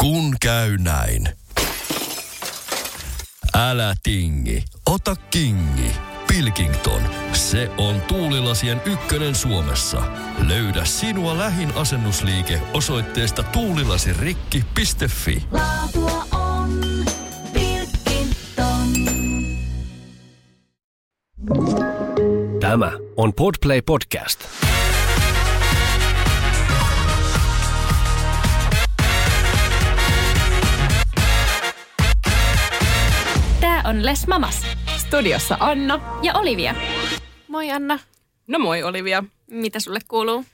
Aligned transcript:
Kun 0.00 0.36
käy 0.40 0.78
näin. 0.78 1.28
Älä 3.54 3.94
tingi, 4.02 4.64
ota 4.86 5.16
kingi. 5.30 5.90
Pilkington, 6.28 7.02
se 7.32 7.70
on 7.78 8.00
tuulilasien 8.00 8.82
ykkönen 8.84 9.34
Suomessa. 9.34 10.02
Löydä 10.48 10.84
sinua 10.84 11.38
lähin 11.38 11.72
asennusliike 11.74 12.60
osoitteesta 12.74 13.42
tuulilasirikki.fi. 13.42 15.44
Laatua 15.52 16.26
on 16.32 16.80
Pilkington. 17.52 18.88
Tämä 22.60 22.92
on 23.16 23.32
Podplay 23.34 23.82
Podcast. 23.82 24.65
On 33.88 34.04
Les 34.06 34.26
Mamas 34.26 34.62
Studiossa 34.96 35.56
Anna. 35.60 36.18
ja 36.22 36.34
Olivia. 36.34 36.74
Moi 37.48 37.70
Anna, 37.70 37.98
No 38.46 38.58
moi 38.58 38.82
Olivia. 38.82 39.24
mitä 39.50 39.80
sulle 39.80 39.98
kuuluu? 40.08 40.44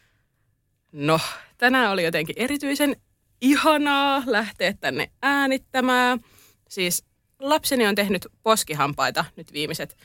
No, 0.93 1.21
tänään 1.59 1.91
oli 1.91 2.05
jotenkin 2.05 2.37
erityisen 2.39 2.97
ihanaa 3.41 4.23
lähteä 4.27 4.73
tänne 4.81 5.11
äänittämään. 5.23 6.21
Siis 6.69 7.05
lapseni 7.41 7.87
on 7.87 7.95
tehnyt 7.95 8.27
poskihampaita 8.43 9.25
nyt 9.37 9.53
viimeiset 9.53 9.97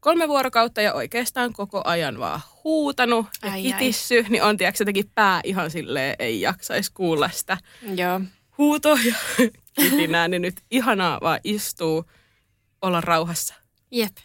kolme 0.00 0.28
vuorokautta 0.28 0.80
ja 0.82 0.94
oikeastaan 0.94 1.52
koko 1.52 1.82
ajan 1.84 2.18
vaan 2.18 2.40
huutanut 2.64 3.26
ja 3.42 3.52
Ai, 3.52 3.58
ai. 3.58 3.62
kitissy, 3.62 4.24
niin 4.28 4.42
on 4.42 4.56
tiedätkö 4.56 4.82
jotenkin 4.82 5.10
pää 5.14 5.40
ihan 5.44 5.70
silleen 5.70 6.16
ei 6.18 6.40
jaksaisi 6.40 6.90
kuulla 6.94 7.30
sitä 7.30 7.58
Joo. 7.96 8.20
huutoa 8.58 8.98
ja 9.04 9.14
kitinää, 9.80 10.28
niin 10.28 10.42
nyt 10.42 10.62
ihanaa 10.70 11.18
vaan 11.22 11.40
istuu, 11.44 12.04
olla 12.82 13.00
rauhassa. 13.00 13.54
Jep, 13.90 14.16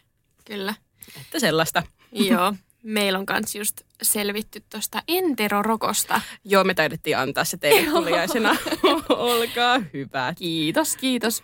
kyllä. 0.46 0.74
Että 1.22 1.40
sellaista. 1.40 1.84
Joo, 2.12 2.54
meillä 2.84 3.20
on 3.20 3.26
kans 3.26 3.56
just 3.56 3.82
selvitty 4.02 4.64
tuosta 4.70 5.04
enterorokosta. 5.08 6.22
Joo, 6.46 6.64
me 6.64 6.74
taidettiin 6.74 7.18
antaa 7.18 7.44
se 7.44 7.58
teille 7.58 7.92
kuulijaisena. 7.92 8.56
Olkaa 9.10 9.80
hyvä. 9.94 10.34
Kiitos, 10.38 10.98
kiitos. 10.98 11.44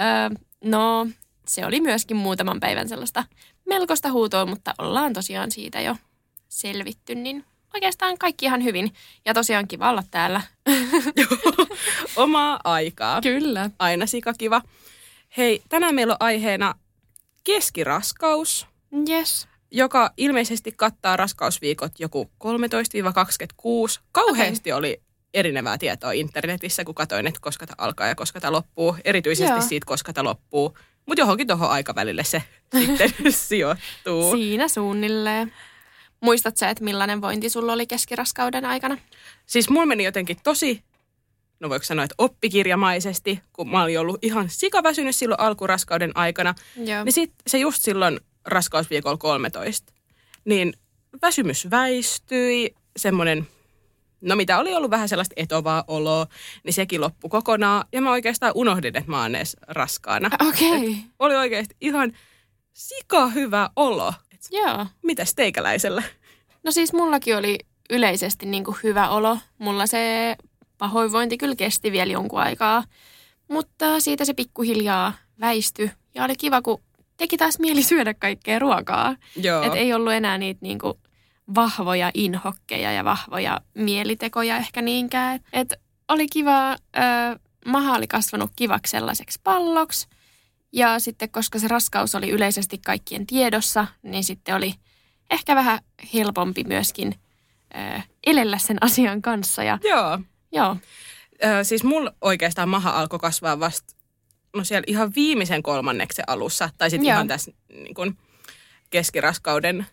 Öö, 0.00 0.40
no, 0.64 1.06
se 1.46 1.66
oli 1.66 1.80
myöskin 1.80 2.16
muutaman 2.16 2.60
päivän 2.60 2.88
sellaista 2.88 3.24
melkoista 3.66 4.12
huutoa, 4.12 4.46
mutta 4.46 4.74
ollaan 4.78 5.12
tosiaan 5.12 5.50
siitä 5.50 5.80
jo 5.80 5.96
selvitty, 6.48 7.14
niin 7.14 7.44
oikeastaan 7.74 8.18
kaikki 8.18 8.46
ihan 8.46 8.64
hyvin. 8.64 8.92
Ja 9.24 9.34
tosiaan 9.34 9.68
kiva 9.68 9.90
olla 9.90 10.02
täällä. 10.10 10.40
Omaa 12.16 12.60
aikaa. 12.64 13.20
Kyllä. 13.20 13.70
Aina 13.78 14.06
sikakiva. 14.06 14.62
Hei, 15.36 15.62
tänään 15.68 15.94
meillä 15.94 16.12
on 16.12 16.16
aiheena 16.20 16.74
keskiraskaus, 17.44 18.66
Yes. 19.08 19.48
joka 19.70 20.10
ilmeisesti 20.16 20.72
kattaa 20.76 21.16
raskausviikot 21.16 21.92
joku 22.00 22.30
13-26. 23.98 24.00
Kauheasti 24.12 24.72
oli 24.72 25.02
erinevää 25.34 25.78
tietoa 25.78 26.12
internetissä, 26.12 26.84
kun 26.84 26.94
katsoin, 26.94 27.26
että 27.26 27.40
koska 27.42 27.66
tämä 27.66 27.74
alkaa 27.86 28.06
ja 28.06 28.14
koska 28.14 28.40
tämä 28.40 28.52
loppuu. 28.52 28.96
Erityisesti 29.04 29.52
Joo. 29.52 29.60
siitä, 29.60 29.86
koska 29.86 30.12
tämä 30.12 30.28
loppuu. 30.28 30.78
Mutta 31.06 31.20
johonkin 31.22 31.46
tuohon 31.46 31.70
aikavälille 31.70 32.24
se 32.24 32.42
sitten 32.86 33.32
sijoittuu. 33.32 34.30
Siinä 34.32 34.68
suunnilleen. 34.68 35.52
Muistat 36.20 36.56
sä, 36.56 36.68
että 36.70 36.84
millainen 36.84 37.20
vointi 37.20 37.48
sulla 37.50 37.72
oli 37.72 37.86
keskiraskauden 37.86 38.64
aikana? 38.64 38.98
Siis 39.46 39.70
mulla 39.70 39.86
meni 39.86 40.04
jotenkin 40.04 40.36
tosi, 40.44 40.82
no 41.60 41.68
voiko 41.68 41.84
sanoa, 41.84 42.04
että 42.04 42.14
oppikirjamaisesti, 42.18 43.40
kun 43.52 43.70
mä 43.70 43.82
olin 43.82 44.00
ollut 44.00 44.24
ihan 44.24 44.48
sikaväsynyt 44.48 45.16
silloin 45.16 45.40
alkuraskauden 45.40 46.12
aikana. 46.14 46.54
Joo. 46.76 47.04
Niin 47.04 47.12
sit 47.12 47.32
se 47.46 47.58
just 47.58 47.82
silloin 47.82 48.20
raskausviikolla 48.44 49.16
13, 49.16 49.92
niin 50.44 50.72
väsymys 51.22 51.70
väistyi, 51.70 52.74
semmoinen, 52.96 53.46
no 54.20 54.36
mitä 54.36 54.58
oli 54.58 54.74
ollut 54.74 54.90
vähän 54.90 55.08
sellaista 55.08 55.34
etovaa 55.36 55.84
oloa, 55.86 56.26
niin 56.64 56.74
sekin 56.74 57.00
loppui 57.00 57.30
kokonaan. 57.30 57.84
Ja 57.92 58.00
mä 58.00 58.10
oikeastaan 58.10 58.52
unohdin, 58.54 58.96
että 58.96 59.10
mä 59.10 59.22
oon 59.22 59.34
edes 59.34 59.56
raskaana. 59.68 60.30
Okei. 60.48 60.78
Okay. 60.78 60.94
Oli 61.18 61.36
oikeasti 61.36 61.76
ihan 61.80 62.12
sika 62.72 63.28
hyvä 63.28 63.70
olo. 63.76 64.14
Et 64.34 64.40
Joo. 64.50 64.86
mitäs 65.02 65.34
teikäläisellä? 65.34 66.02
No 66.62 66.72
siis 66.72 66.92
mullakin 66.92 67.36
oli 67.36 67.58
yleisesti 67.90 68.46
niin 68.46 68.64
kuin 68.64 68.76
hyvä 68.82 69.08
olo. 69.08 69.38
Mulla 69.58 69.86
se 69.86 70.36
pahoinvointi 70.80 71.38
kyllä 71.38 71.56
kesti 71.56 71.92
vielä 71.92 72.12
jonkun 72.12 72.40
aikaa. 72.40 72.84
Mutta 73.48 74.00
siitä 74.00 74.24
se 74.24 74.34
pikkuhiljaa 74.34 75.12
väistyi. 75.40 75.90
Ja 76.14 76.24
oli 76.24 76.36
kiva, 76.36 76.62
kun 76.62 76.82
teki 77.16 77.36
taas 77.36 77.58
mieli 77.58 77.82
syödä 77.82 78.14
kaikkea 78.14 78.58
ruokaa. 78.58 79.16
Joo. 79.36 79.62
Et 79.62 79.74
ei 79.74 79.94
ollut 79.94 80.12
enää 80.12 80.38
niitä 80.38 80.58
niin 80.62 80.78
kuin 80.78 80.94
vahvoja 81.54 82.10
inhokkeja 82.14 82.92
ja 82.92 83.04
vahvoja 83.04 83.60
mielitekoja 83.74 84.56
ehkä 84.56 84.82
niinkään. 84.82 85.34
Et, 85.34 85.42
et 85.52 85.80
oli 86.08 86.26
kiva, 86.28 86.72
ö, 86.72 86.76
maha 87.66 87.94
oli 87.94 88.06
kasvanut 88.06 88.50
kivaksi 88.56 88.90
sellaiseksi 88.90 89.40
palloksi. 89.44 90.08
Ja 90.72 90.98
sitten 90.98 91.30
koska 91.30 91.58
se 91.58 91.68
raskaus 91.68 92.14
oli 92.14 92.30
yleisesti 92.30 92.78
kaikkien 92.78 93.26
tiedossa, 93.26 93.86
niin 94.02 94.24
sitten 94.24 94.54
oli 94.54 94.74
ehkä 95.30 95.54
vähän 95.54 95.78
helpompi 96.14 96.64
myöskin 96.64 97.14
ö, 97.74 98.00
elellä 98.26 98.58
sen 98.58 98.78
asian 98.80 99.22
kanssa. 99.22 99.62
Ja 99.62 99.78
Joo. 99.84 100.18
Joo, 100.52 100.76
Ö, 101.44 101.64
siis 101.64 101.84
mulla 101.84 102.14
oikeastaan 102.20 102.68
maha 102.68 102.90
alkoi 102.90 103.18
kasvaa 103.18 103.60
vasta 103.60 103.94
no 104.56 104.64
siellä 104.64 104.84
ihan 104.86 105.12
viimeisen 105.14 105.62
kolmanneksen 105.62 106.24
alussa, 106.26 106.70
tai 106.78 106.90
sitten 106.90 107.06
ihan 107.06 107.28
tässä 107.28 107.52
niin 107.72 107.94
kun 107.94 108.16
keskiraskauden 108.90 109.86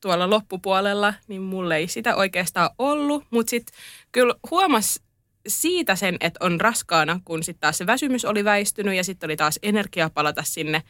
tuolla 0.00 0.30
loppupuolella, 0.30 1.14
niin 1.28 1.42
mulle 1.42 1.76
ei 1.76 1.88
sitä 1.88 2.16
oikeastaan 2.16 2.70
ollut, 2.78 3.24
mutta 3.30 3.50
sitten 3.50 3.76
kyllä 4.12 4.34
huomas 4.50 5.00
siitä 5.48 5.96
sen, 5.96 6.16
että 6.20 6.44
on 6.44 6.60
raskaana, 6.60 7.20
kun 7.24 7.42
sitten 7.42 7.60
taas 7.60 7.78
se 7.78 7.86
väsymys 7.86 8.24
oli 8.24 8.44
väistynyt 8.44 8.94
ja 8.94 9.04
sitten 9.04 9.26
oli 9.26 9.36
taas 9.36 9.58
energia 9.62 10.10
palata 10.10 10.42
sinne 10.42 10.82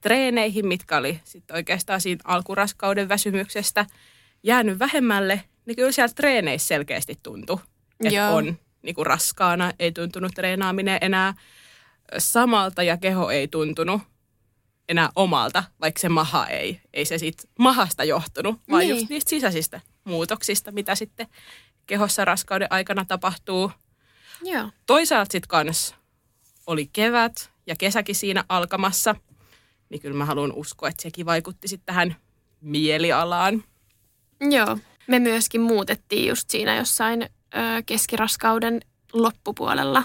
treeneihin, 0.00 0.66
mitkä 0.66 0.96
oli 0.96 1.20
sitten 1.24 1.56
oikeastaan 1.56 2.00
siinä 2.00 2.20
alkuraskauden 2.24 3.08
väsymyksestä 3.08 3.86
jäänyt 4.42 4.78
vähemmälle, 4.78 5.42
niin 5.66 5.76
kyllä 5.76 5.92
siellä 5.92 6.14
treeneissä 6.14 6.68
selkeästi 6.68 7.18
tuntui, 7.22 7.58
että 8.04 8.30
on 8.30 8.58
niin 8.82 8.94
kuin 8.94 9.06
raskaana, 9.06 9.72
ei 9.78 9.92
tuntunut 9.92 10.32
treenaaminen 10.34 10.98
enää 11.00 11.34
samalta 12.18 12.82
ja 12.82 12.96
keho 12.96 13.30
ei 13.30 13.48
tuntunut 13.48 14.02
enää 14.88 15.08
omalta, 15.16 15.64
vaikka 15.80 16.00
se 16.00 16.08
maha 16.08 16.46
ei. 16.46 16.80
Ei 16.92 17.04
se 17.04 17.18
siitä 17.18 17.42
mahasta 17.58 18.04
johtunut, 18.04 18.60
vaan 18.70 18.80
Niin. 18.80 18.90
just 18.96 19.08
niistä 19.08 19.30
sisäisistä 19.30 19.80
muutoksista, 20.04 20.72
mitä 20.72 20.94
sitten 20.94 21.26
kehossa 21.86 22.24
raskauden 22.24 22.68
aikana 22.70 23.04
tapahtuu. 23.04 23.72
joo. 24.42 24.70
Toisaalta 24.86 25.32
sitten 25.32 25.48
kans 25.48 25.94
oli 26.66 26.90
kevät 26.92 27.50
ja 27.66 27.76
kesäkin 27.76 28.14
siinä 28.14 28.44
alkamassa, 28.48 29.14
niin 29.88 30.00
kyllä 30.00 30.16
mä 30.16 30.24
haluan 30.24 30.52
uskoa, 30.52 30.88
että 30.88 31.02
sekin 31.02 31.26
vaikutti 31.26 31.68
sitten 31.68 31.86
tähän 31.86 32.16
mielialaan. 32.60 33.64
Joo. 34.50 34.78
Me 35.06 35.18
myöskin 35.18 35.60
muutettiin 35.60 36.28
just 36.28 36.50
siinä 36.50 36.76
jossain 36.76 37.28
keskiraskauden 37.86 38.80
loppupuolella. 39.12 40.04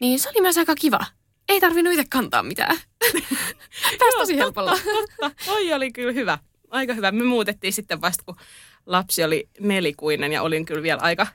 Niin 0.00 0.20
se 0.20 0.28
oli 0.28 0.40
myös 0.40 0.58
aika 0.58 0.74
kiva. 0.74 1.06
Ei 1.48 1.60
tarvinnut 1.60 1.92
itse 1.92 2.04
kantaa 2.10 2.42
mitään. 2.42 2.76
Pääsi 3.98 4.16
tosi 4.18 4.36
helpolla. 4.36 4.70
Totta, 4.70 5.44
toi 5.44 5.72
oli 5.72 5.92
kyllä 5.92 6.12
hyvä. 6.12 6.38
Aika 6.70 6.94
hyvä. 6.94 7.12
Me 7.12 7.24
muutettiin 7.24 7.72
sitten 7.72 8.00
vasta, 8.00 8.24
kun 8.24 8.36
lapsi 8.86 9.24
oli 9.24 9.48
nelikuinen 9.60 10.32
ja 10.32 10.42
olin 10.42 10.64
kyllä 10.64 10.82
vielä 10.82 11.00
aika 11.02 11.26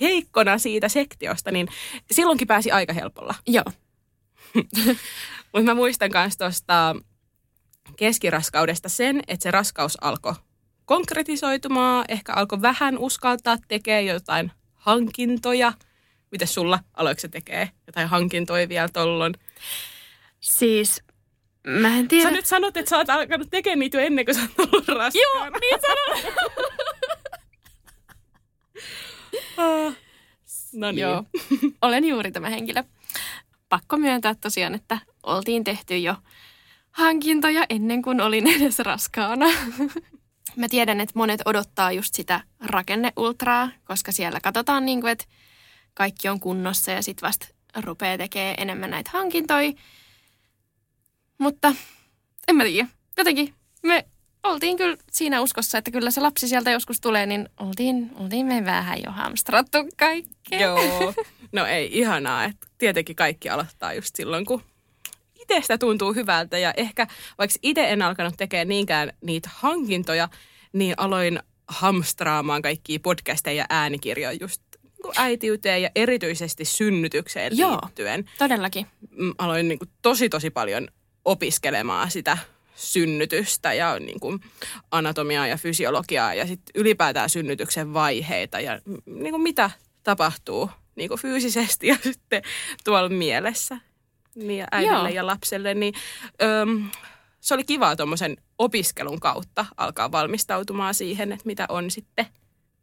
heikkona 0.00 0.58
siitä 0.58 0.88
sektiosta, 0.88 1.50
niin 1.50 1.68
silloinkin 2.10 2.48
pääsi 2.48 2.70
aika 2.70 2.92
helpolla. 2.92 3.34
Joo. 3.46 3.64
Mutta 5.52 5.64
mä 5.64 5.74
muistan 5.74 6.10
myös 6.12 6.36
tuosta 6.36 6.96
keskiraskaudesta 7.96 8.88
sen, 8.88 9.22
että 9.28 9.42
se 9.42 9.50
raskaus 9.50 9.98
alkoi 10.00 10.34
konkretisoitumaan, 10.84 12.04
ehkä 12.08 12.32
alkoi 12.32 12.62
vähän 12.62 12.98
uskaltaa 12.98 13.58
tekee 13.68 14.02
jotain 14.02 14.52
hankintoja. 14.74 15.72
Miten 16.30 16.48
sulla 16.48 16.78
aloiko 16.94 17.20
se 17.20 17.28
tekee 17.28 17.70
jotain 17.86 18.08
hankintoja 18.08 18.68
vielä 18.68 18.88
tollon? 18.88 19.34
Siis 20.40 21.02
mä 21.66 21.96
en 21.96 22.08
tiedä. 22.08 22.28
Sä 22.28 22.30
nyt 22.30 22.46
sanot, 22.46 22.76
että 22.76 22.90
sä 22.90 22.96
oot 22.96 23.10
alkanut 23.10 23.48
tekemään 23.50 23.78
niitä 23.78 24.00
jo 24.00 24.06
ennen 24.06 24.24
kuin 24.24 24.34
sä 24.34 24.40
oot 24.40 24.72
ollut 24.72 24.88
raskaana. 24.88 25.46
Joo, 25.46 25.58
niin 25.60 25.80
sanon. 25.80 26.34
No 30.74 30.90
niin. 30.90 31.00
Joo, 31.00 31.24
olen 31.82 32.04
juuri 32.04 32.32
tämä 32.32 32.48
henkilö. 32.48 32.82
Pakko 33.68 33.96
myöntää 33.96 34.34
tosiaan, 34.34 34.74
että 34.74 34.98
oltiin 35.22 35.64
tehty 35.64 35.98
jo 35.98 36.14
hankintoja 36.90 37.66
ennen 37.68 38.02
kuin 38.02 38.20
olin 38.20 38.46
edes 38.46 38.78
raskaana. 38.78 39.46
Mä 40.56 40.68
tiedän, 40.68 41.00
että 41.00 41.12
monet 41.16 41.40
odottaa 41.44 41.92
just 41.92 42.14
sitä 42.14 42.40
rakenneultraa, 42.60 43.70
koska 43.84 44.12
siellä 44.12 44.40
katsotaan, 44.40 44.84
niin 44.84 45.00
kuin, 45.00 45.10
että 45.10 45.24
kaikki 45.94 46.28
on 46.28 46.40
kunnossa 46.40 46.90
ja 46.90 47.02
sitten 47.02 47.26
vasta 47.26 47.46
rupeaa 47.82 48.18
tekemään 48.18 48.54
enemmän 48.58 48.90
näitä 48.90 49.10
hankintoja. 49.12 49.72
Mutta 51.38 51.74
en 52.48 52.56
mä 52.56 52.64
tiedä. 52.64 52.88
Jotenkin 53.16 53.54
me 53.82 54.06
oltiin 54.42 54.76
kyllä 54.76 54.96
siinä 55.12 55.40
uskossa, 55.40 55.78
että 55.78 55.90
kyllä 55.90 56.10
se 56.10 56.20
lapsi 56.20 56.48
sieltä 56.48 56.70
joskus 56.70 57.00
tulee, 57.00 57.26
niin 57.26 57.48
oltiin, 57.60 58.10
oltiin 58.14 58.46
me 58.46 58.64
vähän 58.64 58.98
jo 59.06 59.10
hamstrattu 59.10 59.78
kaikkea. 59.96 60.60
Joo. 60.60 61.14
No 61.52 61.66
ei, 61.66 61.98
ihanaa. 61.98 62.44
Että 62.44 62.66
tietenkin 62.78 63.16
kaikki 63.16 63.48
aloittaa 63.48 63.94
just 63.94 64.16
silloin, 64.16 64.46
kun 64.46 64.62
itsestä 65.50 65.78
tuntuu 65.78 66.12
hyvältä. 66.12 66.58
Ja 66.58 66.72
ehkä 66.76 67.06
vaikka 67.38 67.58
itse 67.62 67.88
en 67.88 68.02
alkanut 68.02 68.34
tekemään 68.36 68.68
niinkään 68.68 69.12
niitä 69.20 69.50
hankintoja, 69.52 70.28
niin 70.72 70.94
aloin 70.96 71.40
hamstraamaan 71.68 72.62
kaikkia 72.62 72.98
podcasteja 73.02 73.56
ja 73.56 73.66
äänikirjoja 73.70 74.32
just 74.40 74.62
niinku 75.04 75.12
äitiyteen 75.16 75.82
ja 75.82 75.90
erityisesti 75.94 76.64
synnytykseen 76.64 77.58
Joo. 77.58 77.78
liittyen. 77.82 78.30
Todellakin. 78.38 78.86
Mm, 79.10 79.34
Aloin 79.38 79.68
niin 79.68 79.78
kuin 79.78 79.90
tosi 80.02 80.28
tosi 80.28 80.50
paljon 80.50 80.88
opiskelemaan 81.24 82.10
sitä 82.10 82.38
synnytystä 82.74 83.72
ja 83.72 83.98
niin 83.98 84.20
kuin 84.20 84.40
anatomiaa 84.90 85.46
ja 85.46 85.56
fysiologiaa 85.56 86.34
ja 86.34 86.46
sitten 86.46 86.80
ylipäätään 86.80 87.30
synnytyksen 87.30 87.94
vaiheita 87.94 88.60
ja 88.60 88.80
niin 89.06 89.30
kuin 89.30 89.42
mitä 89.42 89.70
tapahtuu 90.02 90.70
niin 90.96 91.08
kuin 91.08 91.20
fyysisesti 91.20 91.86
ja 91.92 91.96
sitten 92.02 92.42
tuolla 92.84 93.08
mielessä 93.08 93.78
niin 94.34 94.64
äidille 94.72 94.96
Joo. 94.96 95.08
ja 95.08 95.26
lapselle. 95.26 95.74
Niin, 95.74 95.94
öm, 96.42 96.90
se 97.40 97.54
oli 97.54 97.64
kivaa 97.64 97.96
tuommoisen 97.96 98.36
opiskelun 98.58 99.20
kautta 99.20 99.66
alkaa 99.76 100.12
valmistautumaan 100.12 100.94
siihen, 100.94 101.32
että 101.32 101.46
mitä 101.46 101.66
on 101.68 101.90
sitten 101.90 102.26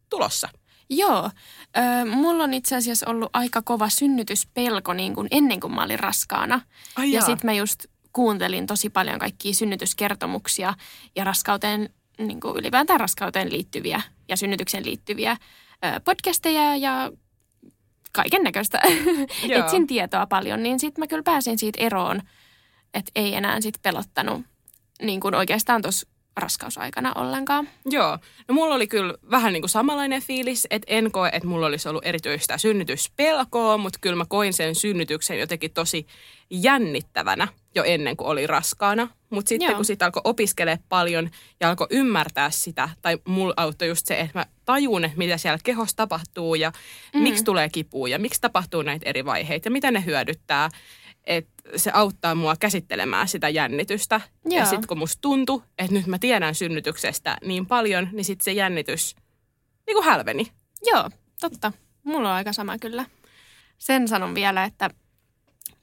tulossa. 0.10 0.50
Joo. 0.90 1.30
Ö, 1.78 2.06
mulla 2.06 2.44
on 2.44 2.54
itse 2.54 2.76
asiassa 2.76 3.10
ollut 3.10 3.30
aika 3.34 3.62
kova 3.62 3.90
synnytyspelko 3.90 4.94
niin 4.94 5.16
kuin 5.16 5.28
ennen 5.32 5.60
kuin 5.60 5.74
mä 5.76 5.84
olin 5.84 6.00
raskaana. 6.00 6.62
Ai 6.96 7.12
ja 7.12 7.22
sitten 7.22 7.46
mä 7.46 7.54
just 7.54 7.86
kuuntelin 8.14 8.68
tosi 8.68 8.90
paljon 8.90 9.20
kaikkia 9.20 9.54
synnytyskertomuksia 9.54 10.74
ja 11.16 11.24
raskauteen, 11.24 11.90
niin 12.18 12.40
kuin 12.40 12.58
ylipäätään 12.58 13.00
raskauteen 13.00 13.52
liittyviä 13.52 14.02
ja 14.28 14.38
synnytykseen 14.38 14.86
liittyviä 14.86 15.32
ö, 15.32 16.00
podcasteja 16.00 16.76
ja 16.76 17.12
kaiken 18.12 18.44
näköistä. 18.44 18.82
Etsin 19.50 19.88
tietoa 19.88 20.28
paljon, 20.28 20.64
niin 20.64 20.80
sitten 20.80 21.02
mä 21.02 21.08
kyllä 21.08 21.24
pääsin 21.24 21.58
siitä 21.58 21.84
eroon, 21.84 22.22
että 22.94 23.12
ei 23.16 23.36
enää 23.36 23.62
sit 23.62 23.76
pelottanut 23.82 24.42
niin 25.02 25.20
kuin 25.20 25.36
oikeastaan 25.36 25.82
tuossa 25.82 26.08
raskausaikana 26.38 27.14
ollenkaan. 27.14 27.70
Joo. 27.86 28.18
No 28.48 28.54
mulla 28.54 28.76
oli 28.76 28.88
kyllä 28.88 29.14
vähän 29.32 29.54
niin 29.54 29.62
kuin 29.62 29.70
samanlainen 29.70 30.22
fiilis, 30.22 30.68
että 30.70 30.86
en 30.90 31.12
koe, 31.12 31.30
että 31.34 31.48
mulla 31.48 31.66
olisi 31.66 31.90
ollut 31.90 32.06
erityistä 32.06 32.58
synnytyspelkoa, 32.58 33.78
mutta 33.78 34.00
kyllä 34.02 34.16
mä 34.16 34.26
koin 34.30 34.54
sen 34.54 34.76
synnytyksen 34.76 35.40
jotenkin 35.40 35.74
tosi 35.74 36.08
jännittävänä 36.50 37.48
jo 37.76 37.84
ennen 37.84 38.18
kuin 38.18 38.28
oli 38.28 38.48
raskaana. 38.48 39.08
Mutta 39.30 39.50
sitten 39.50 39.66
Joo. 39.66 39.76
kun 39.76 39.86
sitä 39.86 40.06
alkoi 40.06 40.22
opiskelemaan 40.24 40.86
paljon 40.90 41.30
ja 41.60 41.70
alkoi 41.70 41.88
ymmärtää 41.90 42.50
sitä, 42.50 42.90
tai 43.02 43.18
mulla 43.28 43.54
auttoi 43.58 43.88
just 43.88 44.06
se, 44.06 44.20
että 44.20 44.40
mä 44.40 44.46
tajun, 44.66 45.06
että 45.06 45.18
mitä 45.18 45.38
siellä 45.38 45.60
kehossa 45.64 45.96
tapahtuu 45.96 46.56
ja 46.56 46.72
mm. 47.14 47.22
miksi 47.22 47.44
tulee 47.44 47.70
kipua 47.70 48.08
ja 48.08 48.20
miksi 48.20 48.42
tapahtuu 48.42 48.82
näitä 48.82 49.10
eri 49.10 49.26
vaiheita 49.26 49.68
ja 49.68 49.72
mitä 49.72 49.92
ne 49.92 50.06
hyödyttää. 50.06 50.70
Että 51.38 51.64
se 51.76 51.92
auttaa 51.94 52.36
mua 52.36 52.56
käsittelemään 52.60 53.28
sitä 53.28 53.50
jännitystä. 53.50 54.22
Ja 54.50 54.58
Joo. 54.58 54.66
sitten 54.66 54.88
kun 54.88 54.98
musta 54.98 55.22
tuntui, 55.22 55.62
että 55.78 55.94
nyt 55.94 56.08
mä 56.08 56.20
tiedän 56.20 56.56
synnytyksestä 56.56 57.38
niin 57.46 57.66
paljon, 57.66 58.10
niin 58.12 58.26
sitten 58.26 58.44
se 58.44 58.52
jännitys 58.52 59.16
niin 59.88 59.96
kuin 59.96 60.06
hälveni. 60.06 60.52
Joo, 60.86 61.10
totta. 61.40 61.74
Mulla 62.04 62.30
on 62.30 62.36
aika 62.36 62.54
sama 62.54 62.78
kyllä. 62.78 63.06
Sen 63.78 64.08
sanon 64.08 64.36
vielä, 64.36 64.64
että 64.64 64.90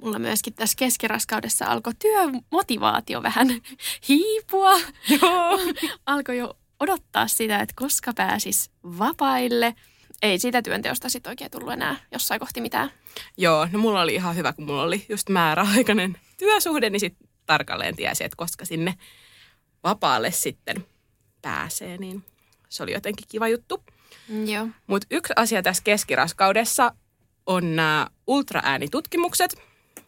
mulla 0.02 0.18
myöskin 0.18 0.54
tässä 0.54 0.76
keskiraskaudessa 0.78 1.66
alkoi 1.66 1.92
työmotivaatio 1.98 3.22
vähän 3.22 3.48
hiipua. 4.08 4.74
Joo. 5.08 5.58
Alkoi 6.06 6.38
jo 6.38 6.54
odottaa 6.80 7.28
sitä, 7.28 7.60
että 7.60 7.74
koska 7.76 8.12
pääsis 8.16 8.70
vapaille. 8.84 9.74
Ei 10.22 10.38
siitä 10.38 10.62
työnteosta 10.62 11.08
sitten 11.08 11.30
oikein 11.30 11.50
tullut 11.50 11.72
enää 11.72 11.96
jossain 12.12 12.40
kohti 12.40 12.60
mitään. 12.60 12.90
Joo, 13.36 13.68
no 13.72 13.78
mulla 13.78 14.00
oli 14.00 14.14
ihan 14.14 14.36
hyvä, 14.36 14.52
kun 14.52 14.64
mulla 14.66 14.82
oli 14.82 15.06
just 15.08 15.28
määräaikainen 15.28 16.18
työsuhde, 16.36 16.90
niin 16.90 17.00
sitten 17.00 17.28
tarkalleen 17.46 17.96
tiesi, 17.96 18.24
että 18.24 18.36
koska 18.36 18.64
sinne 18.64 18.94
vapaalle 19.84 20.30
sitten 20.30 20.86
pääsee, 21.42 21.96
niin 21.98 22.24
se 22.68 22.82
oli 22.82 22.92
jotenkin 22.92 23.26
kiva 23.28 23.48
juttu. 23.48 23.84
Joo. 24.46 24.68
Mutta 24.86 25.06
yksi 25.10 25.32
asia 25.36 25.62
tässä 25.62 25.82
keskiraskaudessa 25.82 26.94
on 27.46 27.76
nämä 27.76 28.06
ultraäänitutkimukset, 28.26 29.62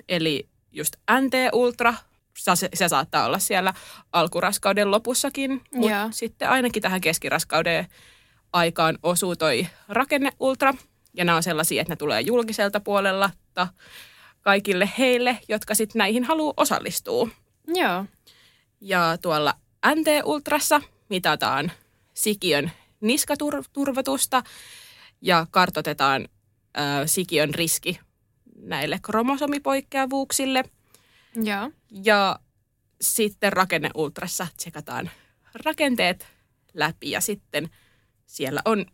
eli 0.09 0.49
just 0.73 0.97
NT-ultra, 1.21 1.95
se, 2.39 2.69
se 2.75 2.89
saattaa 2.89 3.27
olla 3.27 3.39
siellä 3.39 3.75
alkuraskauden 4.13 4.91
lopussakin, 4.91 5.63
mutta 5.75 6.09
sitten 6.11 6.51
ainakin 6.51 6.83
tähän 6.83 7.01
keskiraskauden 7.01 7.87
aikaan 8.53 8.99
osuu 9.03 9.37
toi 9.37 9.67
rakenneultra, 9.89 10.75
ja 11.15 11.25
nämä 11.25 11.37
on 11.37 11.43
sellaisia, 11.43 11.83
että 11.83 11.93
ne 11.93 11.97
tulee 11.97 12.21
julkiselta 12.21 12.81
puolella 12.81 13.31
kaikille 14.41 14.91
heille, 14.99 15.39
jotka 15.49 15.75
sitten 15.75 15.99
näihin 15.99 16.25
haluaa 16.25 16.55
osallistua. 16.57 17.29
Joo. 17.67 18.05
Ja 18.81 19.19
tuolla 19.23 19.55
NT-ultrassa 19.87 20.83
mitataan 21.09 21.73
sikiön 22.15 22.71
niskaturvatusta 23.01 24.43
ja 25.21 25.47
kartotetaan 25.51 26.29
ö, 26.77 27.07
sikiön 27.07 27.55
riski 27.55 28.01
näille 28.57 28.99
kromosomipoikkeavuuksille. 29.03 30.65
Joo. 31.35 31.71
Ja 31.91 32.39
sitten 33.01 33.53
rakenneultrassa 33.53 34.47
tsekataan 34.57 35.11
rakenteet 35.65 36.27
läpi 36.75 37.11
ja 37.11 37.21
sitten 37.21 37.71
siellä 38.27 38.63
on, 38.65 38.87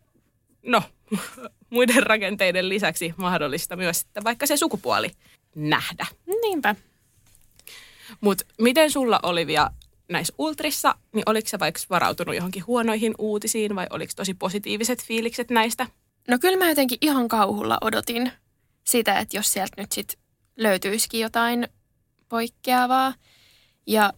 no, 0.62 0.82
muiden 1.70 2.02
rakenteiden 2.02 2.68
lisäksi 2.68 3.14
mahdollista 3.16 3.76
myös 3.76 4.00
sitten 4.00 4.24
vaikka 4.24 4.46
se 4.46 4.56
sukupuoli 4.56 5.10
nähdä. 5.54 6.06
Niinpä. 6.42 6.74
Mutta 8.20 8.44
miten 8.60 8.90
sulla 8.90 9.20
Olivia 9.22 9.70
näissä 10.08 10.34
ultrissa, 10.38 10.94
niin 11.12 11.22
oliko 11.26 11.48
sä 11.48 11.58
vaikka 11.58 11.80
varautunut 11.90 12.34
johonkin 12.34 12.66
huonoihin 12.66 13.14
uutisiin 13.18 13.74
vai 13.76 13.86
oliko 13.90 14.12
tosi 14.16 14.34
positiiviset 14.34 15.04
fiilikset 15.04 15.50
näistä? 15.50 15.86
No 16.28 16.38
kyllä 16.40 16.56
mä 16.58 16.68
jotenkin 16.68 16.98
ihan 17.00 17.28
kauhulla 17.28 17.78
odotin 17.80 18.32
sitä, 18.84 19.18
että 19.18 19.36
jos 19.36 19.52
sieltä 19.52 19.82
nyt 19.82 19.92
sit 19.92 20.18
löytyisikin 20.56 21.20
jotain 21.20 21.68
poikkeavaa. 22.28 23.14
Ja 23.86 24.12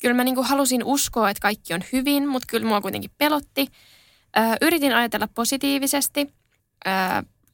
kyllä 0.00 0.14
mä 0.14 0.24
niinku 0.24 0.42
halusin 0.42 0.84
uskoa, 0.84 1.30
että 1.30 1.40
kaikki 1.40 1.74
on 1.74 1.84
hyvin, 1.92 2.28
mutta 2.28 2.46
kyllä 2.50 2.68
mua 2.68 2.80
kuitenkin 2.80 3.10
pelotti. 3.18 3.66
Ö, 4.38 4.40
yritin 4.60 4.94
ajatella 4.94 5.28
positiivisesti, 5.34 6.34
ö, 6.86 6.90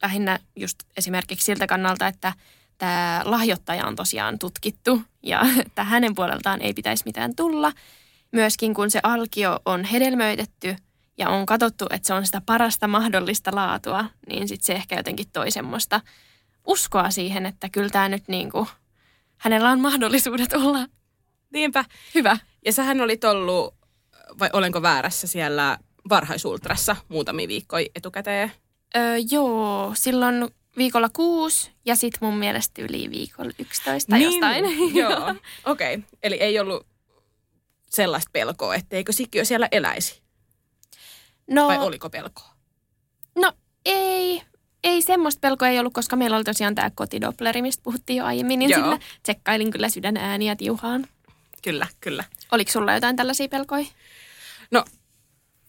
lähinnä 0.02 0.38
just 0.56 0.78
esimerkiksi 0.96 1.44
siltä 1.44 1.66
kannalta, 1.66 2.06
että 2.06 2.32
tämä 2.78 3.22
lahjoittaja 3.24 3.86
on 3.86 3.96
tosiaan 3.96 4.38
tutkittu 4.38 5.02
ja 5.22 5.40
että 5.66 5.84
hänen 5.84 6.14
puoleltaan 6.14 6.62
ei 6.62 6.74
pitäisi 6.74 7.04
mitään 7.06 7.36
tulla. 7.36 7.72
Myöskin 8.32 8.74
kun 8.74 8.90
se 8.90 9.00
alkio 9.02 9.60
on 9.64 9.84
hedelmöitetty 9.84 10.76
ja 11.18 11.28
on 11.28 11.46
katsottu, 11.46 11.86
että 11.90 12.06
se 12.06 12.14
on 12.14 12.26
sitä 12.26 12.42
parasta 12.46 12.88
mahdollista 12.88 13.50
laatua, 13.54 14.04
niin 14.28 14.48
sitten 14.48 14.66
se 14.66 14.72
ehkä 14.72 14.96
jotenkin 14.96 15.26
toi 15.32 15.50
semmoista 15.50 16.00
uskoa 16.66 17.10
siihen, 17.10 17.46
että 17.46 17.68
kyllä 17.68 17.90
tämä 17.90 18.08
nyt 18.08 18.28
niinku, 18.28 18.68
hänellä 19.36 19.70
on 19.70 19.80
mahdollisuudet 19.80 20.52
olla 20.52 20.86
Niinpä. 21.52 21.84
hyvä. 22.14 22.36
Ja 22.64 22.72
sähän 22.72 23.00
olit 23.00 23.24
ollut, 23.24 23.74
vai 24.38 24.50
olenko 24.52 24.82
väärässä 24.82 25.26
siellä 25.26 25.78
varhaisultrassa 26.08 26.96
muutamia 27.08 27.48
viikkoja 27.48 27.86
etukäteen? 27.94 28.52
Öö, 28.96 29.16
joo, 29.30 29.92
silloin 29.94 30.48
viikolla 30.76 31.08
kuusi 31.08 31.70
ja 31.84 31.96
sitten 31.96 32.18
mun 32.22 32.38
mielestä 32.38 32.82
yli 32.82 33.10
viikolla 33.10 33.50
11 33.58 34.10
tai 34.10 34.22
jostain. 34.22 34.64
Joo, 35.00 35.34
okei. 35.64 35.94
Okay. 35.94 36.08
Eli 36.22 36.34
ei 36.34 36.60
ollut 36.60 36.86
sellaista 37.90 38.30
pelkoa, 38.32 38.74
etteikö 38.74 39.12
sikiö 39.12 39.44
siellä 39.44 39.68
eläisi? 39.72 40.22
no, 41.50 41.68
Vai 41.68 41.78
oliko 41.78 42.10
pelkoa? 42.10 42.52
no 43.36 43.52
ei, 43.84 44.42
ei 44.84 45.02
semmoista 45.02 45.40
pelkoa 45.40 45.68
ei 45.68 45.78
ollut, 45.78 45.92
koska 45.92 46.16
meillä 46.16 46.36
oli 46.36 46.44
tosiaan 46.44 46.74
tämä 46.74 46.90
kotidopleri, 46.94 47.62
mistä 47.62 47.82
puhuttiin 47.82 48.16
jo 48.16 48.24
aiemmin, 48.24 48.58
niin 48.58 48.70
Joo. 48.70 48.80
sillä 48.80 48.98
tsekkailin 49.22 49.70
kyllä 49.70 49.88
sydänääniä 49.88 50.56
tiuhaan. 50.56 51.06
Kyllä, 51.62 51.86
kyllä. 52.00 52.24
Oliko 52.52 52.72
sulla 52.72 52.94
jotain 52.94 53.16
tällaisia 53.16 53.48
pelkoja? 53.48 53.86
No, 54.70 54.84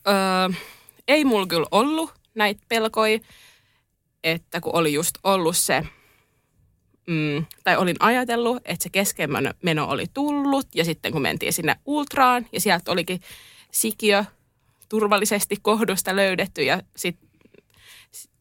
öö, 0.07 0.49
ei 1.07 1.25
mulla 1.25 1.47
kyllä 1.47 1.67
ollut 1.71 2.11
näitä 2.35 2.61
pelkoja, 2.69 3.19
että 4.23 4.61
kun 4.61 4.75
oli 4.75 4.93
just 4.93 5.15
ollut 5.23 5.57
se, 5.57 5.83
mm, 7.07 7.45
tai 7.63 7.77
olin 7.77 7.95
ajatellut, 7.99 8.57
että 8.65 8.83
se 8.83 8.89
keskemmän 8.89 9.53
meno 9.63 9.85
oli 9.89 10.05
tullut, 10.13 10.67
ja 10.75 10.85
sitten 10.85 11.11
kun 11.11 11.21
mentiin 11.21 11.53
sinne 11.53 11.75
ultraan, 11.85 12.45
ja 12.51 12.59
sieltä 12.59 12.91
olikin 12.91 13.21
sikiö 13.71 14.25
turvallisesti 14.89 15.55
kohdusta 15.61 16.15
löydetty, 16.15 16.63
ja 16.63 16.81
sitten 16.95 17.29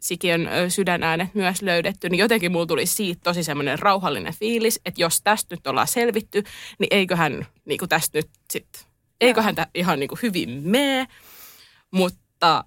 sikiön 0.00 0.49
sydänäänet 0.69 1.35
myös 1.35 1.62
löydetty, 1.62 2.09
niin 2.09 2.19
jotenkin 2.19 2.52
mulla 2.52 2.66
tuli 2.66 2.87
siitä 2.87 3.21
tosi 3.25 3.45
semmoinen 3.45 3.78
rauhallinen 3.78 4.35
fiilis, 4.35 4.81
että 4.87 5.00
jos 5.00 5.21
tästä 5.23 5.54
nyt 5.54 5.66
ollaan 5.66 5.88
selvitty, 5.88 6.42
niin 6.78 6.88
eiköhän 6.90 7.47
niin 7.64 7.78
kuin 7.78 7.88
tästä 7.88 8.19
nyt 8.19 8.31
sit, 8.50 8.87
eiköhän 9.21 9.54
tämä 9.54 9.66
ihan 9.75 10.00
niin 10.00 10.09
kuin 10.09 10.19
hyvin 10.23 10.50
mene. 10.50 11.09
Mutta 11.93 12.65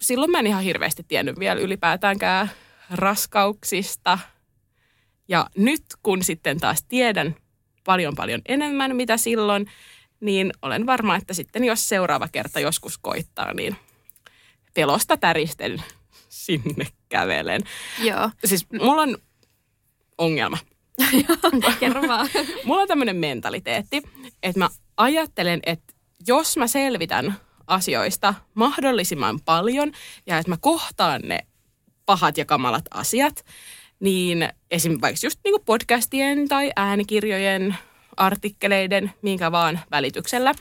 silloin 0.00 0.30
mä 0.30 0.38
en 0.38 0.46
ihan 0.46 0.62
hirveästi 0.62 1.04
tiennyt 1.08 1.38
vielä 1.38 1.60
ylipäätäänkään 1.60 2.50
raskauksista. 2.90 4.18
Ja 5.28 5.46
nyt 5.56 5.82
kun 6.02 6.24
sitten 6.24 6.60
taas 6.60 6.82
tiedän 6.82 7.36
paljon 7.84 8.14
paljon 8.14 8.42
enemmän 8.46 8.96
mitä 8.96 9.16
silloin, 9.16 9.66
niin 10.20 10.52
olen 10.62 10.86
varma, 10.86 11.16
että 11.16 11.34
sitten 11.34 11.64
jos 11.64 11.88
seuraava 11.88 12.28
kerta 12.28 12.60
joskus 12.60 12.98
koittaa, 12.98 13.54
niin 13.54 13.76
pelosta 14.74 15.16
täristen 15.16 15.82
sinne 16.28 16.86
kävelen. 17.08 17.62
Joo. 18.02 18.30
Siis 18.44 18.66
mulla 18.82 19.02
on 19.02 19.18
ongelma. 20.18 20.58
Kerro 21.80 22.08
vaan. 22.08 22.28
Mulla 22.64 22.82
on 22.82 22.88
tämmöinen 22.88 23.16
mentaliteetti, 23.16 24.02
että 24.42 24.58
mä 24.58 24.68
ajattelen, 24.96 25.60
että 25.66 25.94
jos 26.26 26.56
mä 26.56 26.66
selvitän 26.66 27.36
asioista 27.68 28.34
mahdollisimman 28.54 29.40
paljon 29.44 29.92
ja 30.26 30.38
että 30.38 30.50
mä 30.50 30.56
kohtaan 30.60 31.20
ne 31.24 31.38
pahat 32.06 32.38
ja 32.38 32.44
kamalat 32.44 32.84
asiat, 32.90 33.44
niin 34.00 34.48
esimerkiksi 34.70 35.26
just 35.26 35.40
niin 35.44 35.60
podcastien 35.64 36.48
tai 36.48 36.72
äänikirjojen, 36.76 37.76
artikkeleiden, 38.16 39.12
minkä 39.22 39.52
vaan 39.52 39.80
välityksellä, 39.90 40.54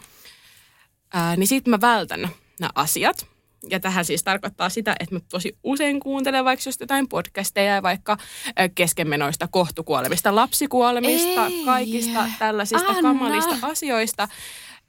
ää, 1.14 1.36
niin 1.36 1.48
sitten 1.48 1.72
mä 1.72 1.82
vältän 1.82 2.30
nämä 2.60 2.70
asiat. 2.76 3.28
Ja 3.70 3.80
tähän 3.80 4.06
siis 4.06 4.24
tarkoittaa 4.24 4.70
sitä, 4.70 4.96
että 5.00 5.16
mä 5.16 5.22
tosi 5.30 5.58
usein 5.64 6.00
kuuntelen 6.00 6.46
vaikka 6.46 6.64
just 6.70 6.82
jotain 6.82 7.08
podcasteja, 7.10 7.84
vaikka 7.84 8.18
ää, 8.56 8.70
keskenmenoista, 8.70 9.48
kohtukuolemista, 9.48 10.36
lapsikuolemista, 10.36 11.46
Ei. 11.46 11.66
kaikista 11.66 12.26
tällaisista 12.40 12.88
Anna. 12.88 13.02
kamalista 13.02 13.58
asioista. 13.62 14.28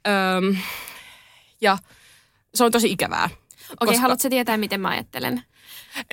Öm, 0.07 0.57
ja 1.61 1.77
se 2.55 2.63
on 2.63 2.71
tosi 2.71 2.91
ikävää. 2.91 3.25
Okei, 3.25 3.75
koska- 3.87 4.01
haluatko 4.01 4.29
tietää, 4.29 4.57
miten 4.57 4.81
mä 4.81 4.89
ajattelen? 4.89 5.43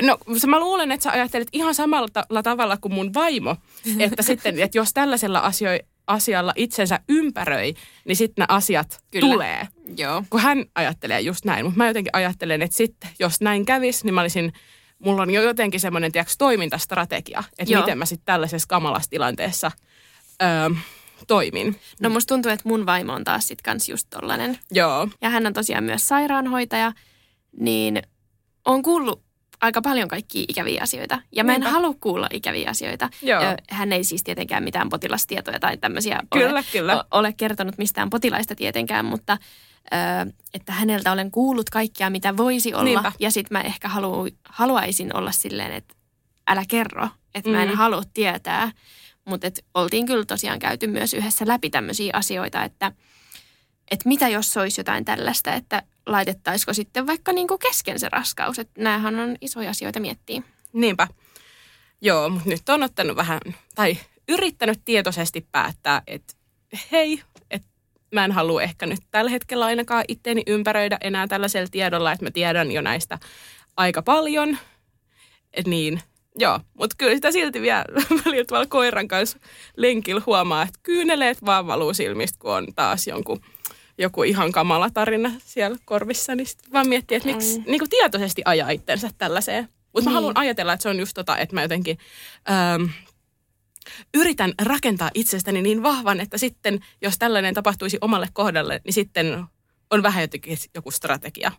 No 0.03 0.19
mä 0.47 0.61
luulen, 0.61 0.93
että 0.93 1.05
sä 1.05 1.11
ajattelet 1.11 1.49
ihan 1.53 1.75
samalla 1.75 2.09
ta- 2.13 2.43
tavalla 2.43 2.77
kuin 2.77 2.95
mun 2.95 3.15
vaimo, 3.15 3.57
että 3.99 4.23
sitten, 4.33 4.59
että 4.59 4.79
jos 4.79 4.91
tällaisella 4.95 5.41
asio- 5.41 5.87
asialla 6.07 6.53
itsensä 6.57 7.01
ympäröi, 7.09 7.75
niin 8.05 8.17
sitten 8.17 8.43
ne 8.43 8.47
asiat 8.49 9.01
Kyllä. 9.11 9.33
Tulee. 9.33 9.69
Joo. 9.97 10.23
Kun 10.31 10.41
hän 10.41 10.65
ajattelee 10.75 11.21
just 11.21 11.45
näin, 11.45 11.65
mutta 11.65 11.79
mä 11.79 11.87
jotenkin 11.87 12.11
ajattelen, 12.13 12.63
että 12.63 12.77
sitten 12.77 13.11
jos 13.19 13.41
näin 13.41 13.65
kävisi, 13.67 14.05
niin 14.05 14.15
mä 14.15 14.21
olisin, 14.21 14.53
mulla 14.99 15.23
on 15.23 15.31
jo 15.31 15.43
jotenkin 15.43 15.81
semmoinen 15.81 16.13
tiiäks, 16.13 16.39
toimintastrategia, 16.39 17.45
että 17.59 17.73
Joo. 17.75 17.83
miten 17.83 17.99
mä 17.99 18.07
sitten 18.07 18.27
tällaisessa 18.27 18.69
kamalassa 18.69 19.11
tilanteessa 19.11 19.71
öö, 20.43 20.71
toimin. 21.27 21.81
No 22.01 22.11
musta 22.11 22.35
tuntuu, 22.35 22.53
että 22.53 22.69
mun 22.69 22.87
vaimo 22.87 23.13
on 23.13 23.25
taas 23.25 23.49
sit 23.49 23.63
kans 23.63 23.89
just 23.89 24.07
tollanen. 24.11 24.59
Joo, 24.71 25.09
Ja 25.23 25.31
hän 25.31 25.47
on 25.47 25.53
tosiaan 25.53 25.85
myös 25.85 26.09
sairaanhoitaja, 26.09 26.93
niin 27.61 28.03
on 28.65 28.83
kuullut 28.83 29.23
aika 29.61 29.83
paljon 29.83 30.09
kaikkia 30.09 30.45
ikäviä 30.49 30.83
asioita. 30.83 31.23
Ja 31.33 31.45
mä 31.45 31.53
en 31.55 31.61
Niinpä. 31.61 31.73
halua 31.73 31.95
kuulla 32.01 32.29
ikäviä 32.33 32.71
asioita. 32.71 33.11
Joo. 33.23 33.43
Hän 33.71 33.93
ei 33.93 34.05
siis 34.05 34.25
tietenkään 34.25 34.65
mitään 34.65 34.89
potilastietoja 34.89 35.61
tai 35.61 35.77
tämmöisiä 35.77 36.21
Kyllä, 36.33 36.51
ole, 36.51 36.65
kyllä. 36.73 37.05
ole 37.11 37.33
kertonut 37.33 37.79
mistään 37.79 38.11
potilaista 38.11 38.55
tietenkään, 38.55 39.05
mutta 39.05 39.39
ö, 39.93 40.33
että 40.55 40.73
häneltä 40.73 41.13
olen 41.13 41.31
kuullut 41.31 41.71
kaikkea, 41.71 42.11
mitä 42.11 42.37
voisi 42.37 42.75
olla. 42.75 42.85
Niinpä. 42.85 43.13
Ja 43.19 43.31
sitten 43.31 43.59
mä 43.59 43.61
ehkä 43.63 43.89
halu, 43.89 44.29
haluaisin 44.49 45.17
olla 45.17 45.33
silleen, 45.33 45.73
että 45.73 45.95
älä 46.49 46.65
kerro, 46.69 47.09
että 47.35 47.51
mä 47.51 47.63
en 47.63 47.69
Mm. 47.69 47.75
halua 47.77 48.03
tietää. 48.15 48.73
Mutta 49.27 49.47
oltiin 49.75 50.07
kyllä 50.07 50.25
tosiaan 50.25 50.59
käyty 50.59 50.87
myös 50.87 51.15
yhdessä 51.15 51.47
läpi 51.49 51.71
tämmöisiä 51.71 52.11
asioita, 52.15 52.65
että 52.65 52.93
että 53.91 54.09
mitä 54.09 54.29
jos 54.29 54.57
olisi 54.57 54.81
jotain 54.81 55.05
tällaista, 55.05 55.55
että 55.55 55.83
laitettaisiko 56.07 56.75
sitten 56.75 57.07
vaikka 57.07 57.33
niinku 57.33 57.59
kesken 57.59 58.01
se 58.01 58.09
raskaus. 58.09 58.59
Että 58.59 58.83
näähän 58.83 59.19
on 59.19 59.37
isoja 59.41 59.71
asioita 59.71 60.01
miettiä. 60.01 60.43
Niinpä. 60.73 61.09
Joo, 62.01 62.29
mutta 62.29 62.49
nyt 62.49 62.69
on 62.69 62.83
ottanut 62.83 63.17
vähän, 63.17 63.41
tai 63.75 63.97
yrittänyt 64.29 64.81
tietoisesti 64.85 65.47
päättää, 65.53 66.03
että 66.07 66.35
hei, 66.93 67.23
että 67.51 67.69
mä 68.15 68.25
en 68.25 68.33
halua 68.33 68.63
ehkä 68.63 68.87
nyt 68.87 69.01
tällä 69.11 69.31
hetkellä 69.31 69.65
ainakaan 69.65 70.05
itteeni 70.09 70.43
ympäröidä 70.47 70.99
enää 71.01 71.27
tällaisella 71.27 71.69
tiedolla, 71.71 72.13
että 72.13 72.25
mä 72.25 72.31
tiedän 72.31 72.73
jo 72.73 72.83
näistä 72.83 73.19
aika 73.77 74.03
paljon. 74.03 74.59
Et 75.53 75.67
niin, 75.67 76.01
joo, 76.39 76.61
mutta 76.79 76.97
kyllä 76.99 77.15
sitä 77.15 77.31
silti 77.33 77.63
vielä 77.63 77.85
välillä 78.25 78.45
tuolla 78.49 78.67
koiran 78.67 79.09
kanssa 79.09 79.39
lenkillä 79.77 80.23
huomaa, 80.27 80.63
että 80.63 80.81
kyyneleet 80.83 81.45
vaan 81.45 81.67
valuu 81.67 81.95
silmistä, 81.95 82.39
kun 82.39 82.53
on 82.53 82.67
taas 82.77 83.07
jonkun 83.07 83.41
joku 83.99 84.23
ihan 84.23 84.53
kamala 84.53 84.91
tarina 84.91 85.33
siellä 85.45 85.77
korvissa, 85.85 86.35
niin 86.35 86.47
sit 86.47 86.73
vaan 86.73 86.89
miettii, 86.89 87.17
että 87.17 87.29
miksi 87.29 87.59
Mm. 87.59 87.65
niin 87.67 87.79
kuin 87.79 87.91
tietoisesti 87.91 88.43
ajaa 88.45 88.71
itsensä 88.71 89.11
tällaiseen. 89.19 89.69
Mutta 89.93 90.01
mä 90.05 90.11
Niin. 90.11 90.15
haluan 90.15 90.37
ajatella, 90.37 90.73
että 90.73 90.83
se 90.83 90.89
on 90.89 90.99
just 90.99 91.15
tota, 91.15 91.39
että 91.39 91.55
mä 91.55 91.63
jotenkin 91.63 91.99
ähm, 92.51 92.85
yritän 94.15 94.53
rakentaa 94.63 95.11
itsestäni 95.15 95.63
niin 95.63 95.83
vahvan, 95.83 96.21
että 96.21 96.39
sitten, 96.39 96.81
jos 97.03 97.19
tällainen 97.19 97.55
tapahtuisi 97.55 97.99
omalle 98.01 98.29
kohdalle, 98.33 98.81
niin 98.85 98.93
sitten 98.95 99.45
on 99.91 100.03
vähän 100.03 100.23
jotenkin 100.23 100.59
joku 100.75 100.91
strategia, 100.91 101.53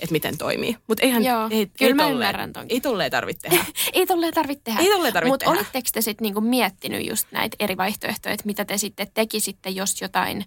että 0.00 0.12
miten 0.12 0.38
toimii. 0.38 0.76
Mutta 0.86 1.02
eihän, 1.06 1.24
Joo, 1.24 1.48
ei, 1.50 1.66
kyllä 1.66 1.88
ei 1.90 1.94
mä 1.94 2.02
tolleen- 2.02 2.12
ymmärrän 2.14 2.52
tonkin. 2.52 2.74
Ei 2.74 2.80
tolleen 2.80 3.10
tarvitse 3.10 3.48
tehdä. 3.48 3.64
Ei 3.92 4.06
tolleen 4.06 4.34
tarvitse 4.34 4.62
tehdä. 4.64 4.80
Ei 4.80 4.88
tolleen 4.90 5.12
tarvitse 5.12 5.32
Mutta 5.32 5.44
tehdä. 5.46 5.58
olitteko 5.58 5.88
te 5.92 6.00
sitten 6.00 6.24
niinku 6.24 6.40
miettinyt 6.40 7.06
just 7.06 7.28
näitä 7.32 7.56
eri 7.60 7.76
vaihtoehtoja, 7.76 8.32
että 8.34 8.46
mitä 8.46 8.64
te 8.64 8.78
sitten 8.78 9.10
tekisitte, 9.14 9.70
jos 9.70 10.00
jotain 10.00 10.44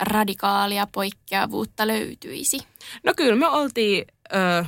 radikaalia 0.00 0.86
poikkeavuutta 0.92 1.86
löytyisi? 1.86 2.58
No 3.04 3.14
kyllä 3.16 3.36
me 3.36 3.48
oltiin 3.48 4.04
ö, 4.34 4.64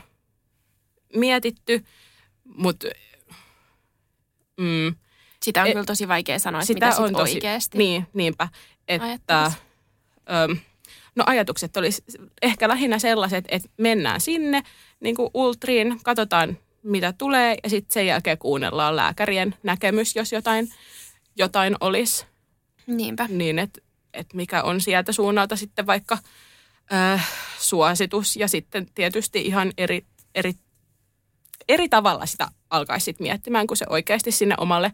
mietitty, 1.16 1.84
mutta 2.44 2.86
mm, 4.60 4.94
Sitä 5.42 5.62
on 5.62 5.66
E- 5.68 5.72
kyllä 5.72 5.84
tosi 5.84 6.08
vaikea 6.08 6.38
sanoa, 6.38 6.60
että 6.60 6.66
sitä 6.66 6.86
mitä 6.86 6.96
sit 6.96 7.04
on 7.04 7.12
tosi, 7.12 7.32
oikeasti 7.34 7.78
Niin, 7.78 8.06
niinpä. 8.14 8.48
Että, 8.88 9.52
ö, 10.50 10.56
no 11.16 11.24
ajatukset 11.26 11.76
olisi 11.76 12.04
ehkä 12.42 12.68
lähinnä 12.68 12.98
sellaiset, 12.98 13.44
että 13.48 13.68
mennään 13.76 14.20
sinne 14.20 14.62
niin 15.00 15.16
kuin 15.16 15.30
ultriin, 15.34 16.00
katsotaan 16.04 16.58
mitä 16.82 17.12
tulee 17.12 17.56
ja 17.62 17.70
sitten 17.70 17.92
sen 17.92 18.06
jälkeen 18.06 18.38
kuunnellaan 18.38 18.96
lääkärien 18.96 19.54
näkemys, 19.62 20.16
jos 20.16 20.32
jotain, 20.32 20.68
jotain 21.36 21.76
olisi. 21.80 22.26
Niinpä. 22.86 23.28
Niin, 23.28 23.58
että 23.58 23.80
et 24.14 24.34
mikä 24.34 24.62
on 24.62 24.80
sieltä 24.80 25.12
suunnalta 25.12 25.56
sitten 25.56 25.86
vaikka 25.86 26.18
ö, 26.92 27.20
suositus 27.58 28.36
ja 28.36 28.48
sitten 28.48 28.86
tietysti 28.94 29.42
ihan 29.46 29.72
eri, 29.78 30.06
eri, 30.34 30.54
eri 31.68 31.88
tavalla 31.88 32.26
sitä 32.26 32.48
alkaisi 32.70 33.04
sit 33.04 33.20
miettimään, 33.20 33.66
kun 33.66 33.76
se 33.76 33.86
oikeasti 33.88 34.30
sinne 34.32 34.54
omalle 34.58 34.92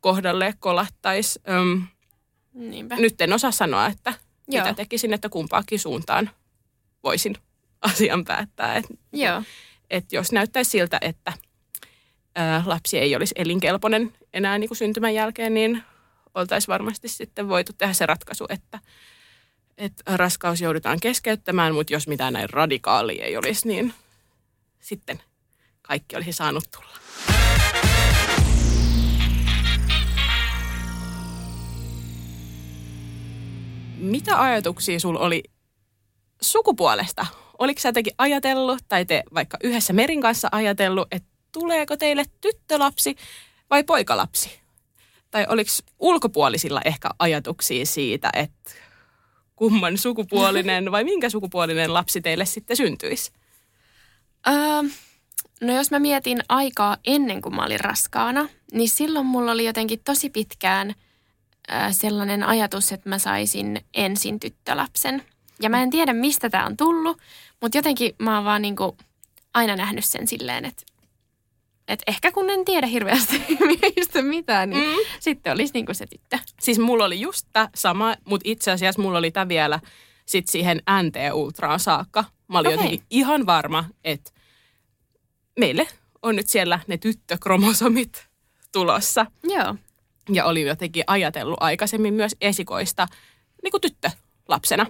kohdalle 0.00 0.54
kolahtaisi. 0.58 1.40
Öm, 1.48 1.82
Niinpä. 2.52 2.96
nyt 2.96 3.20
en 3.20 3.32
osaa 3.32 3.50
sanoa, 3.50 3.86
että 3.86 4.14
Joo. 4.48 4.64
mitä 4.64 4.74
tekisin, 4.74 5.12
että 5.12 5.28
kumpaakin 5.28 5.78
suuntaan 5.78 6.30
voisin 7.04 7.36
asian 7.80 8.24
päättää. 8.24 8.76
Et, 8.76 8.86
Joo. 9.12 9.42
et 9.90 10.12
jos 10.12 10.32
näyttäisi 10.32 10.70
siltä, 10.70 10.98
että 11.00 11.32
ää, 12.34 12.62
lapsi 12.66 12.98
ei 12.98 13.16
olisi 13.16 13.34
elinkelpoinen 13.38 14.12
enää 14.32 14.58
niin 14.58 14.68
kuin 14.68 14.78
syntymän 14.78 15.14
jälkeen, 15.14 15.54
niin 15.54 15.82
oltaisiin 16.34 16.72
varmasti 16.72 17.08
sitten 17.08 17.48
voitu 17.48 17.72
tehdä 17.72 17.92
se 17.92 18.06
ratkaisu, 18.06 18.46
että, 18.48 18.78
että 19.78 20.16
raskaus 20.16 20.60
joudutaan 20.60 21.00
keskeyttämään, 21.00 21.74
mutta 21.74 21.92
jos 21.92 22.08
mitään 22.08 22.32
näin 22.32 22.50
radikaalia 22.50 23.24
ei 23.24 23.36
olisi, 23.36 23.68
niin 23.68 23.94
sitten 24.80 25.22
kaikki 25.82 26.16
olisi 26.16 26.32
saanut 26.32 26.70
tulla. 26.70 27.07
Mitä 33.98 34.42
ajatuksia 34.42 35.00
sul 35.00 35.16
oli 35.16 35.42
sukupuolesta? 36.40 37.26
Oliko 37.58 37.80
sä 37.80 37.88
jotenkin 37.88 38.14
ajatellut, 38.18 38.78
tai 38.88 39.04
te 39.04 39.22
vaikka 39.34 39.58
yhdessä 39.62 39.92
Merin 39.92 40.20
kanssa 40.20 40.48
ajatellut, 40.52 41.08
että 41.10 41.28
tuleeko 41.52 41.96
teille 41.96 42.24
tyttölapsi 42.40 43.16
vai 43.70 43.84
poikalapsi? 43.84 44.60
Tai 45.30 45.46
oliko 45.48 45.70
ulkopuolisilla 45.98 46.80
ehkä 46.84 47.08
ajatuksia 47.18 47.86
siitä, 47.86 48.30
että 48.32 48.70
kumman 49.56 49.98
sukupuolinen 49.98 50.92
vai 50.92 51.04
minkä 51.04 51.30
sukupuolinen 51.30 51.94
lapsi 51.94 52.20
teille 52.20 52.44
sitten 52.44 52.76
syntyisi? 52.76 53.32
Öö, 54.48 54.54
no 55.60 55.76
jos 55.76 55.90
mä 55.90 55.98
mietin 55.98 56.42
aikaa 56.48 56.96
ennen 57.06 57.42
kuin 57.42 57.54
mä 57.54 57.64
olin 57.64 57.80
raskaana, 57.80 58.48
niin 58.72 58.88
silloin 58.88 59.26
mulla 59.26 59.52
oli 59.52 59.64
jotenkin 59.64 60.00
tosi 60.04 60.30
pitkään 60.30 60.94
sellainen 61.90 62.42
ajatus, 62.42 62.92
että 62.92 63.08
mä 63.08 63.18
saisin 63.18 63.80
ensin 63.94 64.40
tyttölapsen. 64.40 65.22
Ja 65.62 65.70
mä 65.70 65.82
en 65.82 65.90
tiedä, 65.90 66.12
mistä 66.12 66.50
tämä 66.50 66.66
on 66.66 66.76
tullut, 66.76 67.18
mutta 67.60 67.78
jotenkin 67.78 68.14
mä 68.18 68.34
oon 68.34 68.44
vaan 68.44 68.62
niinku 68.62 68.96
aina 69.54 69.76
nähnyt 69.76 70.04
sen 70.04 70.28
silleen, 70.28 70.64
että 70.64 70.82
et 71.88 72.02
ehkä 72.06 72.32
kun 72.32 72.50
en 72.50 72.64
tiedä 72.64 72.86
hirveästi 72.86 73.42
miehistä 73.66 74.22
mitään, 74.22 74.70
niin 74.70 74.88
mm. 74.88 74.96
sitten 75.20 75.52
olisi 75.52 75.74
niinku 75.74 75.94
se 75.94 76.06
tyttö. 76.06 76.38
Siis 76.60 76.78
mulla 76.78 77.04
oli 77.04 77.20
just 77.20 77.46
tää 77.52 77.68
sama, 77.74 78.16
mutta 78.24 78.48
itse 78.48 78.70
asiassa 78.70 79.02
mulla 79.02 79.18
oli 79.18 79.30
tämä 79.30 79.48
vielä 79.48 79.80
sit 80.26 80.48
siihen 80.48 80.82
NT-ultraan 81.02 81.80
saakka. 81.80 82.24
Mä 82.48 82.58
olin 82.58 82.68
Okei. 82.68 82.76
jotenkin 82.76 83.06
ihan 83.10 83.46
varma, 83.46 83.84
että 84.04 84.30
meille 85.60 85.88
on 86.22 86.36
nyt 86.36 86.46
siellä 86.46 86.80
ne 86.86 86.98
tyttökromosomit 86.98 88.28
tulossa. 88.72 89.26
Joo. 89.42 89.74
Ja 90.32 90.44
olin 90.44 90.66
jotenkin 90.66 91.04
ajatellut 91.06 91.58
aikaisemmin 91.60 92.14
myös 92.14 92.36
esikoista 92.40 93.08
niin 93.62 93.70
kuin 93.70 93.80
tyttö 93.80 94.10
lapsena. 94.48 94.86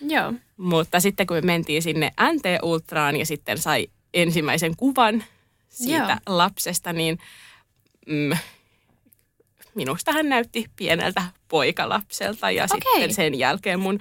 Joo. 0.00 0.32
Mutta 0.56 1.00
sitten 1.00 1.26
kun 1.26 1.36
me 1.36 1.40
mentiin 1.40 1.82
sinne 1.82 2.10
NT-ultraan 2.20 3.16
ja 3.16 3.26
sitten 3.26 3.58
sai 3.58 3.88
ensimmäisen 4.14 4.76
kuvan 4.76 5.24
siitä 5.68 6.20
Joo. 6.26 6.36
lapsesta, 6.38 6.92
niin 6.92 7.18
mm, 8.06 8.36
minusta 9.74 10.12
hän 10.12 10.28
näytti 10.28 10.66
pieneltä 10.76 11.22
poikalapselta. 11.48 12.50
Ja 12.50 12.64
Okei. 12.64 12.92
sitten 12.92 13.14
sen 13.14 13.38
jälkeen 13.38 13.80
mun 13.80 13.98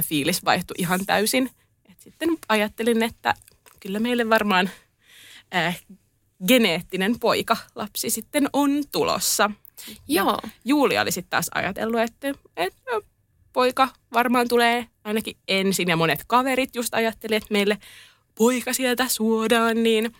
fiilis 0.00 0.44
vaihtui 0.44 0.74
ihan 0.78 1.06
täysin. 1.06 1.50
Et 1.90 2.00
sitten 2.00 2.28
ajattelin, 2.48 3.02
että 3.02 3.34
kyllä 3.80 4.00
meille 4.00 4.30
varmaan 4.30 4.70
äh, 5.54 5.80
geneettinen 6.48 7.18
poikalapsi 7.20 8.10
sitten 8.10 8.48
on 8.52 8.70
tulossa. 8.92 9.50
Joo. 10.08 10.38
Julia 10.64 11.02
oli 11.02 11.10
sitten 11.12 11.30
taas 11.30 11.46
ajatellut, 11.54 12.00
että, 12.00 12.34
että 12.56 12.90
poika 13.52 13.88
varmaan 14.12 14.48
tulee 14.48 14.86
ainakin 15.04 15.36
ensin. 15.48 15.88
Ja 15.88 15.96
monet 15.96 16.24
kaverit 16.26 16.74
just 16.76 16.94
ajatteli, 16.94 17.34
että 17.34 17.48
meille 17.52 17.78
poika 18.34 18.72
sieltä 18.72 19.08
suodaan, 19.08 19.82
niin 19.82 20.12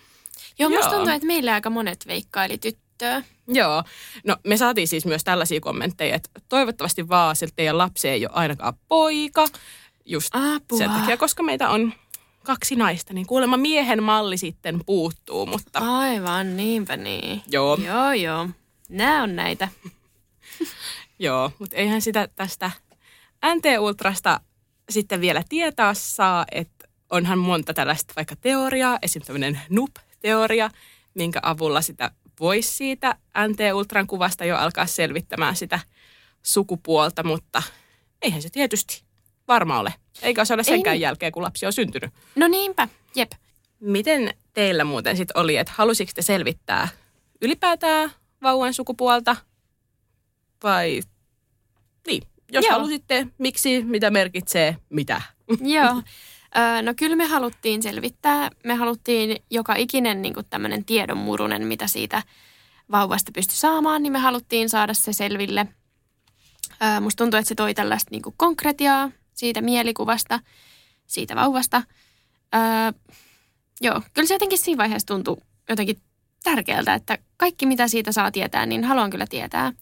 Joo, 0.59 0.71
musta 0.71 0.85
Joo. 0.87 0.95
tuntuu, 0.95 1.15
että 1.15 1.27
meillä 1.27 1.55
aika 1.55 1.71
monet 1.71 2.07
veikkaili 2.07 2.59
tyttöä. 2.59 3.23
joo. 3.49 3.83
No 4.25 4.37
me 4.47 4.57
saatiin 4.57 4.89
siis 4.89 5.07
myös 5.07 5.25
tällaisia 5.25 5.61
kommentteja, 5.61 6.15
että 6.17 6.31
toivottavasti 6.49 7.09
vaan 7.09 7.37
se 7.37 7.49
teidän 7.57 7.79
lapsi 7.79 8.09
ei 8.09 8.27
ole 8.27 8.35
ainakaan 8.35 8.75
poika. 8.89 9.47
Just 10.05 10.29
Apua. 10.35 10.79
sen 10.79 10.91
takia, 10.91 11.17
koska 11.17 11.43
meitä 11.43 11.69
on 11.71 11.93
kaksi 12.45 12.77
naista, 12.77 13.15
niin 13.15 13.27
kuulemma 13.27 13.57
miehen 13.57 14.03
malli 14.03 14.37
sitten 14.37 14.81
puuttuu, 14.87 15.47
mutta 15.47 15.79
Aivan, 15.99 16.57
niinpä 16.57 16.97
niin. 16.97 17.43
joo. 17.51 17.79
Joo, 17.87 18.13
joo. 18.13 18.49
Nää 18.93 19.23
on 19.23 19.37
näitä. 19.37 19.69
Joo, 21.19 21.53
mutta 21.59 21.77
eihän 21.77 22.03
sitä 22.03 22.29
tästä 22.35 22.71
NT-ultrasta 23.47 24.41
sitten 24.91 25.21
vielä 25.21 25.43
tietää 25.49 25.95
saa, 25.95 26.45
että 26.53 26.89
onhan 27.11 27.39
monta 27.39 27.75
tällaista 27.75 28.13
vaikka 28.17 28.37
teoriaa, 28.37 28.99
esimerkiksi 29.03 29.27
tämmöinen 29.27 29.61
NUP-teoria, 29.71 30.71
minkä 31.15 31.41
avulla 31.43 31.83
sitä 31.83 32.11
voisi 32.41 32.69
siitä 32.69 33.17
NT-ultran 33.49 34.07
kuvasta 34.07 34.45
jo 34.45 34.57
alkaa 34.57 34.87
selvittämään 34.87 35.57
sitä 35.57 35.81
sukupuolta, 36.43 37.23
mutta 37.23 37.63
eihän 38.23 38.43
se 38.43 38.51
tietysti 38.51 39.03
varma 39.49 39.79
ole. 39.79 39.95
Eikä 40.23 40.45
se 40.45 40.55
ole 40.55 40.65
senkään 40.65 40.95
Ei. 40.95 41.01
jälkeen, 41.01 41.33
kun 41.33 41.43
lapsi 41.43 41.67
on 41.67 41.73
syntynyt. 41.73 42.11
No 42.37 42.49
niinpä, 42.49 42.89
jep. 43.15 43.33
Miten 43.81 44.35
teillä 44.55 44.85
muuten 44.85 45.17
sitten 45.17 45.39
oli, 45.39 45.57
että 45.57 45.73
halusiko 45.77 46.13
te 46.15 46.23
selvittää 46.23 46.89
ylipäätään 47.41 48.13
vauvan 48.43 48.75
sukupuolta 48.75 49.37
vai 50.63 51.01
niin, 52.07 52.23
jos 52.53 52.65
Joo. 52.65 52.73
halusitte, 52.73 53.27
miksi, 53.39 53.85
mitä 53.85 54.11
merkitsee, 54.11 54.77
mitä? 54.91 55.23
Joo. 55.77 56.03
No 56.83 56.95
kyllä 56.97 57.17
me 57.17 57.27
haluttiin 57.27 57.83
selvittää. 57.83 58.51
Me 58.65 58.75
haluttiin 58.75 59.43
joka 59.51 59.75
ikinen 59.75 60.23
niin 60.23 60.35
tämmöinen 60.51 60.85
tiedonmurunen, 60.85 61.67
mitä 61.67 61.87
siitä 61.87 62.23
vauvasta 62.91 63.33
pystyi 63.35 63.57
saamaan, 63.57 64.03
niin 64.03 64.13
me 64.13 64.19
haluttiin 64.19 64.69
saada 64.69 64.95
se 64.95 65.13
selville. 65.13 65.67
Musta 67.01 67.25
tuntuu, 67.25 67.39
että 67.39 67.49
se 67.49 67.55
toi 67.55 67.75
tällaista 67.75 68.09
niin 68.11 68.23
konkretiaa 68.37 69.11
siitä 69.35 69.61
mielikuvasta, 69.61 70.41
siitä 71.07 71.37
vauvasta. 71.37 71.83
Joo, 73.81 74.03
kyllä 74.15 74.29
se 74.29 74.35
jotenkin 74.35 74.59
siinä 74.59 74.79
vaiheessa 74.79 75.07
tuntui 75.07 75.37
jotenkin 75.69 76.03
tärkeältä, 76.43 76.95
että 76.95 77.19
kaikki 77.37 77.67
mitä 77.67 77.89
siitä 77.89 78.13
saa 78.13 78.31
tietää, 78.31 78.67
niin 78.67 78.85
haluan 78.85 79.11
kyllä 79.11 79.27
tietää. 79.27 79.73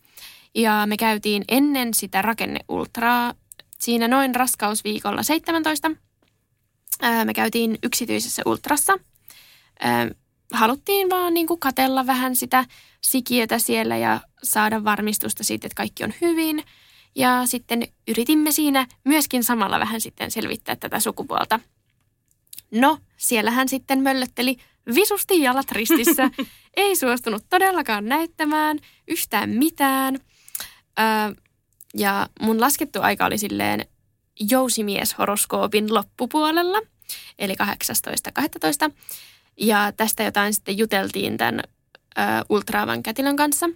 Ja 0.54 0.82
me 0.86 0.96
käytiin 0.96 1.44
ennen 1.48 1.94
sitä 1.94 2.22
rakenneultraa 2.22 3.34
siinä 3.78 4.08
noin 4.08 4.34
raskausviikolla 4.34 5.22
17. 5.22 5.90
Ää, 7.02 7.24
Me 7.24 7.34
käytiin 7.34 7.78
yksityisessä 7.82 8.42
ultrassa. 8.46 8.98
Haluttiin 10.52 11.10
vaan 11.10 11.34
niin 11.34 11.46
kuin 11.46 11.60
katella 11.60 12.06
vähän 12.06 12.36
sitä 12.36 12.64
sikiötä 13.00 13.58
siellä 13.58 13.96
ja 13.96 14.20
saada 14.42 14.84
varmistusta 14.84 15.44
siitä, 15.44 15.66
että 15.66 15.76
kaikki 15.76 16.04
on 16.04 16.14
hyvin. 16.20 16.64
Ja 17.14 17.46
sitten 17.46 17.88
yritimme 18.08 18.52
siinä 18.52 18.86
myöskin 19.04 19.44
samalla 19.44 19.80
vähän 19.80 20.00
sitten 20.00 20.30
selvittää 20.30 20.76
tätä 20.76 21.00
sukupuolta. 21.00 21.60
No, 22.70 22.98
siellä 23.16 23.50
hän 23.50 23.68
sitten 23.68 24.00
möllötteli 24.00 24.56
visusti 24.94 25.42
jalat 25.42 25.72
ristissä. 25.72 26.30
Ei 26.76 26.96
suostunut 26.96 27.44
todellakaan 27.48 28.04
näyttämään 28.04 28.78
yhtään 29.08 29.50
mitään. 29.50 30.18
Öö, 31.00 31.42
ja 31.94 32.28
mun 32.40 32.60
laskettu 32.60 33.00
aika 33.02 33.26
oli 33.26 33.38
silleen 33.38 33.86
jousimieshoroskoopin 34.50 35.94
loppupuolella, 35.94 36.78
eli 37.38 37.54
18.12. 38.88 38.94
Ja 39.56 39.92
tästä 39.96 40.22
jotain 40.22 40.54
sitten 40.54 40.78
juteltiin 40.78 41.36
tämän 41.36 41.60
ö, 42.18 42.22
ultraavan 42.48 43.02
kätilön 43.02 43.36
kanssa, 43.36 43.68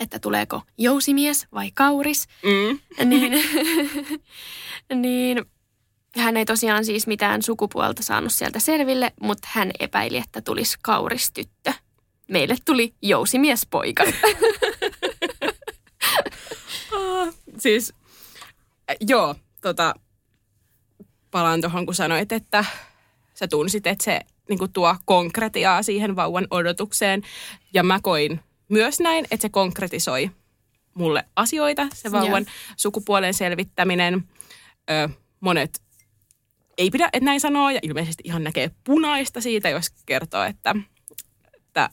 että 0.00 0.18
tuleeko 0.18 0.62
jousimies 0.78 1.46
vai 1.52 1.70
kauris. 1.74 2.26
Mm. 2.42 3.08
niin, 3.08 3.32
niin 5.02 5.44
hän 6.16 6.36
ei 6.36 6.44
tosiaan 6.44 6.84
siis 6.84 7.06
mitään 7.06 7.42
sukupuolta 7.42 8.02
saanut 8.02 8.32
sieltä 8.32 8.58
selville, 8.58 9.12
mutta 9.20 9.48
hän 9.52 9.70
epäili, 9.80 10.16
että 10.16 10.40
tulisi 10.40 10.78
kauristyttö. 10.82 11.72
Meille 12.28 12.56
tuli 12.64 12.94
jousimiespoika. 13.02 14.04
Ah, 16.92 17.34
siis, 17.58 17.94
joo, 19.00 19.34
tota, 19.60 19.94
palaan 21.30 21.60
tuohon, 21.60 21.86
kun 21.86 21.94
sanoit, 21.94 22.32
että 22.32 22.64
sä 23.34 23.48
tunsit, 23.48 23.86
että 23.86 24.04
se 24.04 24.20
niin 24.48 24.72
tuo 24.72 24.96
konkretiaa 25.04 25.82
siihen 25.82 26.16
vauvan 26.16 26.46
odotukseen. 26.50 27.22
Ja 27.74 27.82
mä 27.82 28.00
koin 28.02 28.40
myös 28.68 29.00
näin, 29.00 29.24
että 29.30 29.42
se 29.42 29.48
konkretisoi 29.48 30.30
mulle 30.94 31.24
asioita, 31.36 31.86
se 31.94 32.12
vauvan 32.12 32.46
sukupuolen 32.76 33.34
selvittäminen. 33.34 34.24
Ö, 34.90 35.08
monet 35.40 35.82
ei 36.80 36.90
pidä, 36.90 37.08
että 37.12 37.24
näin 37.24 37.40
sanoo, 37.40 37.70
ja 37.70 37.80
ilmeisesti 37.82 38.22
ihan 38.26 38.44
näkee 38.44 38.70
punaista 38.84 39.40
siitä, 39.40 39.68
jos 39.68 39.90
kertoo, 40.06 40.44
että, 40.44 40.74
että 41.54 41.90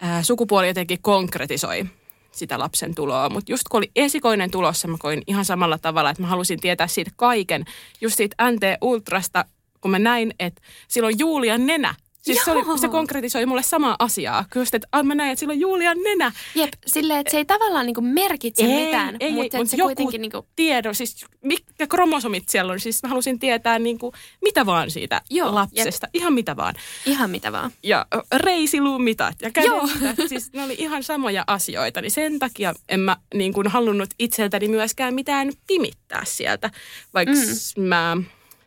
ää, 0.00 0.22
sukupuoli 0.22 0.66
jotenkin 0.66 1.02
konkretisoi 1.02 1.86
sitä 2.32 2.58
lapsen 2.58 2.94
tuloa. 2.94 3.28
Mutta 3.28 3.52
just 3.52 3.64
kun 3.70 3.78
oli 3.78 3.90
esikoinen 3.96 4.50
tulossa, 4.50 4.88
mä 4.88 4.96
koin 4.98 5.22
ihan 5.26 5.44
samalla 5.44 5.78
tavalla, 5.78 6.10
että 6.10 6.22
mä 6.22 6.28
halusin 6.28 6.60
tietää 6.60 6.86
siitä 6.86 7.10
kaiken. 7.16 7.64
Just 8.00 8.16
siitä 8.16 8.50
NT-ultrasta, 8.50 9.44
kun 9.80 9.90
mä 9.90 9.98
näin, 9.98 10.34
että 10.38 10.62
sillä 10.88 11.06
on 11.06 11.18
Julian 11.18 11.66
nenä. 11.66 11.94
Siis 12.24 12.44
se, 12.44 12.50
oli, 12.50 12.78
se 12.78 12.88
konkretisoi 12.88 13.46
mulle 13.46 13.62
samaa 13.62 13.96
asiaa. 13.98 14.44
Kyllä 14.50 14.62
just, 14.62 14.74
että 14.74 14.88
ah, 14.92 15.04
mä 15.04 15.14
näin, 15.14 15.30
että 15.30 15.40
sillä 15.40 15.52
on 15.52 15.60
Julian 15.60 15.98
nenä. 16.02 16.32
Jep, 16.54 16.72
silleen, 16.86 17.20
että 17.20 17.30
se 17.30 17.36
ei 17.36 17.44
tavallaan 17.44 17.86
niinku 17.86 18.00
merkitse 18.00 18.64
Ei, 18.64 18.84
mitään, 18.84 19.16
ei, 19.20 19.28
ei, 19.28 19.32
mutta 19.32 19.58
mut 19.58 19.68
se 19.68 19.76
joku 19.76 19.86
kuitenkin 19.86 20.20
niinku, 20.20 20.46
Tiedon, 20.56 20.94
siis 20.94 21.26
mitkä 21.42 21.86
kromosomit 21.86 22.48
siellä 22.48 22.72
on. 22.72 22.80
Siis 22.80 23.02
mä 23.02 23.08
halusin 23.08 23.38
tietää 23.38 23.78
niin 23.78 23.98
kuin, 23.98 24.12
mitä 24.42 24.66
vaan 24.66 24.90
siitä 24.90 25.22
Joo, 25.30 25.54
lapsesta. 25.54 26.08
Ihan 26.14 26.32
mitä 26.32 26.56
vaan. 26.56 26.74
ihan 27.06 27.30
mitä 27.30 27.52
vaan. 27.52 27.70
Ja 27.82 28.06
ö, 28.14 28.22
reisilumitat 28.36 29.34
ja 29.42 29.50
Joo. 29.64 29.88
Siis 30.28 30.52
ne 30.52 30.64
oli 30.64 30.74
ihan 30.78 31.02
samoja 31.02 31.44
asioita. 31.46 32.00
Niin 32.00 32.10
sen 32.10 32.38
takia 32.38 32.74
en 32.88 33.00
mä 33.00 33.16
niin 33.34 33.52
kuin 33.52 33.68
halunnut 33.68 34.10
itseltäni 34.18 34.68
myöskään 34.68 35.14
mitään 35.14 35.52
pimittää 35.66 36.22
sieltä. 36.24 36.70
Vaikka 37.14 37.34
mm. 37.76 37.82
mä, 37.82 38.16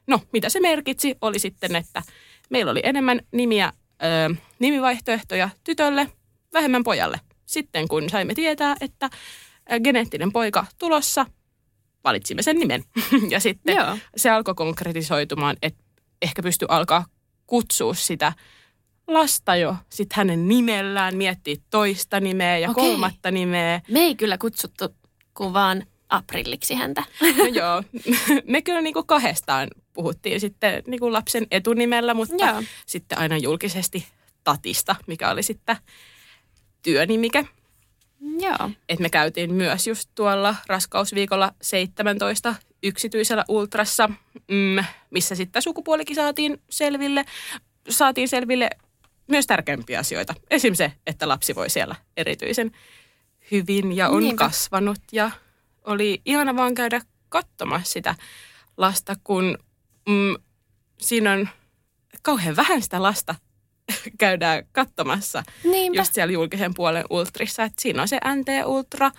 no 0.08 0.22
mitä 0.34 0.50
se 0.50 0.60
merkitsi 0.60 1.16
oli 1.22 1.40
sitten, 1.40 1.76
että 1.76 2.04
meillä 2.50 2.72
oli 2.72 2.82
enemmän 2.84 3.20
nimiä, 3.32 3.74
ö, 4.04 4.36
nimivaihtoehtoja 4.60 5.50
tytölle, 5.64 6.12
vähemmän 6.54 6.84
pojalle. 6.84 7.20
Sitten 7.46 7.88
kun 7.88 8.10
saimme 8.10 8.34
tietää, 8.34 8.76
että 8.82 9.10
geneettinen 9.84 10.32
poika 10.32 10.66
tulossa, 10.80 11.26
valitsimme 12.04 12.42
sen 12.42 12.56
nimen. 12.56 12.84
ja 13.30 13.40
sitten 13.40 13.76
Joo. 13.76 13.98
se 14.18 14.30
alkoi 14.30 14.56
konkretisoitumaan, 14.56 15.56
että 15.62 15.84
ehkä 16.22 16.44
pystyi 16.44 16.66
alkaa 16.70 17.06
kutsua 17.48 17.94
sitä 17.94 18.34
lasta 19.08 19.56
jo 19.56 19.76
sit 19.90 20.14
hänen 20.14 20.48
nimellään, 20.48 21.18
miettiä 21.18 21.56
toista 21.70 22.20
nimeä 22.20 22.58
ja 22.58 22.70
Okei. 22.70 22.84
kolmatta 22.84 23.32
nimeä. 23.32 23.82
Me 23.92 24.00
ei 24.00 24.16
kyllä 24.16 24.38
kutsuttu 24.38 24.96
kuin 25.34 25.54
vaan 25.54 25.84
aprilliksi 26.10 26.76
häntä. 26.76 27.04
No 27.38 27.46
joo, 27.46 27.84
me 28.52 28.62
kyllä 28.62 28.82
niinku 28.82 29.04
kahdestaan 29.04 29.68
puhuttiin 29.98 30.40
sitten 30.40 30.84
niinku 30.88 31.14
lapsen 31.14 31.48
etunimellä, 31.52 32.14
mutta 32.14 32.46
Joo. 32.46 32.64
sitten 32.86 33.18
aina 33.18 33.38
julkisesti 33.38 34.08
Tatista, 34.44 34.96
mikä 35.08 35.30
oli 35.30 35.44
sitten 35.44 35.76
työnimike. 36.82 37.46
Joo. 38.40 38.70
Et 38.90 39.00
me 39.00 39.10
käytiin 39.10 39.54
myös 39.54 39.88
just 39.88 40.10
tuolla 40.16 40.56
raskausviikolla 40.68 41.54
17 41.62 42.56
yksityisellä 42.84 43.46
ultrassa, 43.48 44.08
mm, 44.48 44.84
missä 45.10 45.36
sitten 45.36 45.62
sukupuolikin 45.62 46.16
saatiin 46.16 46.62
selville. 46.70 47.26
Saatiin 47.90 48.28
selville 48.28 48.70
myös 49.28 49.48
tärkeimpiä 49.48 50.00
asioita. 50.00 50.34
Esim. 50.50 50.74
se, 50.74 50.92
että 51.08 51.28
lapsi 51.28 51.56
voi 51.56 51.70
siellä 51.70 51.96
erityisen 52.18 52.72
hyvin 53.52 53.96
ja 53.96 54.10
on 54.10 54.24
Niinpä. 54.24 54.46
kasvanut 54.46 55.02
ja 55.12 55.32
oli 55.84 56.22
ihana 56.26 56.56
vaan 56.56 56.76
käydä 56.76 57.02
katsomassa 57.30 57.94
sitä 57.94 58.16
lasta, 58.78 59.16
kun 59.24 59.58
mm, 60.08 60.36
siinä 60.98 61.32
on 61.34 61.50
kauhean 62.22 62.56
vähän 62.56 62.82
sitä 62.82 63.04
lasta 63.04 63.36
käydään 64.20 64.64
katsomassa 64.72 65.44
Niinpä. 65.64 66.00
just 66.00 66.14
siellä 66.14 66.34
julkisen 66.34 66.74
puolen 66.74 67.06
ultrissa. 67.10 67.64
Et 67.64 67.80
siinä 67.80 68.02
on 68.02 68.08
se 68.08 68.20
NT-ultra 68.36 69.12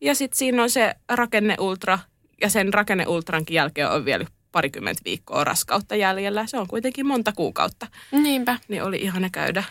ja 0.00 0.14
sitten 0.14 0.38
siinä 0.38 0.62
on 0.62 0.70
se 0.70 0.94
rakenne-ultra 1.12 1.98
ja 2.40 2.50
sen 2.50 2.74
rakenne-ultrankin 2.74 3.54
jälkeen 3.54 3.90
on 3.90 4.04
vielä 4.04 4.26
parikymmentä 4.52 5.02
viikkoa 5.04 5.44
raskautta 5.44 5.96
jäljellä. 5.96 6.46
Se 6.46 6.58
on 6.58 6.68
kuitenkin 6.68 7.06
monta 7.06 7.32
kuukautta. 7.32 7.86
Niinpä. 8.12 8.58
Niin 8.68 8.82
oli 8.82 8.96
ihana 8.96 9.30
käydä 9.30 9.64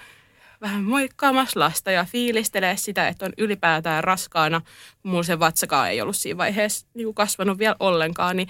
vähän 0.61 0.83
moikkaamassa 0.83 1.59
lasta 1.59 1.91
ja 1.91 2.05
fiilistelee 2.05 2.77
sitä, 2.77 3.07
että 3.07 3.25
on 3.25 3.33
ylipäätään 3.37 4.03
raskaana. 4.03 4.61
Mulla 5.03 5.23
se 5.23 5.39
vatsakaan 5.39 5.89
ei 5.89 6.01
ollut 6.01 6.15
siinä 6.15 6.37
vaiheessa 6.37 6.87
niin 6.93 7.13
kasvanut 7.13 7.57
vielä 7.57 7.75
ollenkaan. 7.79 8.37
Niin, 8.37 8.47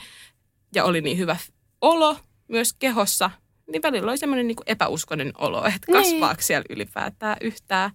ja 0.76 0.84
oli 0.84 1.02
niin 1.02 1.18
hyvä 1.18 1.38
olo 1.84 2.17
myös 2.48 2.74
kehossa. 2.74 3.32
Niin 3.72 3.82
välillä 3.82 4.10
oli 4.10 4.17
semmoinen 4.17 4.48
niin 4.48 4.58
epäuskoinen 4.65 5.34
olo, 5.38 5.65
että 5.65 5.91
Niin. 5.91 6.04
kasvaako 6.04 6.41
siellä 6.41 6.65
ylipäätään 6.69 7.38
yhtään 7.41 7.91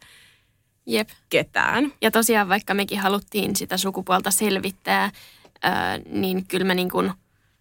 Jep. 0.87 1.09
ketään. 1.29 1.93
Ja 2.03 2.11
tosiaan 2.11 2.49
vaikka 2.49 2.75
mekin 2.75 2.99
haluttiin 3.01 3.57
sitä 3.57 3.77
sukupuolta 3.77 4.31
selvittää, 4.31 5.11
ää, 5.63 5.99
niin 5.99 6.47
kyllä 6.47 6.65
mä 6.65 6.75
niin 6.75 6.91
kuin 6.91 7.13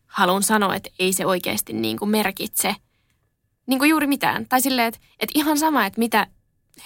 haluan 0.08 0.44
sanoa, 0.44 0.76
että 0.76 0.90
ei 1.00 1.14
se 1.14 1.26
oikeasti 1.26 1.74
niin 1.74 1.98
kuin 1.98 2.10
merkitse 2.10 2.76
niin 3.68 3.80
kuin 3.80 3.90
juuri 3.90 4.08
mitään. 4.08 4.48
Tai 4.48 4.62
silleen, 4.62 4.88
että, 4.88 5.00
että 5.20 5.40
ihan 5.40 5.58
sama, 5.58 5.86
että 5.86 6.00
mitä 6.00 6.28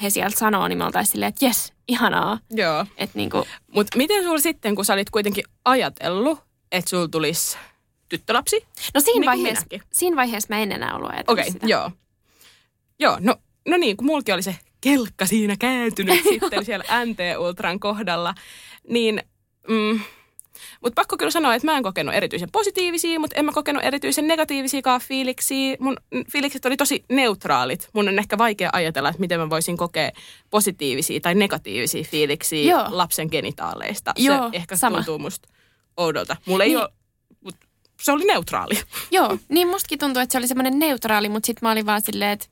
he 0.02 0.10
sieltä 0.10 0.40
sanoo, 0.40 0.68
niin 0.68 0.78
me 0.78 0.86
oltaisiin 0.86 1.12
silleen, 1.12 1.30
että 1.30 1.46
jes, 1.46 1.74
ihanaa. 1.88 2.40
Joo. 2.52 2.86
Että 2.98 3.18
niin 3.18 3.30
kuin, 3.30 3.44
Mutta 3.68 3.98
miten 3.98 4.24
sulla 4.24 4.40
sitten, 4.40 4.76
kun 4.76 4.86
sä 4.86 4.94
olit 4.94 5.10
kuitenkin 5.10 5.44
ajatellut, 5.66 6.40
että 6.72 6.90
sulla 6.90 7.08
tulisi 7.08 7.58
tyttölapsi? 8.12 8.66
no 8.94 9.02
siinä, 9.02 9.20
Niin 9.20 9.44
vaiheessa, 9.44 9.66
siinä 9.94 10.16
vaiheessa 10.16 10.48
mä 10.50 10.60
en 10.60 10.72
enää 10.72 10.96
ollut 10.96 11.10
ajatellut 11.12 11.40
Okei, 11.40 11.52
sitä. 11.52 11.68
joo. 11.68 11.92
Joo, 13.00 13.18
no, 13.20 13.36
no 13.68 13.78
niin, 13.78 13.98
kun 13.98 14.06
mulki 14.06 14.32
oli 14.32 14.42
se 14.44 14.56
kelkka 14.82 15.26
siinä 15.26 15.56
kääntynyt 15.60 16.24
sitten 16.30 16.66
siellä 16.66 16.86
NT-ultran 17.06 17.80
kohdalla, 17.80 18.34
niin... 18.90 19.24
Mm, 19.68 20.00
mutta 20.82 21.02
pakko 21.02 21.18
kyllä 21.18 21.32
sanoa, 21.32 21.56
että 21.56 21.66
mä 21.68 21.78
en 21.78 21.84
kokenut 21.84 22.16
erityisen 22.16 22.52
positiivisia, 22.52 23.20
mutta 23.20 23.40
en 23.40 23.46
mä 23.46 23.52
kokenut 23.52 23.84
erityisen 23.84 24.28
negatiivisiakaan 24.28 25.02
fiiliksiä. 25.02 25.78
Mun 25.80 25.98
fiilikset 26.32 26.66
oli 26.66 26.78
tosi 26.78 27.06
neutraalit. 27.10 27.90
Mun 27.94 28.08
on 28.08 28.20
ehkä 28.20 28.38
vaikea 28.38 28.70
ajatella, 28.74 29.10
että 29.10 29.20
miten 29.20 29.40
mä 29.40 29.50
voisin 29.50 29.78
kokea 29.78 30.12
positiivisia 30.50 31.20
tai 31.20 31.36
negatiivisia 31.36 32.04
fiiliksiä 32.04 32.72
Joo. 32.72 32.86
lapsen 32.90 33.28
genitaaleista. 33.32 34.14
Joo, 34.18 34.38
se 34.38 34.58
ehkä 34.58 34.76
sama. 34.76 34.96
tuntuu 34.98 35.20
musta 35.20 35.50
oudolta. 35.98 36.36
Mulla 36.46 36.64
ei 36.64 36.70
Niin. 36.70 36.80
ole, 36.80 36.90
se 38.04 38.12
oli 38.12 38.24
neutraali. 38.26 38.74
Joo, 39.12 39.38
niin 39.50 39.68
mustakin 39.68 40.00
tuntuu, 40.00 40.22
että 40.22 40.32
se 40.32 40.38
oli 40.38 40.48
semmoinen 40.48 40.80
neutraali, 40.80 41.30
mutta 41.30 41.48
sitten 41.48 41.68
mä 41.68 41.72
olin 41.72 41.86
vaan 41.86 42.02
silleen, 42.02 42.32
että 42.32 42.48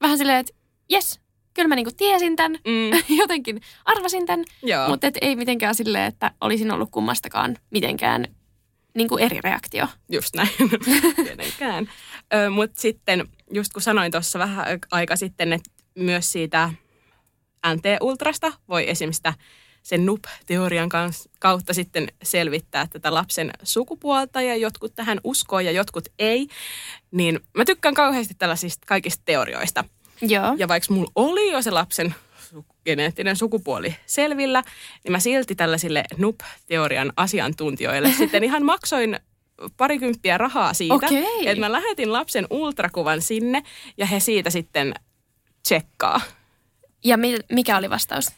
vähän 0.00 0.18
silleen, 0.18 0.38
että 0.38 0.52
jes, 0.90 1.20
kyllä 1.54 1.68
mä 1.68 1.74
niinku 1.74 1.92
tiesin 1.96 2.36
tämän, 2.36 2.52
Mm, 2.66 2.90
jotenkin 3.20 3.60
arvasin 3.84 4.26
tämän, 4.26 4.44
joo. 4.62 4.88
mutta 4.88 5.06
et 5.06 5.18
ei 5.20 5.36
mitenkään 5.36 5.74
silleen, 5.74 6.04
että 6.04 6.30
olisin 6.40 6.70
ollut 6.72 6.90
kummastakaan 6.90 7.56
mitenkään 7.70 8.26
niinku 8.94 9.16
eri 9.16 9.40
reaktio. 9.44 9.86
Just 10.12 10.34
näin, 10.34 10.48
tietenkään. 11.24 11.88
Mutta 12.50 12.80
sitten, 12.80 13.28
just 13.52 13.72
kun 13.72 13.82
sanoin 13.82 14.12
tuossa 14.12 14.38
vähän 14.38 14.66
aika 14.90 15.16
sitten, 15.16 15.52
että 15.52 15.70
myös 15.98 16.32
siitä 16.32 16.70
NT-ultrasta 17.66 18.52
voi 18.68 18.90
esimerkiksi 18.90 19.16
sitä 19.16 19.34
sen 19.84 20.06
NUP-teorian 20.06 20.88
kautta 21.38 21.74
sitten 21.74 22.08
selvittää 22.22 22.86
tätä 22.86 23.14
lapsen 23.14 23.50
sukupuolta 23.62 24.42
ja 24.42 24.56
jotkut 24.56 24.94
tähän 24.94 25.20
uskoo 25.24 25.60
ja 25.60 25.70
jotkut 25.70 26.04
ei. 26.18 26.48
Niin 27.10 27.40
mä 27.54 27.64
tykkään 27.64 27.94
kauheasti 27.94 28.34
tällaisista 28.34 28.86
kaikista 28.86 29.22
teorioista. 29.24 29.84
Joo. 30.20 30.54
Ja 30.58 30.68
vaikka 30.68 30.94
mulla 30.94 31.10
oli 31.14 31.52
jo 31.52 31.62
se 31.62 31.70
lapsen 31.70 32.14
geneettinen 32.84 33.36
sukupuoli 33.36 33.96
selvillä, 34.06 34.62
niin 35.04 35.12
mä 35.12 35.18
silti 35.20 35.54
tällaisille 35.54 36.04
NUP-teorian 36.16 37.12
asiantuntijoille 37.16 38.12
sitten 38.18 38.44
ihan 38.44 38.64
maksoin 38.64 39.18
parikymppiä 39.76 40.38
rahaa 40.38 40.74
siitä, 40.74 40.94
Okei. 40.94 41.26
että 41.48 41.60
mä 41.60 41.72
lähetin 41.72 42.12
lapsen 42.12 42.46
ultrakuvan 42.50 43.22
sinne 43.22 43.62
ja 43.96 44.06
he 44.06 44.20
siitä 44.20 44.50
sitten 44.50 44.94
tsekkaa, 45.62 46.20
Ja 47.04 47.16
mi- 47.16 47.38
mikä 47.52 47.76
oli 47.76 47.90
vastaus? 47.90 48.32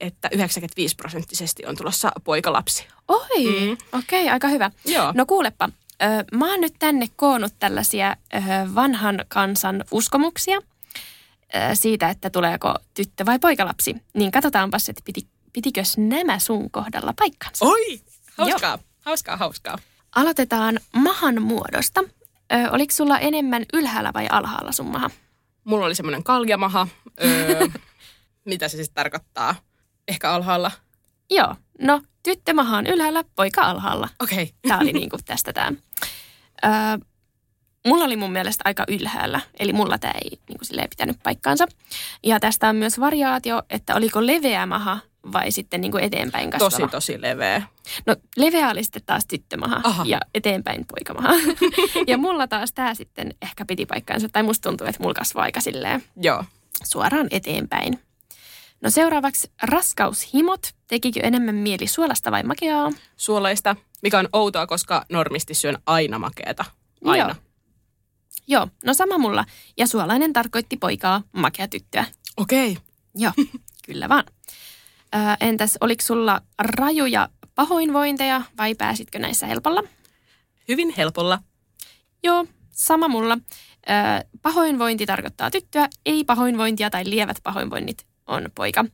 Että 0.00 0.28
95 0.32 0.96
prosenttisesti 0.96 1.66
on 1.66 1.76
tulossa 1.76 2.12
poikalapsi. 2.24 2.86
Oi, 3.08 3.20
Mm. 3.44 3.72
okei, 3.98 4.22
okay, 4.22 4.32
aika 4.32 4.48
hyvä. 4.48 4.70
Joo. 4.84 5.12
No 5.16 5.26
kuulepa, 5.26 5.68
ö, 6.02 6.06
mä 6.36 6.50
oon 6.50 6.60
nyt 6.60 6.74
tänne 6.78 7.06
koonnut 7.16 7.52
tällaisia 7.58 8.16
ö, 8.34 8.38
vanhan 8.74 9.24
kansan 9.28 9.84
uskomuksia 9.90 10.58
ö, 10.58 10.60
siitä, 11.74 12.08
että 12.08 12.30
tuleeko 12.30 12.74
tyttö 12.94 13.26
vai 13.26 13.38
poikalapsi. 13.38 13.96
Niin 14.14 14.30
katsotaanpas, 14.32 14.88
että 14.88 15.02
piti, 15.04 15.26
pitikös 15.52 15.98
nämä 15.98 16.38
sun 16.38 16.70
kohdalla 16.70 17.12
paikkansa. 17.18 17.64
Oi, 17.66 18.00
hauskaa, 18.38 18.78
hauskaa, 19.04 19.36
hauskaa. 19.36 19.78
Aloitetaan 20.14 20.80
mahan 20.92 21.42
muodosta. 21.42 22.00
Ö, 22.52 22.70
oliko 22.70 22.92
sulla 22.94 23.18
enemmän 23.18 23.66
ylhäällä 23.72 24.10
vai 24.14 24.26
alhaalla 24.30 24.72
sun 24.72 24.86
maha? 24.86 25.10
Mulla 25.64 25.86
oli 25.86 25.94
semmoinen 25.94 26.24
kaljamaha. 26.24 26.88
Öö, 27.24 27.66
mitä 28.44 28.68
se 28.68 28.76
siis 28.76 28.90
tarkoittaa? 28.90 29.54
Ehkä 30.08 30.30
alhaalla. 30.30 30.70
Joo, 31.30 31.54
no 31.80 32.00
tyttö 32.22 32.54
maha 32.54 32.78
on 32.78 32.86
ylhäällä, 32.86 33.24
poika 33.36 33.62
alhaalla. 33.62 34.08
Okei. 34.22 34.42
Okay. 34.42 34.54
Tämä 34.68 34.80
oli 34.80 34.92
niinku 34.92 35.16
tästä 35.24 35.52
tämä. 35.52 35.72
Öö, 36.64 36.70
mulla 37.86 38.04
oli 38.04 38.16
mun 38.16 38.32
mielestä 38.32 38.62
aika 38.64 38.84
ylhäällä, 38.88 39.40
eli 39.58 39.72
mulla 39.72 39.98
tämä 39.98 40.12
ei 40.24 40.38
niinku 40.48 40.64
silleen 40.64 40.90
pitänyt 40.90 41.16
paikkaansa. 41.22 41.66
Ja 42.24 42.40
tästä 42.40 42.68
on 42.68 42.76
myös 42.76 43.00
variaatio, 43.00 43.62
että 43.70 43.94
oliko 43.94 44.26
leveä 44.26 44.66
maha 44.66 44.98
vai 45.32 45.50
sitten 45.50 45.80
niinku 45.80 45.96
eteenpäin 45.96 46.50
kasvava. 46.50 46.70
Tosi, 46.70 46.90
tosi 46.90 47.22
leveä. 47.22 47.62
No 48.06 48.16
leveä 48.36 48.70
oli 48.70 48.84
sitten 48.84 49.02
taas 49.06 49.26
tyttömaha 49.26 49.80
Aha. 49.84 50.04
ja 50.06 50.20
eteenpäin 50.34 50.84
poikamaha. 50.86 51.34
ja 52.06 52.18
mulla 52.18 52.46
taas 52.46 52.72
tämä 52.72 52.94
sitten 52.94 53.34
ehkä 53.42 53.64
piti 53.64 53.86
paikkaansa, 53.86 54.28
tai 54.28 54.42
musta 54.42 54.68
tuntuu, 54.68 54.86
että 54.86 55.02
mulla 55.02 55.14
kasvoi 55.14 55.42
aika 55.42 55.60
silleen 55.60 56.04
Joo. 56.16 56.44
suoraan 56.84 57.28
eteenpäin. 57.30 58.00
No 58.80 58.90
seuraavaksi 58.90 59.50
raskaushimot. 59.62 60.74
Tekikö 60.86 61.20
enemmän 61.22 61.54
mieli 61.54 61.86
suolasta 61.86 62.30
vai 62.30 62.42
makeaa? 62.42 62.92
suolaista, 63.16 63.76
mikä 64.02 64.18
on 64.18 64.28
outoa, 64.32 64.66
koska 64.66 65.06
normisti 65.08 65.54
syön 65.54 65.78
aina 65.86 66.18
makeeta. 66.18 66.64
Aina. 67.04 67.24
Joo. 67.28 67.34
Joo, 68.46 68.68
no 68.84 68.94
sama 68.94 69.18
mulla. 69.18 69.44
Ja 69.76 69.86
suolainen 69.86 70.32
tarkoitti 70.32 70.76
poikaa, 70.76 71.22
makea 71.32 71.68
tyttöä. 71.68 72.04
Okei. 72.36 72.70
Okay. 72.70 72.82
Joo, 73.14 73.32
kyllä 73.86 74.08
vaan. 74.08 74.24
Ö, 75.14 75.18
entäs 75.40 75.78
oliko 75.80 76.02
sulla 76.02 76.40
rajuja 76.58 77.28
pahoinvointeja 77.54 78.42
vai 78.56 78.74
pääsitkö 78.74 79.18
näissä 79.18 79.46
helpolla? 79.46 79.82
Hyvin 80.68 80.94
helpolla. 80.96 81.38
Joo, 82.22 82.46
sama 82.70 83.08
mulla. 83.08 83.38
Ö, 83.90 84.28
pahoinvointi 84.42 85.06
tarkoittaa 85.06 85.50
tyttöä, 85.50 85.88
ei 86.06 86.24
pahoinvointia 86.24 86.90
tai 86.90 87.10
lievät 87.10 87.36
pahoinvoinnit 87.42 88.07
on 88.28 88.48
poika. 88.54 88.84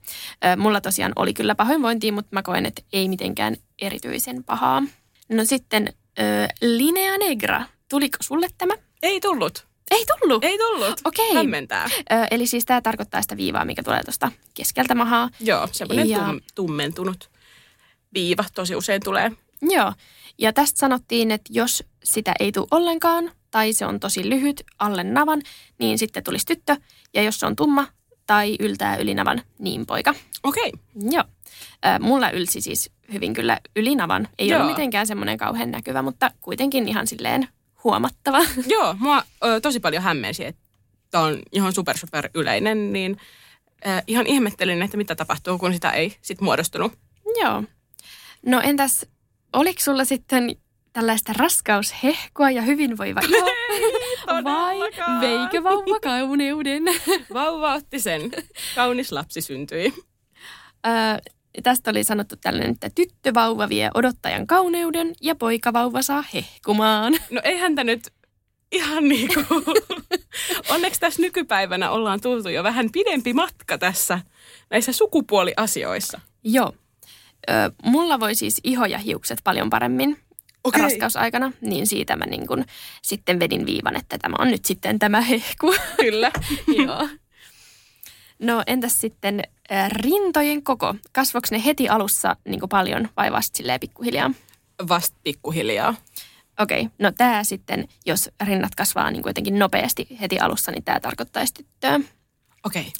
Mulla 0.56 0.80
tosiaan 0.80 1.12
oli 1.16 1.34
kyllä 1.34 1.54
pahoinvointia, 1.54 2.12
mutta 2.12 2.28
mä 2.32 2.42
koen, 2.42 2.66
että 2.66 2.82
ei 2.92 3.08
mitenkään 3.08 3.56
erityisen 3.82 4.44
pahaa. 4.44 4.82
No 5.28 5.44
sitten 5.44 5.92
linea 6.62 7.18
negra. 7.18 7.62
Tuliko 7.88 8.16
sulle 8.20 8.48
tämä? 8.58 8.74
Ei 9.02 9.20
tullut. 9.20 9.66
Ei 9.90 10.04
tullut. 10.06 10.44
Ei 10.44 10.58
tullut. 10.58 11.00
Okei. 11.04 11.34
Hämmentää. 11.34 11.84
Ö, 11.84 12.26
eli 12.30 12.46
siis 12.46 12.64
tämä 12.64 12.80
tarkoittaa 12.80 13.22
sitä 13.22 13.36
viivaa, 13.36 13.64
mikä 13.64 13.82
tulee 13.82 14.02
tuosta 14.04 14.32
keskeltä 14.54 14.94
mahaa. 14.94 15.30
Joo, 15.40 15.68
semmoinen 15.72 16.08
Ja- 16.08 16.18
tum, 16.18 16.40
tummentunut 16.54 17.30
viiva 18.14 18.44
tosi 18.54 18.74
usein 18.76 19.00
tulee. 19.04 19.32
Joo. 19.62 19.92
Ja 20.38 20.52
tästä 20.52 20.78
sanottiin, 20.78 21.30
että 21.30 21.52
jos 21.54 21.84
sitä 22.04 22.32
ei 22.40 22.52
tule 22.52 22.66
ollenkaan, 22.70 23.30
tai 23.50 23.72
se 23.72 23.86
on 23.86 24.00
tosi 24.00 24.30
lyhyt 24.30 24.64
alle 24.78 25.04
navan, 25.04 25.42
niin 25.78 25.98
sitten 25.98 26.24
tulisi 26.24 26.46
tyttö. 26.46 26.76
Ja 27.14 27.22
jos 27.22 27.40
se 27.40 27.46
on 27.46 27.56
tumma 27.56 27.86
tai 28.26 28.56
yltää 28.60 28.96
yli 28.96 29.14
navan, 29.14 29.42
niin 29.58 29.86
poika. 29.86 30.14
Okei. 30.42 30.72
Joo. 31.10 31.24
Ö, 31.86 31.98
mulla 32.00 32.30
ylsi 32.30 32.60
siis 32.60 32.90
hyvin 33.12 33.34
kyllä 33.34 33.60
yli 33.76 33.94
navan. 33.94 34.28
Ei 34.38 34.48
Joo. 34.48 34.60
ollut 34.60 34.72
mitenkään 34.72 35.06
semmoinen 35.06 35.38
kauhean 35.38 35.70
näkyvä, 35.70 36.02
mutta 36.02 36.30
kuitenkin 36.40 36.88
ihan 36.88 37.06
silleen 37.06 37.48
huomattava. 37.84 38.38
Joo, 38.74 38.96
mua 38.98 39.22
ö, 39.44 39.60
tosi 39.60 39.80
paljon 39.80 40.02
hämmensi, 40.02 40.44
että 40.44 40.62
tämä 41.10 41.24
on 41.24 41.38
ihan 41.52 41.72
super 41.72 41.98
super 41.98 42.30
yleinen, 42.34 42.92
niin 42.92 43.16
äh, 43.86 44.02
ihan 44.06 44.26
ihmettelin, 44.26 44.82
että 44.82 44.96
mitä 44.96 45.14
tapahtuu, 45.14 45.58
kun 45.58 45.72
sitä 45.72 45.90
ei 45.90 46.16
sit 46.22 46.40
muodostunut. 46.40 46.92
Joo. 47.40 47.62
No 48.46 48.60
entäs, 48.60 49.06
oliko 49.52 49.80
sulla 49.80 50.04
sitten 50.04 50.56
tällaista 50.94 51.32
raskaushehkoa 51.36 52.50
ja 52.50 52.62
hyvinvoiva 52.62 53.20
iho? 53.20 53.46
Vai 54.44 54.80
veikö 55.20 55.62
vauva 55.62 56.00
kauneuden? 56.00 56.82
Vauva 57.34 57.74
otti 57.74 58.00
sen. 58.00 58.30
Kaunis 58.74 59.12
lapsi 59.12 59.40
syntyi. 59.40 59.94
Öö, 60.86 60.92
tästä 61.62 61.90
oli 61.90 62.04
sanottu 62.04 62.36
tällainen, 62.36 62.70
että 62.70 62.90
tyttövauva 62.94 63.68
vie 63.68 63.90
odottajan 63.94 64.46
kauneuden 64.46 65.12
ja 65.20 65.34
poikavauva 65.34 66.02
saa 66.02 66.24
hehkumaan. 66.34 67.12
No 67.30 67.40
ei 67.44 67.58
häntä 67.58 67.84
nyt 67.84 68.10
ihan 68.72 69.08
niin 69.08 69.28
kuin... 69.34 69.64
Onneksi 70.68 71.00
tässä 71.00 71.22
nykypäivänä 71.22 71.90
ollaan 71.90 72.20
tultu 72.20 72.48
jo 72.48 72.62
vähän 72.62 72.92
pidempi 72.92 73.32
matka 73.32 73.78
tässä 73.78 74.20
näissä 74.70 74.92
sukupuoliasioissa. 74.92 76.20
Joo. 76.44 76.72
Mulla 77.82 78.20
voi 78.20 78.34
siis 78.34 78.60
iho 78.64 78.84
ja 78.84 78.98
hiukset 78.98 79.38
paljon 79.44 79.70
paremmin 79.70 80.18
Okei. 80.64 80.82
raskausaikana, 80.82 81.52
niin 81.60 81.86
siitä 81.86 82.16
mä 82.16 82.26
niin 82.26 82.46
kun 82.46 82.64
sitten 83.02 83.40
vedin 83.40 83.66
viivan, 83.66 83.96
että 83.96 84.18
tämä 84.18 84.36
on 84.38 84.50
nyt 84.50 84.64
sitten 84.64 84.98
tämä 84.98 85.20
hehku. 85.20 85.74
Kyllä. 86.00 86.32
Joo. 86.86 87.08
No 88.38 88.62
entäs 88.66 89.00
sitten 89.00 89.42
rintojen 89.88 90.62
koko? 90.62 90.94
Kasvoiko 91.12 91.48
ne 91.50 91.64
heti 91.64 91.88
alussa 91.88 92.36
niin 92.48 92.60
paljon 92.70 93.08
vai 93.16 93.32
vasta 93.32 93.56
silleen 93.56 93.80
pikkuhiljaa? 93.80 94.30
Vasta 94.88 95.16
pikkuhiljaa. 95.24 95.94
Okei, 96.60 96.80
okay. 96.80 96.92
no 96.98 97.12
tämä 97.12 97.44
sitten, 97.44 97.88
jos 98.06 98.30
rinnat 98.44 98.74
kasvaa 98.74 99.10
niin 99.10 99.22
jotenkin 99.26 99.58
nopeasti 99.58 100.06
heti 100.20 100.38
alussa, 100.38 100.72
niin 100.72 100.84
tämä 100.84 101.00
tarkoittaisi 101.00 101.54
tyttöä. 101.54 102.00
Okei. 102.64 102.82
Okay. 102.82 102.92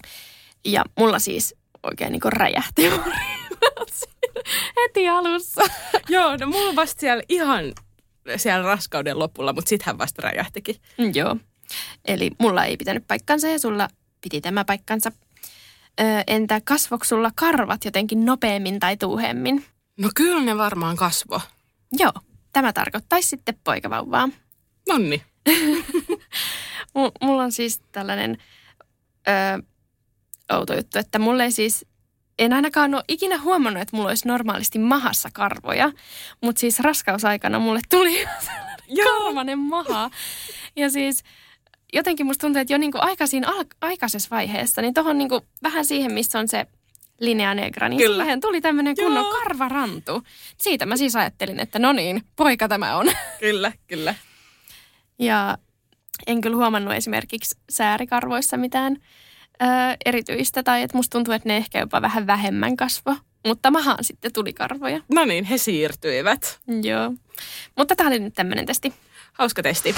Ja 0.65 0.85
mulla 0.99 1.19
siis 1.19 1.55
oikein 1.83 2.13
niin 2.13 2.33
räjähti 2.33 2.83
heti 4.83 5.09
alussa. 5.09 5.63
Joo, 6.09 6.37
no 6.37 6.47
mulla 6.47 6.69
on 6.69 6.77
vasta 6.77 7.01
siellä 7.01 7.23
ihan 7.29 7.65
siellä 8.37 8.67
raskauden 8.67 9.19
lopulla, 9.19 9.53
mutta 9.53 9.69
sit 9.69 9.83
hän 9.83 9.99
vasta 9.99 10.23
räjähtikin. 10.23 10.77
Mm, 10.99 11.13
Joo. 11.15 11.37
Eli 12.05 12.31
mulla 12.39 12.65
ei 12.65 12.77
pitänyt 12.77 13.05
paikkansa 13.09 13.49
ja 13.49 13.59
sulla 13.59 13.89
piti 14.21 14.41
tämä 14.41 14.65
paikkansa. 14.65 15.13
Ö, 16.01 16.05
entä 16.27 16.61
kasvoiko 16.65 17.05
sulla 17.05 17.31
karvat 17.35 17.85
jotenkin 17.85 18.25
nopeammin 18.25 18.81
tai 18.81 18.97
tuuhemmin? 18.97 19.65
No 19.99 20.11
kyllä 20.15 20.41
ne 20.41 20.57
varmaan 20.59 20.97
kasvo. 20.97 21.41
Joo, 21.93 22.13
tämä 22.53 22.73
tarkoittaisi 22.73 23.29
sitten 23.29 23.59
poikavauvaa. 23.65 24.29
Nonni. 24.89 25.23
M- 26.99 27.25
mulla 27.27 27.43
on 27.43 27.53
siis 27.53 27.81
tällainen 27.93 28.39
ö, 29.29 29.63
outo 30.53 30.75
juttu, 30.75 30.99
että 30.99 31.19
mulle 31.19 31.45
ei 31.45 31.53
siis, 31.53 31.87
en 32.39 32.53
ainakaan 32.53 32.95
ole 32.95 33.05
ikinä 33.09 33.39
huomannut, 33.41 33.83
että 33.83 33.97
mulla 33.97 34.09
olisi 34.09 34.29
normaalisti 34.29 34.79
mahassa 34.79 35.29
karvoja, 35.33 35.93
mutta 36.41 36.61
siis 36.61 36.81
raskausaikana 36.81 37.59
mulle 37.59 37.81
tuli 37.91 38.25
karvanen 39.05 39.59
maha. 39.59 40.11
Ja 40.77 40.91
siis 40.91 41.23
jotenkin 41.93 42.27
musta 42.27 42.41
tuntuu, 42.41 42.61
että 42.61 42.73
jo 42.75 42.79
niinku 42.79 42.99
aika 43.01 43.27
siinä 43.27 43.49
al- 43.49 43.65
aikaisessa 43.81 44.29
vaiheessa, 44.31 44.83
niin 44.83 44.95
tuohon 44.95 45.19
niinku 45.19 45.41
vähän 45.63 45.85
siihen, 45.85 46.13
missä 46.13 46.39
on 46.39 46.49
se 46.49 46.67
linea 47.21 47.55
negra, 47.55 47.89
niin 47.89 47.99
Kyllä. 48.01 48.25
siihen 48.25 48.41
tuli 48.41 48.61
tämmöinen 48.61 48.97
kunnon 48.97 49.25
Joo. 49.25 49.35
karvarantu. 49.39 50.23
Siitä 50.59 50.87
mä 50.87 50.97
siis 50.97 51.17
ajattelin, 51.17 51.61
että 51.61 51.79
no 51.79 51.93
niin, 51.93 52.23
poika 52.37 52.69
tämä 52.69 52.97
on. 52.97 53.07
Kyllä, 53.41 53.73
kyllä. 53.87 54.15
Ja 55.19 55.59
en 56.27 56.41
kyllä 56.41 56.57
huomannut 56.57 56.95
esimerkiksi 56.95 57.57
säärikarvoissa 57.71 58.57
mitään 58.57 58.97
ö, 59.63 59.67
erityistä, 60.05 60.63
tai 60.63 60.83
että 60.83 60.97
musta 60.97 61.13
tuntuu, 61.13 61.35
että 61.35 61.49
ne 61.49 61.57
ehkä 61.57 61.79
jopa 61.79 62.03
vähän 62.03 62.27
vähemmän 62.27 62.77
kasvo. 62.77 63.17
Mutta 63.47 63.71
mahaan 63.71 64.05
sitten 64.05 64.33
tuli 64.33 64.53
karvoja. 64.53 65.01
No 65.13 65.25
niin, 65.25 65.45
he 65.45 65.59
siirtyivät. 65.59 66.61
Joo. 66.83 67.13
Mutta 67.77 67.97
tämä 67.97 68.09
oli 68.09 68.19
nyt 68.19 68.35
tämmöinen 68.35 68.67
testi. 68.67 68.95
Hauska 69.33 69.63
testi. 69.63 69.95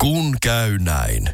Kun 0.00 0.36
käy 0.42 0.78
näin. 0.78 1.28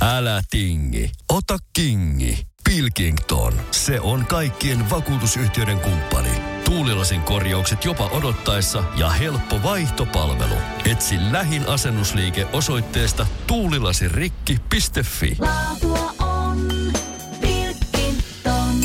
Älä 0.00 0.42
tingi, 0.50 1.10
ota 1.28 1.58
kingi. 1.72 2.46
Pilkington, 2.64 3.52
se 3.70 4.00
on 4.00 4.26
kaikkien 4.26 4.90
vakuutusyhtiöiden 4.90 5.80
kumppani. 5.80 6.41
Tuulilasin 6.72 7.22
korjaukset 7.22 7.84
jopa 7.84 8.06
odottaessa 8.06 8.84
ja 8.96 9.10
helppo 9.10 9.62
vaihtopalvelu. 9.62 10.54
Etsi 10.90 11.16
lähin 11.32 11.68
asennusliike 11.68 12.46
osoitteesta 12.52 13.26
tuulilasirikki.fi. 13.46 15.36
Laatua 15.38 16.14
on 16.18 16.58
Pilkington. 17.40 18.80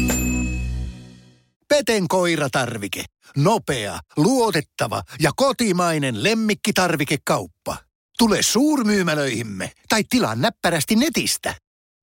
Peten 1.68 2.08
koiratarvike. 2.08 3.06
Nopea, 3.38 4.00
luotettava 4.18 5.04
ja 5.20 5.32
kotimainen 5.36 6.24
lemmikkitarvikekauppa. 6.24 7.78
Tule 8.18 8.42
suurmyymälöihimme 8.42 9.72
tai 9.90 10.04
tilaa 10.10 10.36
näppärästi 10.36 10.96
netistä. 10.96 11.56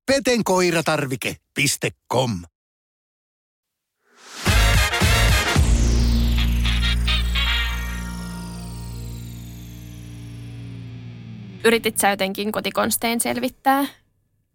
petenkoiratarvike.com 0.06 2.42
Yritit 11.64 11.98
sä 11.98 12.10
jotenkin 12.10 12.52
kotikonstein 12.52 13.20
selvittää 13.20 13.86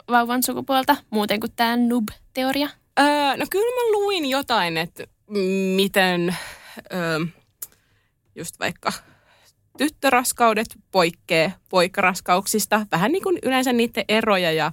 vauvan 0.09 0.43
sukupuolta, 0.43 0.95
muuten 1.09 1.39
kuin 1.39 1.51
tämä 1.55 1.77
nub-teoria? 1.77 2.69
Öö, 2.99 3.37
no 3.37 3.45
kyllä 3.49 3.75
mä 3.75 3.91
luin 3.91 4.29
jotain, 4.29 4.77
että 4.77 5.03
miten 5.75 6.35
öö, 6.93 7.19
just 8.35 8.59
vaikka 8.59 8.93
tyttöraskaudet 9.77 10.67
poikkeaa 10.91 11.51
poikaraskauksista. 11.69 12.85
Vähän 12.91 13.11
niin 13.11 13.23
kuin 13.23 13.39
yleensä 13.43 13.73
niiden 13.73 14.05
eroja 14.07 14.51
ja 14.51 14.71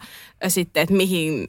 sitten, 0.49 0.83
että 0.83 0.94
mihin, 0.94 1.49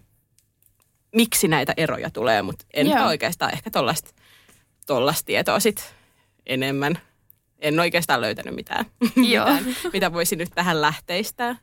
miksi 1.15 1.47
näitä 1.47 1.73
eroja 1.78 2.10
tulee, 2.10 2.41
mutta 2.41 2.65
en 2.73 2.88
Joo. 2.88 3.08
oikeastaan 3.08 3.54
ehkä 3.54 3.71
tollasta, 3.71 4.10
tollasta 4.86 5.26
tietoa 5.26 5.60
sit 5.60 5.95
enemmän. 6.45 7.00
En 7.60 7.80
oikeastaan 7.80 8.22
löytänyt 8.22 8.56
mitään, 8.56 8.86
Joo. 9.34 9.46
mitään 9.54 9.76
mitä 9.93 10.13
voisin 10.13 10.38
nyt 10.39 10.50
tähän 10.56 10.82
lähteistää. 10.82 11.56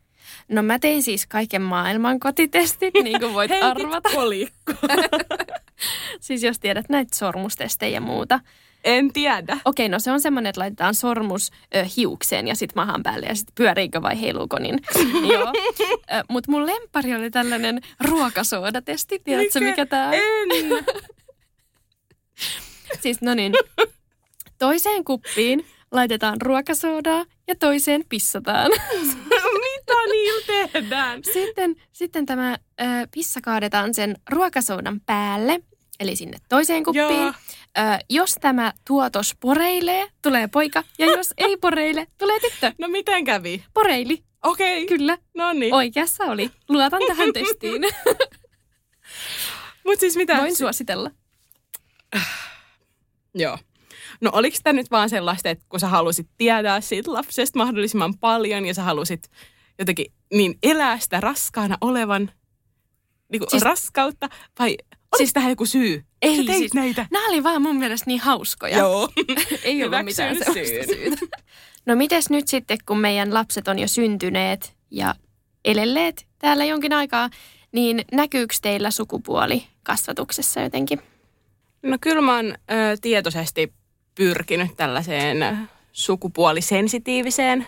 No 0.49 0.63
mä 0.63 0.79
tein 0.79 1.03
siis 1.03 1.27
kaiken 1.27 1.63
maailman 1.63 2.21
kotitestit, 2.21 2.95
niin 3.03 3.21
kuin 3.21 3.35
voit 3.35 3.51
Heitit 3.51 3.69
arvata. 3.71 4.11
kolikko. 4.15 4.73
Siis 6.21 6.43
jos 6.43 6.59
tiedät 6.59 6.89
näitä 6.89 7.17
sormustestejä 7.17 7.95
ja 7.95 8.01
muuta. 8.01 8.41
En 8.85 9.13
tiedä. 9.13 9.59
Okei, 9.65 9.89
no 9.89 9.99
se 9.99 10.13
on 10.13 10.21
semmoinen, 10.21 10.51
että 10.51 10.61
laitetaan 10.61 10.95
sormus 10.95 11.51
ö, 11.77 11.87
hiukseen 11.97 12.49
ja 12.49 12.55
sitten 12.55 12.83
mahan 12.87 13.03
päälle 13.03 13.27
ja 13.27 13.35
sitten 13.35 13.53
pyöriikö 13.55 14.03
vai 14.03 14.21
heiluuko, 14.21 14.59
niin 14.59 14.79
joo. 15.33 15.53
Mutta 16.29 16.51
mun 16.51 16.67
lempari 16.67 17.15
oli 17.15 17.31
tällainen 17.31 17.81
ruokasoodatesti, 18.01 19.19
tiedätkö 19.19 19.61
mikä 19.61 19.87
tämä 19.87 20.09
on? 20.09 20.15
En. 20.15 20.85
Siis 23.01 23.21
no 23.23 23.35
niin, 23.35 23.53
toiseen 24.59 25.05
kuppiin 25.05 25.67
laitetaan 25.95 26.41
ruokasoodaa 26.41 27.25
ja 27.49 27.55
toiseen 27.55 28.05
pissataan. 28.09 28.71
Mitä 29.65 29.95
niillä 30.13 30.47
tehdään? 30.47 31.21
Sitten, 31.33 31.77
sitten 31.93 32.27
tämä 32.27 32.53
ö, 32.81 32.85
pissa 33.15 33.41
kaadetaan 33.41 33.95
sen 33.95 34.17
ruokasoodan 34.31 35.01
päälle, 35.01 35.61
eli 36.01 36.17
sinne 36.17 36.39
toiseen 36.49 36.85
kuppiin. 36.85 37.23
Joo. 37.23 37.33
Ö, 37.79 37.81
jos 38.11 38.35
tämä 38.41 38.73
tuotos 38.87 39.35
poreilee, 39.41 40.09
tulee 40.23 40.49
poika, 40.49 40.85
ja 40.99 41.07
jos 41.07 41.29
ei 41.37 41.57
poreile, 41.65 42.07
tulee 42.19 42.41
tyttö. 42.41 42.73
No 42.79 42.89
miten 42.89 43.25
kävi? 43.25 43.65
Poreili, 43.75 44.23
Okei. 44.43 44.87
kyllä. 44.87 45.19
No 45.35 45.53
niin. 45.53 45.75
Oikeassa 45.75 46.25
oli. 46.25 46.51
Luotan 46.69 47.01
tähän 47.07 47.33
testiin. 47.43 47.83
Mutta 49.85 50.01
siis 50.01 50.17
mitä? 50.17 50.37
Voin 50.37 50.57
suositella. 50.57 51.11
Joo. 53.35 53.59
No 54.21 54.31
oliko 54.33 54.57
tämä 54.63 54.73
nyt 54.77 54.91
vaan 54.91 55.11
sellaista, 55.11 55.51
että 55.51 55.65
kun 55.69 55.81
sä 55.81 55.89
halusit 55.89 56.27
tietää 56.37 56.81
siitä 56.81 57.13
lapsesta 57.13 57.59
mahdollisimman 57.59 58.19
paljon 58.19 58.67
ja 58.67 58.75
sä 58.75 58.83
halusit 58.83 59.31
jotenkin 59.79 60.07
niin 60.33 60.59
elää 60.63 60.99
sitä 60.99 61.21
raskaana 61.21 61.79
olevan 61.81 62.31
niin 63.33 63.41
kuin 63.41 63.51
Siis- 63.51 63.63
raskautta 63.63 64.29
vai 64.59 64.69
oliko 64.69 65.17
siis, 65.17 65.33
tähän 65.33 65.51
joku 65.51 65.67
syy? 65.67 66.05
Ei 66.23 66.37
sä 66.37 66.43
teit 66.47 66.59
siis, 66.59 66.75
näitä? 66.75 67.07
Nämä 67.11 67.29
oli 67.29 67.43
vaan 67.43 67.63
mun 67.63 67.77
mielestä 67.77 68.07
niin 68.07 68.21
hauskoja. 68.21 68.79
Joo. 68.79 69.09
Ei 69.65 69.85
ollut 69.85 69.99
Hyväksyn 69.99 70.05
mitään 70.05 70.37
sellaista 70.37 70.95
syytä. 70.95 71.27
No 71.87 71.97
mites 71.97 72.31
nyt 72.31 72.49
sitten, 72.49 72.79
kun 72.87 72.99
meidän 72.99 73.35
lapset 73.35 73.69
on 73.69 73.79
jo 73.79 73.89
syntyneet 73.89 74.77
ja 74.91 75.15
elelleet 75.65 76.27
täällä 76.39 76.65
jonkin 76.65 76.93
aikaa, 76.93 77.31
niin 77.73 78.05
näkyykö 78.13 78.55
teillä 78.63 78.91
sukupuoli 78.91 79.67
kasvatuksessa 79.83 80.61
jotenkin? 80.61 81.01
No 81.83 81.99
kyllä 82.01 82.21
mä 82.21 82.37
oon 82.37 82.47
ö, 82.47 82.55
tietoisesti 83.03 83.73
pyrkinyt 84.15 84.77
tällaiseen 84.77 85.69
sukupuolisensitiiviseen 85.93 87.67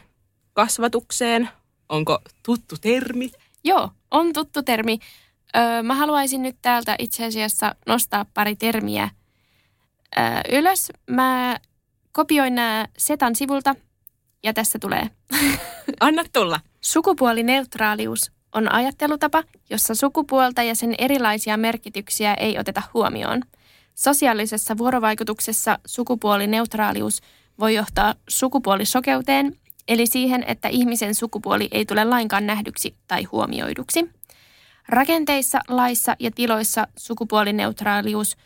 kasvatukseen. 0.52 1.48
Onko 1.88 2.18
tuttu 2.42 2.76
termi? 2.80 3.30
Joo, 3.64 3.90
on 4.10 4.32
tuttu 4.32 4.62
termi. 4.62 4.98
Öö, 5.56 5.82
mä 5.82 5.94
haluaisin 5.94 6.42
nyt 6.42 6.56
täältä 6.62 6.96
itse 6.98 7.24
asiassa 7.24 7.74
nostaa 7.86 8.26
pari 8.34 8.56
termiä 8.56 9.08
öö, 10.18 10.58
ylös. 10.58 10.92
Mä 11.10 11.56
kopioin 12.12 12.54
nämä 12.54 12.86
Setan 12.98 13.36
sivulta 13.36 13.74
ja 14.42 14.52
tässä 14.52 14.78
tulee. 14.78 15.10
Anna 16.00 16.22
tulla. 16.32 16.60
Sukupuolineutraalius 16.80 18.32
on 18.52 18.72
ajattelutapa, 18.72 19.44
jossa 19.70 19.94
sukupuolta 19.94 20.62
ja 20.62 20.74
sen 20.74 20.94
erilaisia 20.98 21.56
merkityksiä 21.56 22.34
ei 22.34 22.58
oteta 22.58 22.82
huomioon. 22.94 23.42
Sosiaalisessa 23.96 24.78
vuorovaikutuksessa 24.78 25.78
sukupuolineutraalius 25.86 27.20
voi 27.58 27.74
johtaa 27.74 28.14
sukupuolisokeuteen, 28.28 29.56
eli 29.88 30.06
siihen, 30.06 30.44
että 30.46 30.68
ihmisen 30.68 31.14
sukupuoli 31.14 31.68
ei 31.72 31.84
tule 31.84 32.04
lainkaan 32.04 32.46
nähdyksi 32.46 32.94
tai 33.08 33.24
huomioiduksi. 33.24 34.10
Rakenteissa, 34.88 35.60
laissa 35.68 36.16
ja 36.18 36.30
tiloissa 36.30 36.86
sukupuolineutraalius 36.96 38.36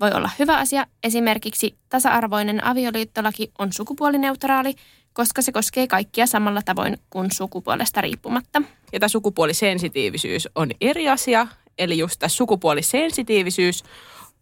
voi 0.00 0.12
olla 0.12 0.30
hyvä 0.38 0.56
asia. 0.56 0.86
Esimerkiksi 1.02 1.74
tasa-arvoinen 1.88 2.64
avioliittolaki 2.64 3.50
on 3.58 3.72
sukupuolineutraali, 3.72 4.74
koska 5.12 5.42
se 5.42 5.52
koskee 5.52 5.86
kaikkia 5.86 6.26
samalla 6.26 6.62
tavoin 6.64 6.98
kuin 7.10 7.30
sukupuolesta 7.32 8.00
riippumatta. 8.00 8.62
Ja 8.92 9.00
tämä 9.00 9.08
sukupuolisensitiivisyys 9.08 10.48
on 10.54 10.70
eri 10.80 11.08
asia. 11.08 11.46
Eli 11.78 11.98
just 11.98 12.18
tämä 12.18 12.28
sukupuolisensitiivisyys 12.28 13.84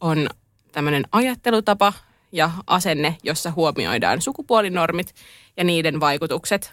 on 0.00 0.28
tämmöinen 0.76 1.04
ajattelutapa 1.12 1.92
ja 2.32 2.50
asenne, 2.66 3.16
jossa 3.22 3.52
huomioidaan 3.56 4.22
sukupuolinormit 4.22 5.14
ja 5.56 5.64
niiden 5.64 6.00
vaikutukset 6.00 6.72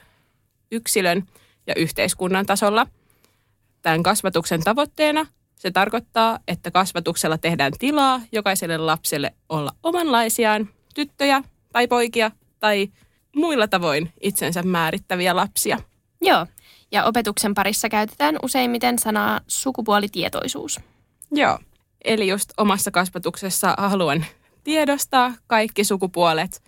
yksilön 0.71 1.27
ja 1.67 1.73
yhteiskunnan 1.77 2.45
tasolla. 2.45 2.87
Tämän 3.81 4.03
kasvatuksen 4.03 4.63
tavoitteena 4.63 5.25
se 5.55 5.71
tarkoittaa, 5.71 6.39
että 6.47 6.71
kasvatuksella 6.71 7.37
tehdään 7.37 7.73
tilaa 7.79 8.21
jokaiselle 8.31 8.77
lapselle 8.77 9.33
olla 9.49 9.71
omanlaisiaan 9.83 10.69
tyttöjä 10.95 11.43
tai 11.73 11.87
poikia 11.87 12.31
tai 12.59 12.87
muilla 13.35 13.67
tavoin 13.67 14.13
itsensä 14.21 14.63
määrittäviä 14.63 15.35
lapsia. 15.35 15.79
Joo, 16.21 16.47
ja 16.91 17.05
opetuksen 17.05 17.53
parissa 17.53 17.89
käytetään 17.89 18.35
useimmiten 18.43 18.99
sanaa 18.99 19.41
sukupuolitietoisuus. 19.47 20.79
Joo, 21.31 21.59
eli 22.03 22.27
just 22.27 22.49
omassa 22.57 22.91
kasvatuksessa 22.91 23.75
haluan 23.77 24.25
tiedostaa 24.63 25.33
kaikki 25.47 25.83
sukupuolet 25.83 26.63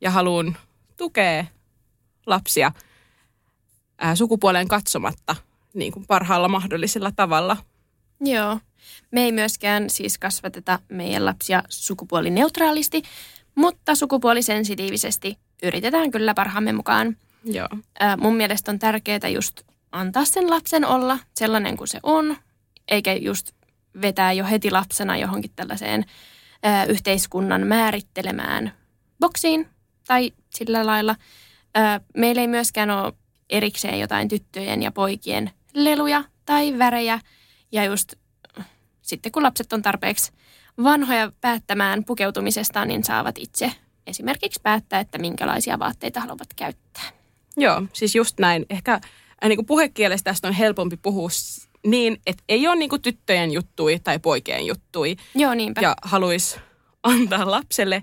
ja 0.00 0.10
haluan 0.10 0.56
tukea 0.96 1.44
lapsia 2.26 2.72
ää, 3.98 4.14
sukupuoleen 4.14 4.68
katsomatta 4.68 5.36
niin 5.74 5.92
kuin 5.92 6.06
parhaalla 6.06 6.48
mahdollisella 6.48 7.12
tavalla. 7.12 7.56
Joo. 8.20 8.58
Me 9.10 9.22
ei 9.22 9.32
myöskään 9.32 9.90
siis 9.90 10.18
kasvateta 10.18 10.78
meidän 10.88 11.24
lapsia 11.24 11.62
sukupuolineutraalisti, 11.68 13.02
mutta 13.54 13.94
sukupuolisensitiivisesti 13.94 15.38
yritetään 15.62 16.10
kyllä 16.10 16.34
parhaamme 16.34 16.72
mukaan. 16.72 17.16
Joo. 17.44 17.68
Ää, 18.00 18.16
mun 18.16 18.36
mielestä 18.36 18.70
on 18.70 18.78
tärkeää 18.78 19.28
just 19.28 19.60
antaa 19.92 20.24
sen 20.24 20.50
lapsen 20.50 20.84
olla 20.84 21.18
sellainen 21.34 21.76
kuin 21.76 21.88
se 21.88 22.00
on, 22.02 22.36
eikä 22.88 23.12
just 23.12 23.52
vetää 24.02 24.32
jo 24.32 24.44
heti 24.44 24.70
lapsena 24.70 25.16
johonkin 25.16 25.50
tällaiseen 25.56 26.04
ää, 26.62 26.84
yhteiskunnan 26.84 27.66
määrittelemään 27.66 28.72
boksiin 29.20 29.68
tai 30.06 30.32
sillä 30.50 30.86
lailla. 30.86 31.16
Ää, 31.74 32.00
meillä 32.16 32.40
ei 32.40 32.48
myöskään 32.48 32.90
ole 32.90 33.12
erikseen 33.50 34.00
jotain 34.00 34.28
tyttöjen 34.28 34.82
ja 34.82 34.92
poikien 34.92 35.50
leluja 35.74 36.24
tai 36.46 36.78
värejä. 36.78 37.20
Ja 37.72 37.84
just 37.84 38.12
sitten 39.02 39.32
kun 39.32 39.42
lapset 39.42 39.72
on 39.72 39.82
tarpeeksi 39.82 40.32
vanhoja 40.82 41.32
päättämään 41.40 42.04
pukeutumisestaan, 42.04 42.88
niin 42.88 43.04
saavat 43.04 43.38
itse 43.38 43.72
esimerkiksi 44.06 44.60
päättää, 44.62 45.00
että 45.00 45.18
minkälaisia 45.18 45.78
vaatteita 45.78 46.20
haluavat 46.20 46.54
käyttää. 46.56 47.02
Joo, 47.56 47.82
siis 47.92 48.14
just 48.14 48.38
näin. 48.38 48.66
Ehkä 48.70 48.92
äh, 48.94 49.00
niin 49.48 49.56
kuin 49.56 49.66
puhekielessä 49.66 50.24
tästä 50.24 50.48
on 50.48 50.54
helpompi 50.54 50.96
puhua 50.96 51.28
niin, 51.86 52.20
että 52.26 52.44
ei 52.48 52.68
ole 52.68 52.76
niin 52.76 52.88
kuin 52.88 53.02
tyttöjen 53.02 53.52
juttui 53.52 53.98
tai 54.04 54.18
poikien 54.18 54.66
juttui. 54.66 55.16
Joo, 55.34 55.54
niinpä. 55.54 55.80
Ja 55.80 55.94
haluaisi 56.02 56.60
antaa 57.02 57.50
lapselle 57.50 58.02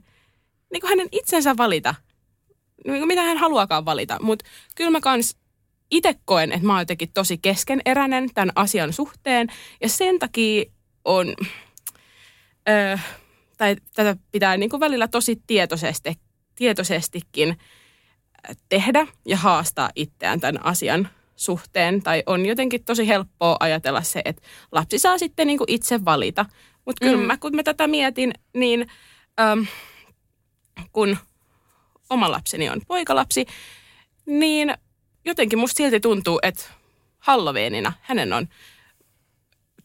niin 0.72 0.82
kuin 0.82 0.90
hänen 0.90 1.08
itsensä 1.12 1.58
valita, 1.58 1.96
niin 2.86 2.98
kuin 2.98 3.08
mitä 3.08 3.22
hän 3.22 3.38
haluakaan 3.38 3.86
valita. 3.86 4.18
Mutta 4.22 4.46
kyllä 4.76 4.90
mä 4.90 5.02
kans 5.02 5.38
itse 5.92 6.16
koen, 6.26 6.52
että 6.52 6.68
mä 6.68 6.74
oon 6.74 6.82
jotenkin 6.82 7.12
tosi 7.14 7.38
keskeneräinen 7.38 8.30
tämän 8.34 8.52
asian 8.56 8.94
suhteen. 8.94 9.48
Ja 9.82 9.90
sen 9.90 10.20
takia 10.20 10.64
on, 11.06 11.36
ö, 12.70 13.00
tai 13.58 13.76
tätä 13.94 14.16
pitää 14.32 14.58
niin 14.58 14.70
kuin 14.70 14.80
välillä 14.80 15.08
tosi 15.08 15.42
tietoisesti, 15.48 16.20
tietoisestikin 16.56 17.58
tehdä 18.70 19.08
ja 19.26 19.38
haastaa 19.38 19.90
itseään 19.96 20.40
tämän 20.40 20.66
asian 20.66 21.10
suhteen. 21.36 22.02
Tai 22.04 22.24
on 22.26 22.46
jotenkin 22.46 22.84
tosi 22.84 23.08
helppoa 23.08 23.58
ajatella 23.60 24.02
se, 24.02 24.22
että 24.26 24.42
lapsi 24.72 25.00
saa 25.00 25.18
sitten 25.18 25.48
niin 25.48 25.58
kuin 25.58 25.72
itse 25.72 26.06
valita. 26.06 26.46
Mutta 26.86 27.06
kyllä 27.06 27.18
Mm. 27.22 27.26
mä, 27.28 27.38
kun 27.38 27.56
mä 27.56 27.64
tätä 27.64 27.88
mietin, 27.88 28.34
niin 28.54 28.88
äm, 29.40 29.66
kun 30.92 31.18
oma 32.10 32.32
lapseni 32.32 32.70
on 32.70 32.82
poikalapsi, 32.88 33.46
niin 34.26 34.74
jotenkin 35.26 35.60
musta 35.60 35.78
silti 35.78 36.00
tuntuu, 36.00 36.40
että 36.44 36.64
Halloweenina 37.20 37.94
hänen 38.02 38.34
on, 38.34 38.48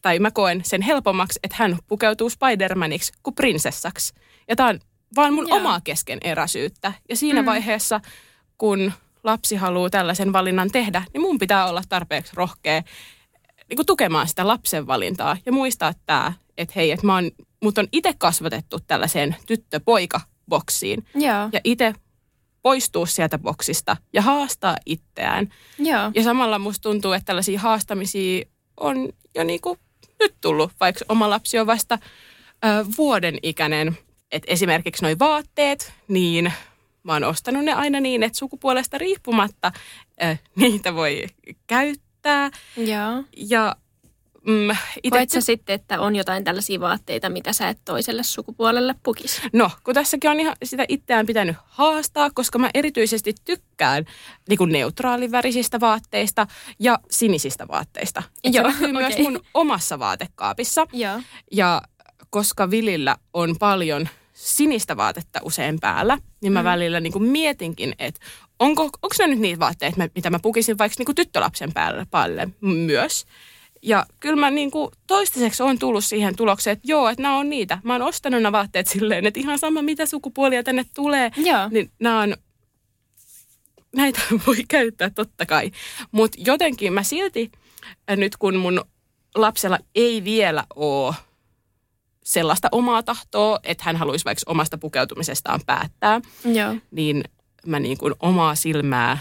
tai 0.01 0.19
mä 0.19 0.31
koen 0.31 0.61
sen 0.65 0.81
helpommaksi, 0.81 1.39
että 1.43 1.55
hän 1.59 1.77
pukeutuu 1.87 2.29
Spider-Maniksi 2.29 3.19
kuin 3.23 3.35
prinsessaksi. 3.35 4.13
Ja 4.47 4.55
tämä 4.55 4.69
on 4.69 4.79
vaan 5.15 5.33
mun 5.33 5.47
Joo. 5.49 5.57
omaa 5.57 5.81
keskeneräisyyttä. 5.83 6.93
Ja 7.09 7.15
siinä 7.15 7.41
Mm. 7.41 7.45
vaiheessa, 7.45 8.01
kun 8.57 8.91
lapsi 9.23 9.55
haluaa 9.55 9.89
tällaisen 9.89 10.33
valinnan 10.33 10.71
tehdä, 10.71 11.03
niin 11.13 11.21
mun 11.21 11.39
pitää 11.39 11.65
olla 11.65 11.81
tarpeeksi 11.89 12.31
rohkea 12.35 12.81
niin 13.69 13.75
kuin 13.75 13.85
tukemaan 13.85 14.27
sitä 14.27 14.47
lapsen 14.47 14.87
valintaa 14.87 15.37
ja 15.45 15.51
muistaa 15.51 15.93
tämä, 16.05 16.33
että 16.57 16.73
hei, 16.75 16.91
että 16.91 17.05
mä 17.05 17.15
oon, 17.15 17.31
mut 17.63 17.77
on 17.77 17.87
itse 17.91 18.13
kasvatettu 18.17 18.79
tällaiseen 18.87 19.35
tyttö-poika-boksiin 19.47 21.05
Joo, 21.15 21.49
ja 21.53 21.59
itse 21.63 21.93
poistuu 22.61 23.05
sieltä 23.05 23.37
boksista 23.37 23.97
ja 24.13 24.21
haastaa 24.21 24.77
itseään. 24.85 25.49
joo. 25.79 26.11
Ja 26.15 26.23
samalla 26.23 26.59
musta 26.59 26.81
tuntuu, 26.89 27.11
että 27.11 27.25
tällaisia 27.25 27.59
haastamisia 27.59 28.45
on 28.77 29.09
jo 29.35 29.43
niin 29.43 29.61
kuin 29.61 29.79
nyt 30.19 30.35
tullut, 30.41 30.71
vaikka 30.79 31.05
oma 31.09 31.29
lapsi 31.29 31.59
on 31.59 31.67
vasta 31.67 31.99
ö, 32.65 32.85
vuoden 32.97 33.37
ikäinen. 33.43 33.97
Et 34.31 34.43
esimerkiksi 34.47 35.03
noi 35.03 35.19
vaatteet, 35.19 35.93
niin 36.07 36.53
mä 37.09 37.13
oon 37.13 37.23
ostanut 37.23 37.65
ne 37.65 37.73
aina 37.73 37.99
niin, 37.99 38.23
että 38.23 38.37
sukupuolesta 38.37 38.97
riippumatta 38.97 39.71
ö, 40.23 40.37
niitä 40.55 40.95
voi 40.95 41.25
käyttää. 41.67 42.49
joo. 42.77 43.23
Ja 43.37 43.75
mm, 44.47 44.69
ite, 45.03 45.09
Koet 45.17 45.29
sä 45.29 45.41
sitten, 45.41 45.73
että 45.73 46.01
on 46.01 46.15
jotain 46.15 46.43
tällaisia 46.43 46.79
vaatteita, 46.79 47.29
mitä 47.29 47.53
sä 47.53 47.69
et 47.69 47.77
toiselle 47.85 48.23
sukupuolelle 48.23 48.95
pukisi? 49.03 49.41
No, 49.53 49.71
kun 49.83 49.93
tässäkin 49.93 50.29
on 50.29 50.39
ihan 50.39 50.55
sitä 50.63 50.85
itseään 50.87 51.25
pitänyt 51.25 51.55
haastaa, 51.65 52.29
koska 52.33 52.59
mä 52.59 52.69
erityisesti 52.73 53.33
tykkään 53.45 54.05
niin 54.49 54.57
kuin 54.57 54.71
neutraalivärisistä 54.71 55.79
vaatteista 55.79 56.47
ja 56.79 56.99
sinisistä 57.11 57.67
vaatteista. 57.67 58.23
Et 58.43 58.53
Joo, 58.53 58.63
se 58.63 58.71
näkyy 58.71 58.93
myös 58.93 59.17
mun 59.17 59.39
omassa 59.53 59.99
vaatekaapissa. 59.99 60.87
Joo. 60.93 61.21
Ja 61.51 61.81
koska 62.29 62.71
Vilillä 62.71 63.17
on 63.33 63.55
paljon 63.59 64.07
sinistä 64.39 64.97
vaatetta 64.97 65.39
usein 65.43 65.79
päällä, 65.79 66.17
niin 66.41 66.53
mä 66.53 66.59
Mm. 66.59 66.65
välillä 66.65 66.99
niin 66.99 67.13
kuin 67.13 67.23
mietinkin, 67.23 67.95
että 67.99 68.19
onko, 68.59 68.83
onko 68.83 69.15
ne 69.19 69.27
nyt 69.27 69.39
niitä 69.39 69.59
vaatteita, 69.59 70.09
mitä 70.15 70.29
mä 70.29 70.39
pukisin 70.39 70.77
vaikka 70.77 70.95
niin 70.97 71.05
kuin 71.05 71.15
tyttölapsen 71.15 71.73
päälle, 71.73 72.05
päälle 72.11 72.49
myös. 72.61 73.25
Ja 73.81 74.05
kyllä 74.19 74.35
mä 74.35 74.51
niin 74.51 74.71
kuin 74.71 74.91
toistaiseksi 75.07 75.63
on 75.63 75.79
tullut 75.79 76.05
siihen 76.05 76.35
tulokseen, 76.35 76.73
että 76.73 76.91
joo, 76.91 77.09
että 77.09 77.21
nämä 77.21 77.37
on 77.37 77.49
niitä. 77.49 77.79
Mä 77.83 77.93
oon 77.93 78.01
ostanut 78.01 78.41
nämä 78.41 78.51
vaatteet 78.51 78.87
silleen, 78.87 79.25
että 79.25 79.39
ihan 79.39 79.59
sama 79.59 79.81
mitä 79.81 80.05
sukupuolia 80.05 80.63
tänne 80.63 80.85
tulee, 80.95 81.31
Joo. 81.37 81.69
niin 81.69 81.91
nämä 81.99 82.21
on, 82.21 82.35
näitä 83.95 84.21
voi 84.47 84.63
käyttää 84.67 85.09
totta 85.09 85.45
kai. 85.45 85.71
Mutta 86.11 86.37
jotenkin 86.45 86.93
mä 86.93 87.03
silti, 87.03 87.51
äh, 88.11 88.17
nyt 88.17 88.37
kun 88.37 88.55
mun 88.55 88.81
lapsella 89.35 89.79
ei 89.95 90.23
vielä 90.23 90.63
ole 90.75 91.15
sellaista 92.29 92.69
omaa 92.71 93.03
tahtoa, 93.03 93.59
että 93.63 93.83
hän 93.83 93.95
haluaisi 93.95 94.25
vaikka 94.25 94.51
omasta 94.51 94.77
pukeutumisestaan 94.77 95.61
päättää, 95.65 96.21
Joo. 96.45 96.75
niin 96.91 97.23
mä 97.65 97.79
niin 97.79 97.97
kuin 97.97 98.13
omaa 98.19 98.55
silmää 98.55 99.17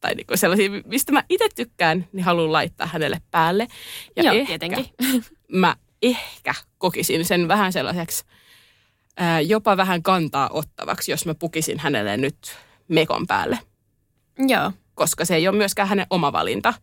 tai 0.00 0.14
niin 0.14 0.26
kuin 0.26 0.38
sellaisia, 0.38 0.70
mistä 0.84 1.12
mä 1.12 1.24
itse 1.28 1.48
tykkään, 1.54 2.06
niin 2.12 2.24
haluan 2.24 2.52
laittaa 2.52 2.86
hänelle 2.86 3.22
päälle. 3.30 3.66
Ja 4.16 4.22
Joo, 4.22 4.34
ehkä 4.34 4.46
tietenkin. 4.46 4.86
mä 5.62 5.76
ehkä 6.02 6.54
kokisin 6.78 7.24
sen 7.24 7.48
vähän 7.48 7.72
sellaiseksi 7.72 8.24
ää, 9.16 9.40
jopa 9.40 9.76
vähän 9.76 10.02
kantaa 10.02 10.50
ottavaksi, 10.52 11.10
jos 11.10 11.26
mä 11.26 11.34
pukisin 11.34 11.78
hänelle 11.78 12.16
nyt 12.16 12.56
mekon 12.88 13.26
päälle. 13.26 13.58
Joo. 14.38 14.72
Koska 14.94 15.24
se 15.24 15.34
ei 15.34 15.48
ole 15.48 15.56
myöskään 15.56 15.88
hänen 15.88 16.06
oma 16.10 16.32
valinta. 16.32 16.74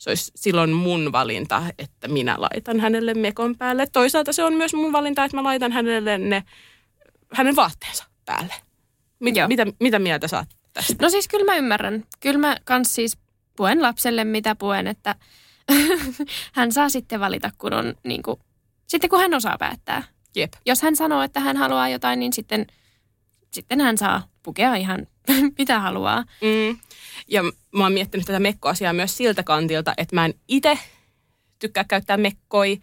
Se 0.00 0.10
olisi 0.10 0.32
silloin 0.34 0.70
mun 0.70 1.12
valinta, 1.12 1.62
että 1.78 2.08
minä 2.08 2.36
laitan 2.38 2.80
hänelle 2.80 3.14
mekon 3.14 3.56
päälle. 3.56 3.86
Toisaalta 3.86 4.32
se 4.32 4.44
on 4.44 4.54
myös 4.54 4.74
mun 4.74 4.92
valinta, 4.92 5.24
että 5.24 5.36
mä 5.36 5.42
laitan 5.42 5.72
hänelle 5.72 6.18
ne, 6.18 6.42
hänen 7.32 7.56
vaatteensa 7.56 8.04
päälle. 8.24 8.54
Mit, 9.18 9.36
Joo. 9.36 9.48
mitä, 9.48 9.66
mitä 9.80 9.98
mieltä 9.98 10.28
saat 10.28 10.48
tästä? 10.72 10.94
No 11.00 11.10
siis 11.10 11.28
kyllä 11.28 11.44
mä 11.44 11.56
ymmärrän. 11.56 12.04
Kyllä 12.20 12.38
mä 12.38 12.56
kans 12.64 12.94
siis 12.94 13.18
puen 13.56 13.82
lapselle 13.82 14.24
mitä 14.24 14.54
puen, 14.54 14.86
että 14.86 15.14
hän 16.52 16.72
saa 16.72 16.88
sitten 16.88 17.20
valita, 17.20 17.50
kun 17.58 17.72
on 17.72 17.94
niin 18.04 18.22
kuin, 18.22 18.40
sitten 18.86 19.10
kun 19.10 19.20
hän 19.20 19.34
osaa 19.34 19.58
päättää. 19.58 20.02
Jep. 20.36 20.52
Jos 20.66 20.82
hän 20.82 20.96
sanoo, 20.96 21.22
että 21.22 21.40
hän 21.40 21.56
haluaa 21.56 21.88
jotain, 21.88 22.20
niin 22.20 22.32
sitten, 22.32 22.66
sitten 23.50 23.80
hän 23.80 23.98
saa 23.98 24.28
pukea 24.42 24.74
ihan 24.74 25.06
mitä 25.58 25.80
haluaa. 25.80 26.24
Mm. 26.40 26.78
Ja 27.28 27.42
mä 27.72 27.82
oon 27.82 27.92
miettinyt 27.92 28.26
tätä 28.26 28.40
mekkoasiaa 28.40 28.92
myös 28.92 29.16
siltä 29.16 29.42
kantilta, 29.42 29.94
että 29.96 30.16
mä 30.16 30.24
en 30.24 30.34
itse 30.48 30.78
tykkää 31.58 31.84
käyttää 31.84 32.16
mekkoi. 32.16 32.80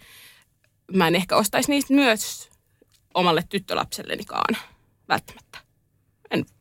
Mä 0.93 1.07
en 1.07 1.15
ehkä 1.15 1.35
ostaisi 1.35 1.71
niistä 1.71 1.93
myös 1.93 2.49
omalle 3.13 3.43
tyttölapsellenikaan 3.49 4.57
välttämättä. 5.09 5.46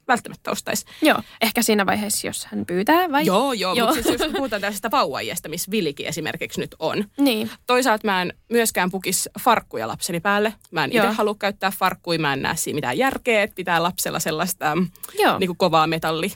Välttämättä 0.09 0.50
ostaisi. 0.50 0.86
Joo, 1.02 1.22
ehkä 1.40 1.62
siinä 1.62 1.86
vaiheessa, 1.86 2.26
jos 2.26 2.44
hän 2.44 2.66
pyytää 2.66 3.12
vai? 3.12 3.26
Joo, 3.26 3.52
joo, 3.52 3.74
Joo. 3.74 3.86
mutta 3.86 4.02
siis 4.02 4.20
jos 4.20 4.32
puhutaan 4.36 4.61
tällaisesta 4.61 4.90
vauvaiästä, 4.90 5.48
missä 5.48 5.70
Vilikin 5.70 6.07
esimerkiksi 6.07 6.61
nyt 6.61 6.74
on. 6.78 7.04
Niin, 7.18 7.50
Toisaalta 7.66 8.07
mä 8.07 8.22
en 8.22 8.32
myöskään 8.48 8.90
pukisi 8.90 9.30
farkkuja 9.40 9.88
lapseni 9.88 10.20
päälle. 10.20 10.54
Mä 10.70 10.84
en 10.84 10.92
itse 10.92 11.07
halua 11.07 11.34
käyttää 11.38 11.72
farkkuja, 11.78 12.18
mä 12.18 12.32
en 12.32 12.42
näe 12.42 12.57
siinä 12.57 12.76
mitään 12.76 12.98
järkeä, 12.98 13.42
että 13.42 13.54
pitää 13.54 13.82
lapsella 13.82 14.20
sellaista 14.20 14.76
mm, 14.76 14.88
joo. 15.18 15.38
niin 15.38 15.48
kuin 15.48 15.57
kovaa 15.57 15.86
metalli 15.86 16.32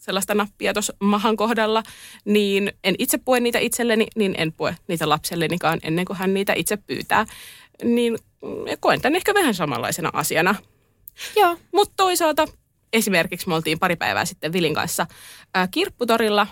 sellaista 0.00 0.34
nappia 0.34 0.72
tuossa 0.72 0.94
mahan 1.00 1.36
kohdalla, 1.36 1.82
niin 2.24 2.72
en 2.84 2.94
itse 2.98 3.18
pue 3.18 3.40
niitä 3.40 3.58
itselleni, 3.58 4.06
niin 4.16 4.34
en 4.38 4.52
pue 4.52 4.76
niitä 4.88 5.08
lapsellenikaan 5.08 5.78
ennen 5.82 6.04
kuin 6.04 6.16
hän 6.16 6.34
niitä 6.34 6.52
itse 6.56 6.76
pyytää. 6.76 7.26
Niin 7.84 8.18
mm, 8.42 8.48
koen 8.80 9.00
tämän 9.00 9.16
ehkä 9.16 9.34
vähän 9.34 9.54
samanlaisena 9.54 10.10
asiana. 10.12 10.54
joo. 11.36 11.56
Mutta 11.72 11.94
toisaalta 11.96 12.48
esimerkiksi 12.92 13.48
me 13.48 13.54
oltiin 13.54 13.78
pari 13.78 13.96
päivää 13.96 14.24
sitten 14.24 14.52
Vilin 14.52 14.74
kanssa 14.74 15.06
ää, 15.54 15.68
kirpputorilla 15.68 16.46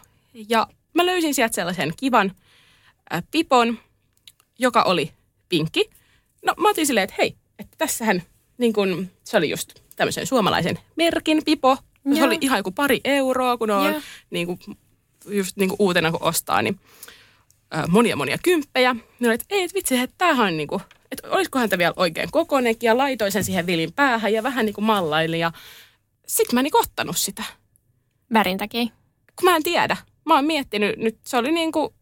ja 0.49 0.66
mä 0.95 1.07
löysin 1.07 1.34
sieltä 1.34 1.55
sellaisen 1.55 1.93
kivan 1.97 2.32
ää, 3.11 3.22
pipon, 3.30 3.78
joka 4.59 4.82
oli 4.82 5.12
pinkki. 5.49 5.91
No 6.47 6.55
mä 6.57 6.70
otin 6.70 6.86
silleen, 6.86 7.05
että 7.05 7.16
hei, 7.18 7.36
että 7.59 7.76
tässähän 7.78 8.22
niin 8.59 8.72
kun, 8.72 9.11
se 9.24 9.36
oli 9.36 9.51
just 9.51 9.74
tämmöisen 9.97 10.26
suomalaisen 10.26 10.78
merkin 10.97 11.45
pipo. 11.45 11.76
Se 12.14 12.18
Joo. 12.18 12.26
oli 12.26 12.39
ihan 12.41 12.59
joku 12.59 12.70
pari 12.70 13.01
euroa, 13.05 13.57
kun 13.57 13.70
on 13.70 14.03
niin 14.30 14.47
kun, 14.47 14.59
just 15.28 15.57
niin 15.57 15.68
kun 15.68 15.76
uutena 15.78 16.11
kun 16.11 16.22
ostaa, 16.22 16.62
niin 16.62 16.80
ää, 17.70 17.86
monia 17.86 18.16
monia 18.16 18.39
kymppejä. 18.43 18.97
Niin 19.20 19.32
että 19.32 19.47
ei, 19.51 19.62
et 19.62 19.74
vitsi, 19.74 19.97
että 19.97 20.14
tämähän 20.18 20.47
on 20.47 20.57
niin 20.57 20.68
kuin, 20.68 20.82
että 21.11 21.28
olisikohan 21.30 21.68
tämä 21.68 21.78
vielä 21.78 21.95
oikein 21.97 22.30
kokoinenkin 22.30 22.86
ja 22.86 22.99
laitoin 22.99 23.32
sen 23.32 23.45
siihen 23.45 23.66
vilin 23.66 23.93
päähän 23.93 24.32
ja 24.32 24.43
vähän 24.43 24.66
niin 24.66 24.74
kuin 24.74 24.84
mallailin 24.84 25.41
ja 25.41 25.53
sitten 26.29 26.55
mä 26.57 26.61
en 26.61 26.64
niin 26.64 26.72
kuin 26.72 26.83
ottanut 26.83 27.16
sitä, 27.18 27.43
Värin 28.33 28.59
takia. 28.59 28.85
kun 29.37 29.45
mä 29.45 29.57
en 29.57 29.62
tiedä. 29.62 29.97
Mä 30.26 30.35
oon 30.35 30.45
miettinyt, 30.45 30.97
nyt 30.99 31.18
se 31.24 31.37
oli 31.37 31.53
niin 31.53 31.72
kuin 31.72 31.95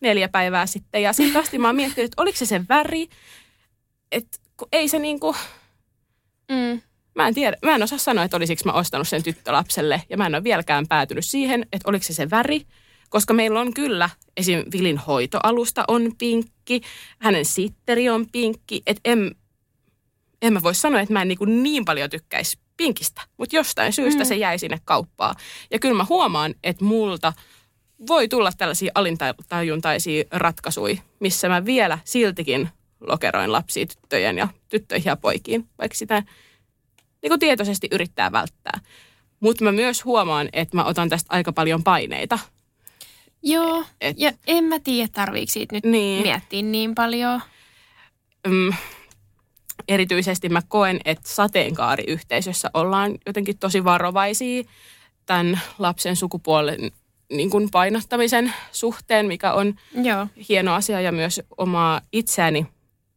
neljä 0.00 0.28
päivää 0.28 0.66
sitten 0.66 1.02
ja 1.02 1.12
sitten 1.12 1.42
asti 1.42 1.58
mä 1.58 1.68
oon 1.68 1.76
miettinyt, 1.76 2.04
että 2.04 2.22
oliko 2.22 2.38
se 2.38 2.46
se 2.46 2.60
väri, 2.68 3.08
että 4.12 4.38
kun 4.56 4.68
ei 4.72 4.88
se 4.88 4.98
niin 4.98 5.20
kuin, 5.20 5.36
Mm. 6.50 6.80
mä 7.14 7.28
en 7.28 7.34
tiedä, 7.34 7.56
mä 7.62 7.74
en 7.74 7.82
osaa 7.82 7.98
sanoa, 7.98 8.24
että 8.24 8.36
olisiko 8.36 8.62
mä 8.64 8.72
ostanut 8.72 9.08
sen 9.08 9.22
tyttölapselle 9.22 10.02
ja 10.10 10.16
mä 10.16 10.26
en 10.26 10.34
ole 10.34 10.44
vieläkään 10.44 10.86
päätynyt 10.88 11.24
siihen, 11.24 11.66
että 11.72 11.90
oliko 11.90 12.04
se 12.04 12.14
se 12.14 12.30
väri, 12.30 12.66
koska 13.10 13.34
meillä 13.34 13.60
on 13.60 13.74
kyllä, 13.74 14.10
esim. 14.36 14.64
Vilin 14.72 14.98
hoitoalusta 14.98 15.84
on 15.88 16.12
pinkki, 16.18 16.80
hänen 17.18 17.44
sitteri 17.44 18.08
on 18.08 18.26
pinkki, 18.32 18.82
että 18.86 19.00
en, 19.04 19.34
en 20.42 20.52
mä 20.52 20.62
voi 20.62 20.74
sanoa, 20.74 21.00
että 21.00 21.12
mä 21.12 21.22
en 21.22 21.28
niin, 21.28 21.62
niin 21.62 21.84
paljon 21.84 22.10
tykkäisi 22.10 22.58
pinkistä, 22.76 23.22
mutta 23.36 23.56
jostain 23.56 23.92
syystä 23.92 24.22
Mm. 24.24 24.26
se 24.28 24.34
jäi 24.36 24.58
sinne 24.58 24.80
kauppaan. 24.84 25.34
Ja 25.70 25.78
kyllä 25.78 25.94
mä 25.96 26.06
huomaan, 26.08 26.54
että 26.62 26.84
multa 26.84 27.32
voi 28.06 28.28
tulla 28.28 28.52
tällaisia 28.58 28.92
alintajuntaisia 28.94 30.24
ratkaisuja, 30.32 30.96
missä 31.20 31.48
mä 31.48 31.64
vielä 31.64 31.98
siltikin 32.04 32.68
lokeroin 33.00 33.52
lapsia 33.52 33.86
tyttöjen 33.86 34.38
ja 34.38 34.48
tyttöihin 34.68 35.06
ja 35.10 35.16
poikiin, 35.16 35.68
vaikka 35.78 35.96
sitä 35.98 36.22
niin 37.22 37.30
kuin 37.30 37.40
tietoisesti 37.40 37.88
yrittää 37.92 38.32
välttää. 38.32 38.80
Mutta 39.40 39.64
mä 39.64 39.72
myös 39.72 40.04
huomaan, 40.04 40.48
että 40.52 40.76
mä 40.76 40.84
otan 40.84 41.08
tästä 41.08 41.34
aika 41.34 41.52
paljon 41.52 41.84
paineita. 41.84 42.38
Joo, 43.42 43.84
Et- 44.00 44.16
ja 44.18 44.32
en 44.46 44.64
mä 44.64 44.78
tiedä, 44.80 45.08
tarviiko 45.12 45.52
siitä 45.52 45.74
nyt 45.76 45.84
Niin. 45.84 46.22
miettiä 46.22 46.62
niin 46.62 46.94
paljon. 46.94 47.40
Mm, 48.46 48.72
erityisesti 49.88 50.48
mä 50.48 50.62
koen, 50.68 51.00
että 51.04 51.28
sateenkaariyhteisössä 51.28 52.70
ollaan 52.74 53.14
jotenkin 53.26 53.58
tosi 53.58 53.84
varovaisia 53.84 54.62
tämän 55.26 55.60
lapsen 55.78 56.16
sukupuolen 56.16 56.90
niin 57.32 57.50
kuin 57.50 57.70
painottamisen 57.70 58.52
suhteen, 58.72 59.26
mikä 59.26 59.52
on 59.52 59.74
Joo, 60.02 60.26
hieno 60.48 60.74
asia 60.74 61.00
ja 61.00 61.12
myös 61.12 61.40
omaa 61.58 62.00
itseäni 62.12 62.66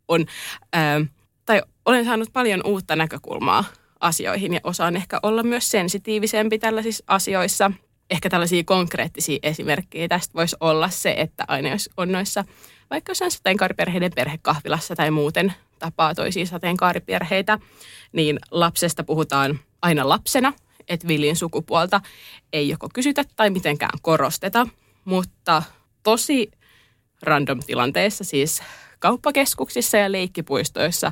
on, 0.08 0.26
ää, 0.74 1.02
tai 1.46 1.62
olen 1.86 2.06
saanut 2.06 2.30
paljon 2.34 2.62
uutta 2.66 2.96
näkökulmaa 2.96 3.64
asioihin 4.00 4.54
ja 4.54 4.60
osaan 4.64 4.96
ehkä 4.96 5.20
olla 5.24 5.44
myös 5.44 5.72
sensitiivisempi 5.72 6.60
tällaisissa 6.60 7.04
asioissa. 7.08 7.72
Ehkä 8.10 8.30
tällaisia 8.30 8.64
konkreettisia 8.64 9.40
esimerkkejä 9.44 10.08
tästä 10.08 10.34
voisi 10.34 10.56
olla 10.60 10.90
se, 10.90 11.16
että 11.18 11.46
aina 11.48 11.70
jos 11.70 11.90
on 11.98 12.12
noissa 12.12 12.44
vaikka 12.90 13.10
jossain 13.12 13.32
sateenkaariperheiden 13.32 14.12
perhekahvilassa 14.16 14.96
tai 14.96 15.12
muuten 15.12 15.54
tapaa 15.80 16.16
toisia 16.16 16.46
sateenkaariperheitä, 16.46 17.60
niin 18.12 18.40
lapsesta 18.52 19.04
puhutaan 19.04 19.60
aina 19.82 20.10
lapsena, 20.10 20.54
että 20.88 21.08
villin 21.08 21.36
sukupuolta 21.36 22.02
ei 22.54 22.70
joko 22.70 22.90
kysytä 22.94 23.24
tai 23.36 23.50
mitenkään 23.50 24.00
korosteta, 24.02 24.68
mutta 25.06 25.64
tosi 26.04 26.52
random 27.22 27.60
tilanteissa, 27.66 28.24
siis 28.24 28.64
kauppakeskuksissa 29.00 29.98
ja 29.98 30.12
leikkipuistoissa 30.12 31.12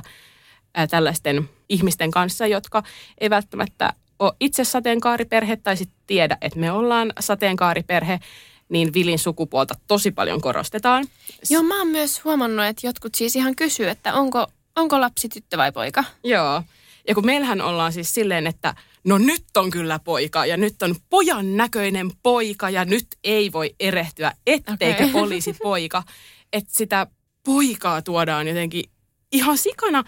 ää, 0.74 0.86
tällaisten 0.86 1.48
ihmisten 1.68 2.10
kanssa, 2.10 2.46
jotka 2.46 2.82
ei 3.18 3.30
välttämättä 3.30 3.92
ole 4.18 4.32
itse 4.40 4.64
sateenkaariperhe 4.64 5.56
tai 5.56 5.76
sitten 5.76 5.98
tiedä, 6.06 6.38
että 6.40 6.58
me 6.58 6.72
ollaan 6.72 7.12
sateenkaariperhe, 7.20 8.20
niin 8.68 8.92
vilin 8.94 9.18
sukupuolta 9.18 9.74
tosi 9.86 10.10
paljon 10.10 10.40
korostetaan. 10.40 11.04
Joo, 11.50 11.62
mä 11.62 11.78
oon 11.78 11.88
myös 11.88 12.24
huomannut, 12.24 12.66
että 12.66 12.86
jotkut 12.86 13.14
siis 13.14 13.36
ihan 13.36 13.56
kysyy, 13.56 13.88
että 13.88 14.14
onko, 14.14 14.46
onko 14.76 15.00
lapsi 15.00 15.28
tyttö 15.28 15.56
vai 15.56 15.72
poika. 15.72 16.04
Joo. 16.24 16.62
Ja 17.08 17.14
kun 17.14 17.26
meillähän 17.26 17.60
ollaan 17.60 17.92
siis 17.92 18.14
silleen, 18.14 18.46
että 18.46 18.74
no 19.04 19.18
nyt 19.18 19.44
on 19.56 19.70
kyllä 19.70 19.98
poika 19.98 20.46
ja 20.46 20.56
nyt 20.56 20.82
on 20.82 20.94
pojan 21.10 21.56
näköinen 21.56 22.10
poika 22.22 22.70
ja 22.70 22.84
nyt 22.84 23.06
ei 23.24 23.52
voi 23.52 23.74
erehtyä, 23.80 24.32
etteikö 24.46 25.04
Okei. 25.04 25.22
olisi 25.22 25.52
poika. 25.62 26.02
Että 26.52 26.70
sitä 26.72 27.06
poikaa 27.44 28.02
tuodaan 28.02 28.48
jotenkin 28.48 28.84
ihan 29.32 29.58
sikana 29.58 30.04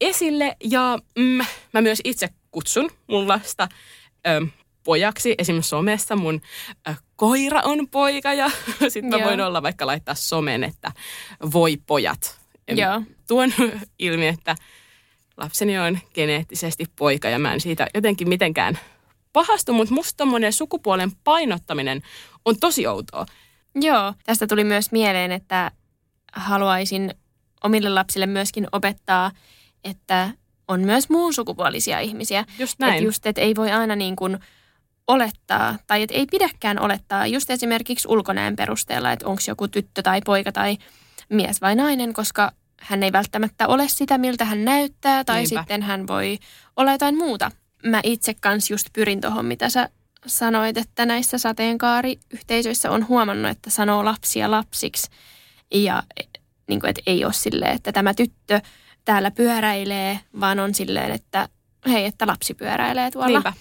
esille 0.00 0.56
ja 0.64 0.98
mm, 1.18 1.44
mä 1.72 1.80
myös 1.80 2.00
itse 2.04 2.28
kutsun 2.50 2.90
mun 3.06 3.28
lasta 3.28 3.68
ö, 4.26 4.46
pojaksi. 4.84 5.34
Esimerkiksi 5.38 5.68
somessa 5.68 6.16
mun 6.16 6.40
ö, 6.88 6.94
koira 7.16 7.60
on 7.64 7.88
poika 7.88 8.34
ja 8.34 8.50
sitten 8.88 9.10
mä 9.10 9.16
Joo. 9.16 9.28
voin 9.28 9.40
olla 9.40 9.62
vaikka 9.62 9.86
laittaa 9.86 10.14
somen, 10.14 10.64
että 10.64 10.92
voi 11.52 11.76
pojat. 11.86 12.40
Joo. 12.68 13.02
Tuon 13.28 13.52
ilmi, 13.98 14.26
että 14.26 14.54
lapseni 15.36 15.78
on 15.78 15.98
geneettisesti 16.14 16.84
poika 16.96 17.28
ja 17.28 17.38
mä 17.38 17.52
en 17.52 17.60
siitä 17.60 17.86
jotenkin 17.94 18.28
mitenkään 18.28 18.78
pahastu, 19.32 19.72
mutta 19.72 19.94
musta 19.94 20.16
tommonen 20.16 20.52
sukupuolen 20.52 21.12
painottaminen 21.24 22.02
on 22.44 22.56
tosi 22.60 22.86
outoa. 22.86 23.26
Joo, 23.74 24.14
tästä 24.24 24.46
tuli 24.46 24.64
myös 24.64 24.92
mieleen, 24.92 25.32
että 25.32 25.70
haluaisin 26.32 27.14
omille 27.64 27.88
lapsille 27.88 28.26
myöskin 28.26 28.66
opettaa, 28.72 29.30
että 29.84 30.30
on 30.68 30.80
myös 30.80 31.08
muun 31.08 31.34
sukupuolisia 31.34 32.00
ihmisiä. 32.00 32.44
Just 32.58 32.72
Että 32.72 32.86
näin. 32.86 33.04
just, 33.04 33.26
että 33.26 33.40
ei 33.40 33.56
voi 33.56 33.70
aina 33.70 33.96
niin 33.96 34.16
kuin 34.16 34.38
olettaa, 35.10 35.76
tai 35.86 36.02
että 36.02 36.14
ei 36.14 36.26
pidäkään 36.30 36.80
olettaa 36.80 37.26
just 37.26 37.50
esimerkiksi 37.50 38.08
ulkonäön 38.08 38.56
perusteella, 38.56 39.12
että 39.12 39.26
onko 39.26 39.42
joku 39.48 39.68
tyttö 39.68 40.02
tai 40.02 40.20
poika 40.24 40.52
tai 40.52 40.76
mies 41.28 41.60
vai 41.60 41.74
nainen, 41.76 42.12
koska 42.12 42.52
hän 42.80 43.02
ei 43.02 43.12
välttämättä 43.12 43.68
ole 43.68 43.88
sitä, 43.88 44.18
miltä 44.18 44.44
hän 44.44 44.64
näyttää, 44.64 45.24
tai 45.24 45.42
Niinpä. 45.42 45.60
sitten 45.60 45.82
hän 45.82 46.06
voi 46.06 46.38
olla 46.76 46.92
jotain 46.92 47.18
muuta. 47.18 47.50
Mä 47.84 48.00
itse 48.02 48.34
kans 48.34 48.70
just 48.70 48.86
pyrin 48.92 49.20
tuohon, 49.20 49.46
mitä 49.46 49.68
sä 49.68 49.88
sanoit, 50.26 50.76
että 50.76 51.06
näissä 51.06 51.38
sateenkaariyhteisöissä 51.38 52.90
on 52.90 53.08
huomannut, 53.08 53.50
että 53.50 53.70
sanoo 53.70 54.04
lapsia 54.04 54.50
lapsiksi. 54.50 55.10
Ja 55.74 56.02
niin 56.68 56.80
kuin, 56.80 56.90
että 56.90 57.02
ei 57.06 57.24
ole 57.24 57.32
silleen, 57.32 57.76
että 57.76 57.92
tämä 57.92 58.14
tyttö 58.14 58.60
täällä 59.04 59.30
pyöräilee, 59.30 60.20
vaan 60.40 60.60
on 60.60 60.74
silleen, 60.74 61.10
että 61.10 61.48
hei, 61.88 62.04
että 62.04 62.26
lapsi 62.26 62.54
pyöräilee 62.54 63.10
tuolla. 63.10 63.28
Niinpä. 63.28 63.52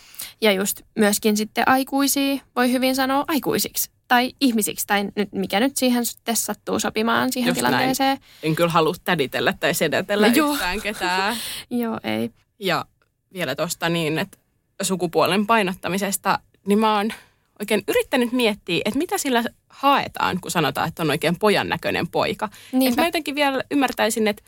Ja 0.41 0.51
just 0.51 0.81
myöskin 0.95 1.37
sitten 1.37 1.63
aikuisia 1.67 2.37
voi 2.55 2.71
hyvin 2.71 2.95
sanoa 2.95 3.25
aikuisiksi 3.27 3.91
tai 4.07 4.31
ihmisiksi 4.41 4.87
tai 4.87 5.03
nyt, 5.15 5.29
mikä 5.31 5.59
nyt 5.59 5.77
siihen 5.77 6.05
sitten 6.05 6.35
sattuu 6.35 6.79
sopimaan 6.79 7.33
siihen 7.33 7.49
Just 7.49 7.57
tilanteeseen. 7.57 8.17
En 8.43 8.55
kyllä 8.55 8.69
halua 8.69 8.95
täditellä 9.03 9.53
tai 9.59 9.73
sedätellä 9.73 10.27
No 10.27 10.33
joo. 10.33 10.53
yhtään 10.53 10.81
ketään. 10.81 11.35
Joo, 11.69 11.99
ei. 12.03 12.31
Ja 12.59 12.85
vielä 13.33 13.55
tuosta 13.55 13.89
niin, 13.89 14.19
että 14.19 14.37
sukupuolen 14.81 15.47
painottamisesta, 15.47 16.39
niin 16.65 16.79
mä 16.79 16.95
oon 16.97 17.13
oikein 17.59 17.83
yrittänyt 17.87 18.31
miettiä, 18.31 18.81
että 18.85 18.97
mitä 18.97 19.17
sillä 19.17 19.43
haetaan, 19.69 20.39
kun 20.41 20.51
sanotaan, 20.51 20.87
että 20.87 21.03
on 21.03 21.09
oikein 21.09 21.39
pojan 21.39 21.69
näköinen 21.69 22.07
poika. 22.07 22.45
Et 22.45 22.73
Niinpä. 22.79 23.01
mä 23.01 23.07
jotenkin 23.07 23.35
vielä 23.35 23.63
ymmärtäisin, 23.71 24.27
että 24.27 24.43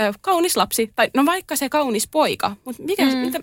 ö, 0.00 0.12
kaunis 0.20 0.56
lapsi, 0.56 0.92
tai 0.96 1.10
no 1.16 1.26
vaikka 1.26 1.56
se 1.56 1.68
kaunis 1.68 2.08
poika, 2.08 2.56
mutta 2.64 2.82
mikä, 2.82 3.04
Mm. 3.06 3.16
mitä, 3.16 3.38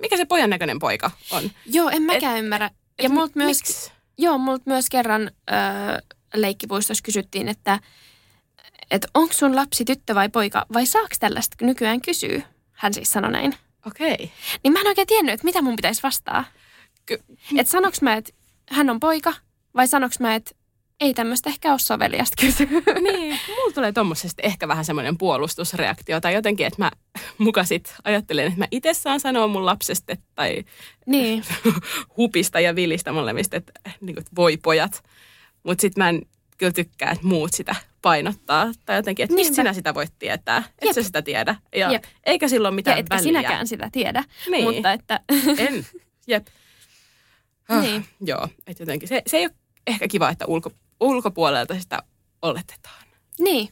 mikä 0.00 0.16
se 0.16 0.24
pojan 0.24 0.50
näköinen 0.50 0.78
poika 0.78 1.10
on? 1.30 1.50
Joo, 1.66 1.88
en 1.88 2.02
mäkään 2.02 2.38
ymmärrä. 2.38 2.70
Ja 2.98 3.06
Et 3.06 3.12
multa 3.12 3.32
myös, 3.36 3.58
miksi? 3.58 3.92
joo, 4.18 4.38
multa 4.38 4.62
myös 4.66 4.90
kerran 4.90 5.30
ö, 5.50 5.54
leikkipuistossa 6.34 7.02
kysyttiin, 7.04 7.48
että 7.48 7.78
et 8.90 9.06
onko 9.14 9.32
sun 9.32 9.56
lapsi 9.56 9.84
tyttö 9.84 10.14
vai 10.14 10.28
poika, 10.28 10.66
vai 10.72 10.86
saaks 10.86 11.18
tällaista 11.18 11.56
nykyään 11.64 12.00
kysyä? 12.00 12.42
Hän 12.72 12.94
siis 12.94 13.12
sanoi 13.12 13.32
näin. 13.32 13.54
Okei. 13.86 14.12
Okay. 14.14 14.26
Niin 14.64 14.72
mä 14.72 14.80
en 14.80 14.86
oikein 14.86 15.06
tiennyt, 15.06 15.32
että 15.34 15.44
mitä 15.44 15.62
mun 15.62 15.76
pitäisi 15.76 16.02
vastaa. 16.02 16.44
Ky- 17.06 17.22
Että 17.56 17.70
sanoks 17.72 18.02
mä, 18.02 18.14
että 18.14 18.32
hän 18.70 18.90
on 18.90 19.00
poika, 19.00 19.34
vai 19.76 19.88
sanoks 19.88 20.20
mä, 20.20 20.34
että 20.34 20.50
ei 21.00 21.14
tämmöistä 21.14 21.50
ehkä 21.50 21.70
ole 21.70 21.78
soveliasta 21.78 22.36
kysyä. 22.40 22.66
Niin, 23.02 23.38
mulla 23.48 23.72
tulee 23.74 23.92
tuommoisesta 23.92 24.42
ehkä 24.42 24.68
vähän 24.68 24.84
semmoinen 24.84 25.18
puolustusreaktio 25.18 26.20
tai 26.20 26.34
jotenkin, 26.34 26.66
että 26.66 26.82
mä 26.82 26.90
muka 27.38 27.64
sit 27.64 27.94
ajattelen, 28.04 28.46
että 28.46 28.58
mä 28.58 28.66
itse 28.70 28.94
saan 28.94 29.20
sanoa 29.20 29.46
mun 29.46 29.66
lapsesta 29.66 30.16
tai 30.34 30.64
niin, 31.06 31.44
hupista 32.16 32.60
ja 32.60 32.76
vilistä 32.76 33.12
molemmista, 33.12 33.56
että, 33.56 33.72
niin 34.00 34.14
kuin, 34.14 34.24
voi 34.36 34.56
pojat. 34.56 35.04
Mutta 35.62 35.82
sitten 35.82 36.04
mä 36.04 36.08
en 36.08 36.22
kyllä 36.58 36.72
tykkää, 36.72 37.10
että 37.10 37.26
muut 37.26 37.52
sitä 37.52 37.76
painottaa. 38.02 38.72
Tai 38.86 38.96
jotenkin, 38.96 39.24
että 39.24 39.34
mistä 39.34 39.54
sinä 39.54 39.72
sitä 39.72 39.94
voit 39.94 40.12
tietää. 40.18 40.58
Et 40.58 40.84
Jep. 40.84 40.94
sä 40.94 41.02
sitä 41.02 41.22
tiedä. 41.22 41.56
Ja 41.76 41.92
Jep. 41.92 42.04
eikä 42.26 42.48
silloin 42.48 42.72
ja 42.72 42.76
mitään 42.76 42.98
etkä 42.98 43.16
väliä. 43.16 43.22
sinäkään 43.22 43.66
sitä 43.66 43.88
tiedä. 43.92 44.24
Niin. 44.50 44.64
Mutta 44.64 44.92
että, 44.92 45.20
En. 45.58 45.86
Jep. 46.26 46.46
Ah, 47.68 47.82
Niin. 47.82 48.04
Joo, 48.20 48.48
että 48.66 48.82
jotenkin 48.82 49.08
se, 49.08 49.22
se 49.26 49.36
ei 49.36 49.44
ole 49.44 49.54
ehkä 49.86 50.08
kiva, 50.08 50.30
että 50.30 50.46
ulko, 50.46 50.70
ulkopuolelta 51.00 51.80
sitä 51.80 52.02
oletetaan. 52.42 53.04
niin. 53.38 53.68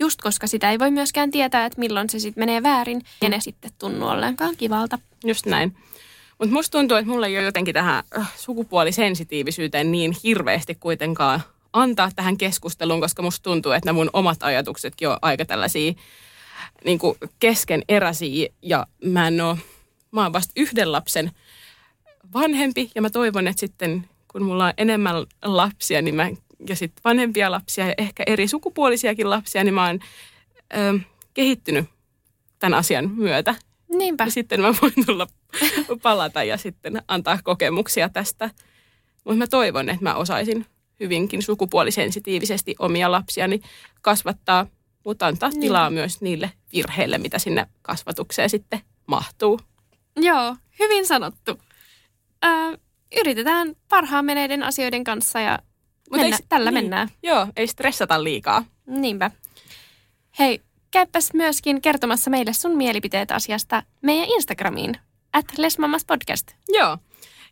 Just 0.00 0.20
koska 0.20 0.46
sitä 0.46 0.70
ei 0.70 0.78
voi 0.78 0.90
myöskään 0.90 1.30
tietää, 1.30 1.66
että 1.66 1.80
milloin 1.80 2.10
se 2.10 2.18
sitten 2.18 2.42
menee 2.42 2.62
väärin 2.62 3.02
ja 3.22 3.28
ne 3.28 3.40
sitten 3.40 3.70
tunnu 3.78 4.08
ollenkaan 4.08 4.56
kivalta. 4.56 4.98
Just 5.24 5.46
näin. 5.46 5.76
Mutta 6.38 6.52
musta 6.52 6.78
tuntuu, 6.78 6.96
että 6.96 7.10
mulla 7.10 7.26
ei 7.26 7.38
ole 7.38 7.44
jotenkin 7.44 7.74
tähän 7.74 8.04
äh, 8.18 8.32
sukupuolisensitiivisyyteen 8.36 9.92
niin 9.92 10.16
hirveästi 10.24 10.74
kuitenkaan 10.74 11.42
antaa 11.72 12.10
tähän 12.16 12.38
keskusteluun, 12.38 13.00
koska 13.00 13.22
musta 13.22 13.42
tuntuu, 13.42 13.72
että 13.72 13.88
nämä 13.88 13.96
mun 13.96 14.10
omat 14.12 14.42
ajatuksetkin 14.42 15.08
on 15.08 15.18
aika 15.22 15.44
tällaisia 15.44 15.92
niin 16.84 16.98
kuin 16.98 17.18
keskeneräisiä 17.38 18.48
ja 18.62 18.86
mä 19.04 19.28
en 19.28 19.40
ole, 19.40 19.58
mä 20.10 20.22
oon 20.22 20.32
vasta 20.32 20.52
yhden 20.56 20.92
lapsen 20.92 21.30
vanhempi 22.34 22.90
ja 22.94 23.02
mä 23.02 23.10
toivon, 23.10 23.48
että 23.48 23.60
sitten 23.60 24.08
kun 24.32 24.42
mulla 24.42 24.66
on 24.66 24.72
enemmän 24.76 25.14
lapsia 25.44 26.02
niin 26.02 26.14
mä, 26.14 26.30
ja 26.68 26.76
sitten 26.76 27.00
vanhempia 27.04 27.50
lapsia 27.50 27.86
ja 27.86 27.94
ehkä 27.98 28.22
eri 28.26 28.48
sukupuolisiakin 28.48 29.30
lapsia, 29.30 29.64
niin 29.64 29.74
mä 29.74 29.86
oon 29.86 29.98
ö, 30.76 30.98
kehittynyt 31.34 31.84
tämän 32.58 32.78
asian 32.78 33.10
myötä. 33.10 33.54
Niinpä. 33.88 34.24
Ja 34.24 34.30
sitten 34.30 34.60
mä 34.60 34.74
voin 34.82 35.06
tulla 35.06 35.26
palata 36.02 36.44
ja 36.44 36.56
sitten 36.56 37.02
antaa 37.08 37.38
kokemuksia 37.44 38.08
tästä. 38.08 38.50
Mutta 39.24 39.38
mä 39.38 39.46
toivon, 39.46 39.88
että 39.88 40.02
mä 40.02 40.14
osaisin 40.14 40.66
hyvinkin 41.00 41.42
sukupuolisensitiivisesti 41.42 42.74
omia 42.78 43.12
lapsiani 43.12 43.60
kasvattaa, 44.02 44.66
mutta 45.04 45.26
antaa 45.26 45.48
Niin. 45.48 45.60
tilaa 45.60 45.90
myös 45.90 46.20
niille 46.20 46.52
virheille, 46.72 47.18
mitä 47.18 47.38
sinne 47.38 47.66
kasvatukseen 47.82 48.50
sitten 48.50 48.80
mahtuu. 49.06 49.60
Joo, 50.16 50.56
hyvin 50.78 51.06
sanottu. 51.06 51.58
Ö, 52.44 52.78
yritetään 53.20 53.74
parhaan 53.88 54.24
meneiden 54.24 54.62
asioiden 54.62 55.04
kanssa 55.04 55.40
ja 55.40 55.58
mennä, 56.10 56.36
ei- 56.36 56.42
tällä 56.48 56.70
niin. 56.70 56.84
mennään. 56.84 57.08
Joo, 57.22 57.46
ei 57.56 57.66
stressata 57.66 58.24
liikaa. 58.24 58.64
Niinpä. 58.86 59.30
Hei, 60.38 60.60
käypäs 60.90 61.30
myöskin 61.34 61.82
kertomassa 61.82 62.30
meille 62.30 62.52
sun 62.52 62.76
mielipiteet 62.76 63.30
asiasta 63.30 63.82
meidän 64.02 64.28
Instagramiin, 64.28 64.96
at 65.32 65.44
lesmammaspodcast. 65.58 66.52
Joo. 66.68 66.98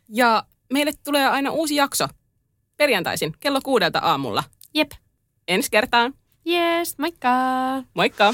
Ja 0.09 0.43
meille 0.73 0.91
tulee 1.03 1.27
aina 1.27 1.51
uusi 1.51 1.75
jakso 1.75 2.07
perjantaisin 2.77 3.33
kello 3.39 3.59
kuudelta 3.63 3.99
aamulla. 3.99 4.43
Jep. 4.73 4.91
Ensi 5.47 5.71
kertaan. 5.71 6.13
Yes, 6.47 6.97
moikka! 6.97 7.29
Moikka! 7.93 8.33